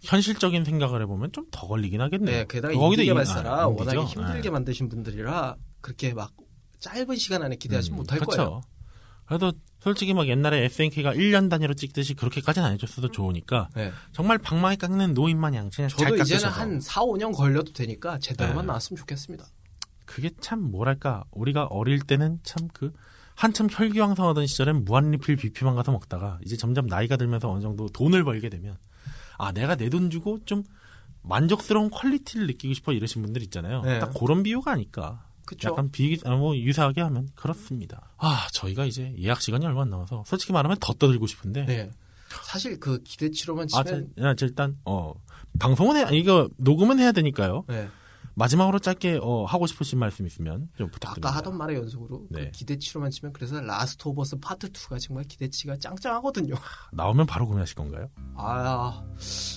현실적인 0.02 0.64
생각을 0.64 1.02
해보면 1.02 1.32
좀 1.32 1.46
더 1.50 1.66
걸리긴 1.66 2.00
하겠네요. 2.00 2.36
네, 2.38 2.44
게다가 2.48 2.74
거기도 2.74 3.02
인디 3.02 3.10
개발사라 3.10 3.62
아, 3.62 3.66
워낙에 3.66 3.98
인디죠? 3.98 4.20
힘들게 4.20 4.42
네. 4.42 4.50
만드신 4.50 4.88
분들이라 4.88 5.56
그렇게 5.80 6.12
막 6.14 6.32
짧은 6.80 7.16
시간 7.16 7.42
안에 7.42 7.56
기대하지 7.56 7.90
음, 7.92 7.96
못할 7.96 8.18
그쵸. 8.20 8.30
거예요. 8.36 8.60
그래도 9.26 9.52
솔직히 9.80 10.14
막 10.14 10.28
옛날에 10.28 10.64
SNK가 10.66 11.14
1년 11.14 11.50
단위로 11.50 11.74
찍듯이 11.74 12.14
그렇게까지는 12.14 12.66
안 12.68 12.74
해줬어도 12.74 13.10
좋으니까 13.10 13.70
네. 13.74 13.90
정말 14.12 14.38
방망이 14.38 14.76
깎는 14.76 15.14
노인 15.14 15.38
마냥 15.40 15.70
그냥 15.74 15.88
잘 15.88 16.10
저도 16.10 16.22
이제는 16.22 16.44
한 16.48 16.80
4, 16.80 17.00
5년 17.02 17.34
걸려도 17.34 17.72
되니까 17.72 18.18
제대로만 18.20 18.64
네. 18.64 18.66
나왔으면 18.68 18.98
좋겠습니다. 18.98 19.46
그게 20.06 20.30
참 20.40 20.60
뭐랄까 20.62 21.24
우리가 21.32 21.64
어릴 21.66 22.00
때는 22.00 22.40
참 22.42 22.68
그 22.72 22.92
한참 23.34 23.68
혈기왕성하던 23.70 24.46
시절엔 24.46 24.84
무한리필 24.86 25.36
뷔페만 25.36 25.74
가서 25.74 25.92
먹다가 25.92 26.38
이제 26.44 26.56
점점 26.56 26.86
나이가 26.86 27.16
들면서 27.18 27.50
어느 27.50 27.60
정도 27.60 27.86
돈을 27.88 28.24
벌게 28.24 28.48
되면 28.48 28.78
아 29.36 29.52
내가 29.52 29.76
내 29.76 29.90
돈 29.90 30.08
주고 30.08 30.38
좀 30.46 30.62
만족스러운 31.22 31.90
퀄리티를 31.90 32.46
느끼고 32.46 32.72
싶어 32.74 32.92
이러신 32.92 33.20
분들 33.22 33.42
있잖아요. 33.42 33.82
네. 33.82 33.98
딱 33.98 34.12
그런 34.18 34.42
비유가 34.42 34.72
아닐까. 34.72 35.24
그쵸? 35.44 35.68
약간 35.70 35.90
비, 35.92 36.18
아, 36.24 36.34
뭐, 36.34 36.56
유사하게 36.56 37.00
하면 37.02 37.28
그렇습니다. 37.36 38.10
아, 38.16 38.46
저희가 38.52 38.84
이제 38.84 39.14
예약 39.18 39.40
시간이 39.42 39.64
얼마 39.66 39.82
안 39.82 39.90
남아서 39.90 40.24
솔직히 40.26 40.52
말하면 40.52 40.78
더 40.80 40.92
떠들고 40.94 41.26
싶은데. 41.26 41.66
네. 41.66 41.90
사실 42.42 42.80
그 42.80 43.02
기대치로만 43.02 43.68
아, 43.74 43.84
치면 43.84 44.12
저, 44.18 44.22
야, 44.24 44.34
저 44.34 44.46
일단, 44.46 44.76
어, 44.84 45.12
방송은 45.60 45.96
해, 45.96 46.16
이거 46.16 46.48
녹음은 46.58 46.98
해야 46.98 47.12
되니까요. 47.12 47.64
네. 47.68 47.88
마지막으로 48.38 48.78
짧게, 48.80 49.20
어, 49.22 49.46
하고 49.46 49.66
싶으신 49.66 49.98
말씀 49.98 50.26
있으면 50.26 50.68
좀 50.76 50.90
부탁드립니다. 50.90 51.28
아까 51.30 51.38
하던 51.38 51.56
말의 51.56 51.76
연속으로 51.76 52.26
네. 52.30 52.44
그 52.44 52.50
기대치로만 52.50 53.10
치면 53.10 53.32
그래서 53.32 53.58
라스트 53.62 54.06
오브 54.06 54.20
어스 54.20 54.36
파트 54.40 54.70
2가 54.70 55.00
정말 55.00 55.24
기대치가 55.24 55.78
짱짱하거든요. 55.78 56.54
나오면 56.92 57.24
바로 57.26 57.46
구매하실 57.46 57.76
건가요? 57.76 58.10
아, 58.34 59.02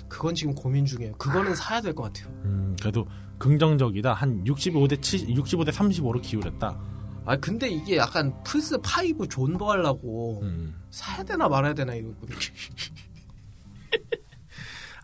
그건 0.08 0.34
지금 0.34 0.56
고민 0.56 0.86
중이에요. 0.86 1.18
그거는 1.18 1.56
사야 1.56 1.82
될 1.82 1.94
것 1.94 2.04
같아요. 2.04 2.30
음, 2.46 2.74
그래도 2.80 3.06
긍정적이다. 3.38 4.14
한 4.14 4.46
65대 4.46 5.02
7, 5.02 5.28
65대 5.28 5.72
35로 5.74 6.22
기울였다. 6.22 6.80
아, 7.26 7.36
근데 7.36 7.68
이게 7.70 7.98
약간 7.98 8.34
플스 8.44 8.76
5 8.76 9.28
존버하려고 9.28 10.40
음. 10.44 10.74
사야 10.90 11.22
되나 11.24 11.50
말아야 11.50 11.74
되나 11.74 11.96
이거. 11.96 12.14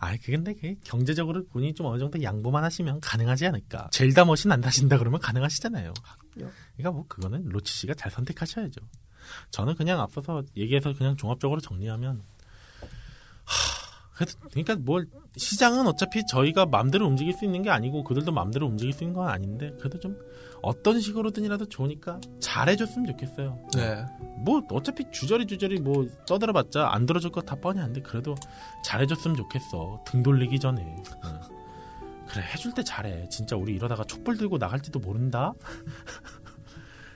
아, 0.06 0.16
그 0.22 0.30
근데 0.30 0.54
그게 0.54 0.76
경제적으로 0.84 1.44
본인이 1.46 1.74
좀 1.74 1.86
어느 1.86 1.98
정도 1.98 2.22
양보만 2.22 2.62
하시면 2.62 3.00
가능하지 3.00 3.46
않을까. 3.46 3.88
젤다 3.90 4.24
머신 4.24 4.52
안 4.52 4.60
다신다 4.60 4.98
그러면 4.98 5.20
가능하시잖아요. 5.20 5.92
그러니까 6.76 6.90
뭐 6.92 7.04
그거는 7.08 7.48
로치 7.48 7.72
씨가 7.72 7.94
잘 7.94 8.12
선택하셔야죠. 8.12 8.80
저는 9.50 9.74
그냥 9.74 10.00
앞서서 10.00 10.44
얘기해서 10.56 10.92
그냥 10.92 11.16
종합적으로 11.16 11.60
정리하면 11.60 12.18
하, 12.18 12.22
그러니까 14.50 14.76
뭘 14.76 15.06
시장은 15.36 15.86
어차피 15.86 16.24
저희가 16.26 16.66
마음대로 16.66 17.06
움직일 17.06 17.34
수 17.34 17.44
있는 17.44 17.62
게 17.62 17.70
아니고 17.70 18.02
그들도 18.04 18.32
마음대로 18.32 18.66
움직일 18.66 18.92
수 18.94 19.04
있는 19.04 19.14
건 19.14 19.28
아닌데 19.28 19.72
그래도 19.78 19.98
좀 20.00 20.16
어떤 20.62 21.00
식으로든이라도 21.00 21.66
좋으니까 21.68 22.18
잘해줬으면 22.40 23.06
좋겠어요. 23.12 23.58
네. 23.74 24.04
뭐 24.38 24.62
어차피 24.70 25.04
주저리 25.10 25.46
주저리 25.46 25.80
뭐 25.80 26.06
떠들어봤자 26.26 26.88
안 26.92 27.04
들어줄 27.06 27.30
거 27.30 27.42
다 27.42 27.56
뻔히 27.56 27.80
안데 27.80 28.00
그래도 28.00 28.34
잘해줬으면 28.84 29.36
좋겠어 29.36 30.02
등 30.06 30.22
돌리기 30.22 30.58
전에 30.58 30.82
응. 31.24 31.40
그래 32.26 32.42
해줄 32.54 32.72
때 32.72 32.82
잘해. 32.82 33.28
진짜 33.28 33.54
우리 33.54 33.74
이러다가 33.74 34.02
촛불 34.04 34.36
들고 34.36 34.58
나갈지도 34.58 34.98
모른다. 34.98 35.52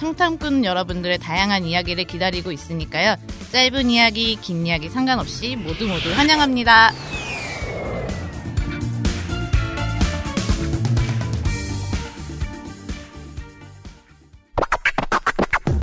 청탐꾼 0.00 0.64
여러분들의 0.64 1.18
다양한 1.18 1.66
이야기를 1.66 2.04
기다리고 2.04 2.50
있으니까요. 2.52 3.16
짧은 3.52 3.90
이야기, 3.90 4.34
긴 4.36 4.66
이야기 4.66 4.88
상관없이 4.88 5.56
모두 5.56 5.86
모두 5.86 6.10
환영합니다. 6.14 6.90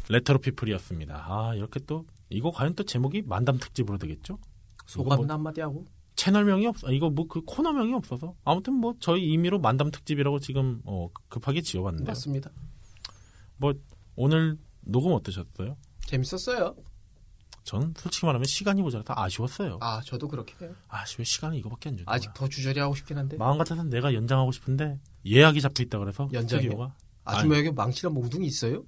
레트로 0.10 0.40
피플이었습니다. 0.40 1.26
아 1.28 1.54
이렇게 1.56 1.80
또 1.86 2.06
이거 2.30 2.52
과연 2.52 2.76
또 2.76 2.84
제목이 2.84 3.24
만담 3.24 3.58
특집으로 3.58 3.98
되겠죠? 3.98 4.40
소감은 4.86 5.28
뭐- 5.28 5.34
한마디 5.36 5.62
하고. 5.62 5.86
채널명이 6.16 6.66
없, 6.66 6.76
아, 6.84 6.90
이거 6.92 7.12
뭐 7.12 7.28
그 7.28 7.42
코너명이 7.46 7.94
없어서 7.94 8.34
아무튼 8.44 8.74
뭐 8.74 8.96
저희 9.00 9.24
임의로 9.34 9.60
만담 9.60 9.92
특집이라고 9.92 10.40
지금 10.40 10.82
어, 10.86 11.10
급하게 11.30 11.62
지어봤는데요. 11.62 12.08
맞습니다. 12.12 12.50
뭐 13.58 13.74
오늘 14.18 14.58
녹음 14.82 15.14
어떠셨어요? 15.14 15.78
재밌었어요. 16.08 16.76
전 17.64 17.94
솔직히 17.98 18.26
말하면 18.26 18.46
시간이 18.46 18.82
모자라서 18.82 19.14
아쉬웠어요. 19.16 19.78
아, 19.82 20.02
저도 20.04 20.28
그렇게 20.28 20.56
해요. 20.66 20.74
아쉬워 20.88 21.24
시간이 21.24 21.60
이거밖에 21.60 21.90
안 21.90 21.98
준다. 21.98 22.12
아직 22.12 22.34
더 22.34 22.50
주저리 22.50 22.80
하고 22.80 22.96
싶긴 22.96 23.18
한데. 23.18 23.38
마음 23.38 23.58
같아서는 23.60 23.92
내가 23.92 24.14
연장하고 24.14 24.52
싶은데 24.52 25.00
예약이 25.26 25.62
잡혀 25.62 25.84
있다 25.84 26.00
그래서 26.00 26.30
연장이요? 26.34 26.62
스튜디오가 26.72 26.96
아줌마 27.26 27.58
여기 27.58 27.72
망치랑 27.72 28.14
몽둥이 28.14 28.48
있어요? 28.48 28.84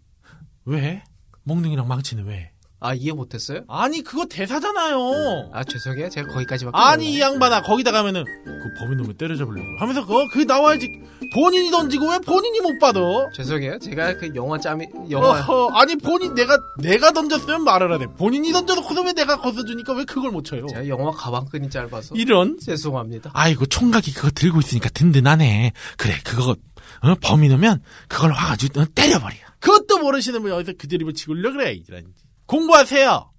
왜? 0.65 1.03
몽둥이랑 1.43 1.87
망치는 1.87 2.25
왜? 2.25 2.51
아, 2.81 2.93
이해 2.93 3.11
못했어요? 3.11 3.61
아니 3.67 4.01
그거 4.01 4.25
대사잖아요. 4.25 5.49
아, 5.53 5.63
죄송해요. 5.65 6.09
제가 6.09 6.31
거기까지밖에 6.31 6.77
아니 6.77 7.13
이. 7.15 7.19
양반아 7.19 7.61
거기다 7.63 7.91
가면은 7.91 8.23
그 8.45 8.73
범인놈을 8.79 9.15
때려잡으려고 9.15 9.67
하면서 9.79 10.05
그거 10.05 10.25
그 10.31 10.39
나와야지 10.39 10.89
본인이 11.33 11.69
던지고 11.71 12.09
왜 12.09 12.19
본인이 12.19 12.61
못 12.61 12.79
받아? 12.79 12.99
죄송해요. 13.35 13.79
제가 13.79 14.15
그 14.17 14.31
영화 14.35 14.57
짬이 14.57 14.85
영화 15.09 15.39
어허, 15.39 15.71
아니 15.77 15.95
본인 15.97 16.33
내가 16.33 16.57
내가 16.79 17.11
던졌으면 17.11 17.63
말을 17.65 17.91
하래. 17.91 18.05
본인이 18.17 18.51
던져놓고서 18.53 19.01
왜 19.03 19.11
내가 19.13 19.37
거서주니까 19.41 19.93
왜 19.93 20.05
그걸 20.05 20.31
못 20.31 20.45
쳐요? 20.45 20.65
제가 20.67 20.87
영화 20.87 21.11
가방끈이 21.11 21.69
짧아서 21.69 22.15
이런 22.15 22.57
죄송합니다. 22.59 23.31
아이고 23.33 23.65
총각이 23.65 24.13
그거 24.13 24.31
들고 24.31 24.59
있으니까 24.59 24.87
든든하네. 24.89 25.73
그래 25.97 26.13
그거 26.23 26.55
어, 27.01 27.15
범인 27.21 27.51
오면 27.51 27.81
그걸 28.07 28.31
와가지고 28.31 28.81
어, 28.81 28.85
때려버려. 28.95 29.35
그것도 29.59 29.99
모르시는 29.99 30.41
분 30.41 30.53
어디서 30.53 30.73
그 30.77 30.87
드립을 30.87 31.13
치고 31.13 31.33
려 31.33 31.51
그래 31.51 31.73
이런 31.73 32.05
공부하세요. 32.49 33.31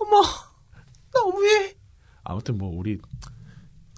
어머, 0.00 0.22
너무해. 1.14 1.74
아무튼 2.24 2.58
뭐 2.58 2.70
우리 2.76 2.98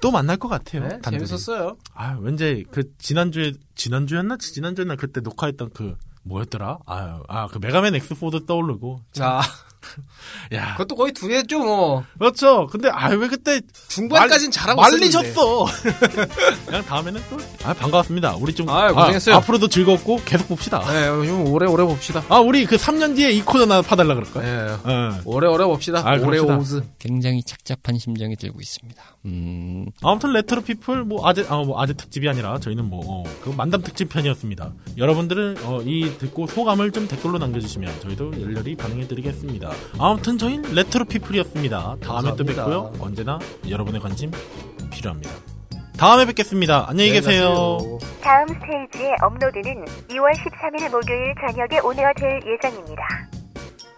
또 0.00 0.10
만날 0.10 0.36
것 0.36 0.48
같아요. 0.48 0.86
네. 0.86 1.00
재밌었어요. 1.02 1.76
아 1.94 2.16
왠지 2.20 2.64
그 2.70 2.96
지난주에 2.98 3.52
지난주였나 3.74 4.36
지난주였나 4.38 4.96
그때 4.96 5.20
녹화했던 5.20 5.70
그 5.74 5.96
뭐였더라? 6.22 6.78
아 6.86 7.22
아 7.28 7.48
그 7.48 7.58
메가맨 7.58 7.94
X4도 7.94 8.46
떠오르고 8.46 9.00
자, 9.12 9.40
야 10.54 10.72
그것도 10.72 10.94
거의 10.96 11.12
두 11.12 11.30
했죠, 11.30 11.58
뭐. 11.60 12.04
그렇죠. 12.18 12.66
근데 12.68 12.88
아 12.90 13.10
왜 13.10 13.28
그때 13.28 13.60
중반까지는 13.88 14.50
잘하고 14.52 14.80
말리셨어. 14.80 15.66
그냥 16.66 16.84
다음에는 16.84 17.20
또 17.30 17.38
아 17.62 17.74
반갑습니다. 17.74 18.36
우리 18.36 18.54
좀 18.54 18.68
아유, 18.70 18.94
고생했어요. 18.94 19.34
아, 19.34 19.38
앞으로도 19.38 19.68
즐겁고 19.68 20.20
계속 20.24 20.48
봅시다. 20.48 20.80
네, 20.90 21.06
좀 21.26 21.46
오래오래 21.52 21.84
봅시다. 21.84 22.24
아 22.30 22.38
우리 22.38 22.64
그 22.64 22.76
3년 22.76 23.14
뒤에 23.16 23.30
이 23.32 23.42
코너나 23.42 23.82
파달라 23.82 24.14
그럴까? 24.14 24.40
네, 24.40 24.76
예. 24.86 25.20
오래오래 25.26 25.64
봅시다. 25.64 26.02
아, 26.06 26.16
오래. 26.18 26.38
오즈. 26.38 26.82
굉장히 26.98 27.42
착잡한 27.42 27.98
심정이 27.98 28.34
들고 28.36 28.60
있습니다. 28.60 29.02
음, 29.26 29.86
아무튼 30.02 30.32
레트로 30.32 30.62
피플 30.62 31.04
뭐 31.04 31.28
아재 31.28 31.44
아 31.50 31.60
뭐 31.60 31.82
아재 31.82 31.92
특집이 31.92 32.26
아니라 32.28 32.58
저희는 32.58 32.86
뭐그 32.86 33.50
만담 33.50 33.82
특집 33.82 34.08
편이었습니다. 34.08 34.72
여러분들은 34.96 35.56
어, 35.64 35.82
이 35.84 36.10
듣고 36.18 36.46
소감을 36.46 36.92
좀 36.92 37.06
댓글로 37.08 37.36
남겨주시면 37.38 38.00
저희도 38.00 38.40
열렬히 38.40 38.74
반응해드리겠습니다. 38.76 39.69
아무튼 39.98 40.38
저희는 40.38 40.74
레트로 40.74 41.04
피플이었습니다. 41.06 41.78
다음에 41.78 41.96
또 42.00 42.08
감사합니다. 42.44 42.64
뵙고요. 42.64 42.92
언제나 43.00 43.38
여러분의 43.68 44.00
관심 44.00 44.30
필요합니다. 44.90 45.30
다음에 45.96 46.24
뵙겠습니다. 46.26 46.86
안녕히 46.88 47.10
네, 47.10 47.16
계세요. 47.20 47.78
다음 48.22 48.48
스테이지의 48.48 49.16
업로드는 49.22 49.84
2월 50.08 50.32
13일 50.34 50.90
목요일 50.90 51.34
저녁에 51.46 51.78
업로드될 51.80 52.40
예정입니다. 52.46 53.39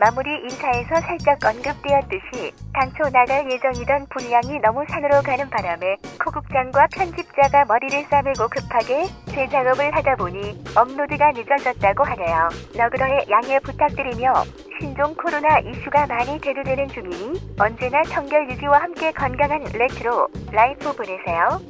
마무리 0.02 0.34
인사에서 0.42 1.00
살짝 1.00 1.38
언급되었듯이 1.44 2.52
당초 2.74 3.08
나갈 3.10 3.48
예정이던 3.48 4.08
분량이 4.10 4.58
너무 4.58 4.84
산으로 4.88 5.22
가는 5.22 5.48
바람에 5.48 5.94
코국장과 6.24 6.88
편집자가 6.92 7.66
머리를 7.66 8.04
싸매고 8.10 8.48
급하게 8.48 9.04
재작업을 9.26 9.94
하다 9.94 10.16
보니 10.16 10.60
업로드가 10.74 11.30
늦어졌다고 11.30 12.02
하네요. 12.02 12.48
너그러운 12.76 13.26
양해 13.30 13.60
부탁드리며 13.60 14.32
신종 14.80 15.14
코로나 15.14 15.60
이슈가 15.60 16.08
많이 16.08 16.36
대두되는 16.40 16.88
중이니 16.88 17.54
언제나 17.60 18.02
청결 18.02 18.50
유지와 18.50 18.82
함께 18.82 19.12
건강한 19.12 19.62
retro 19.72 20.26
life 20.50 20.92
보내세요. 20.96 21.60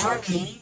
Sharky. 0.00 0.59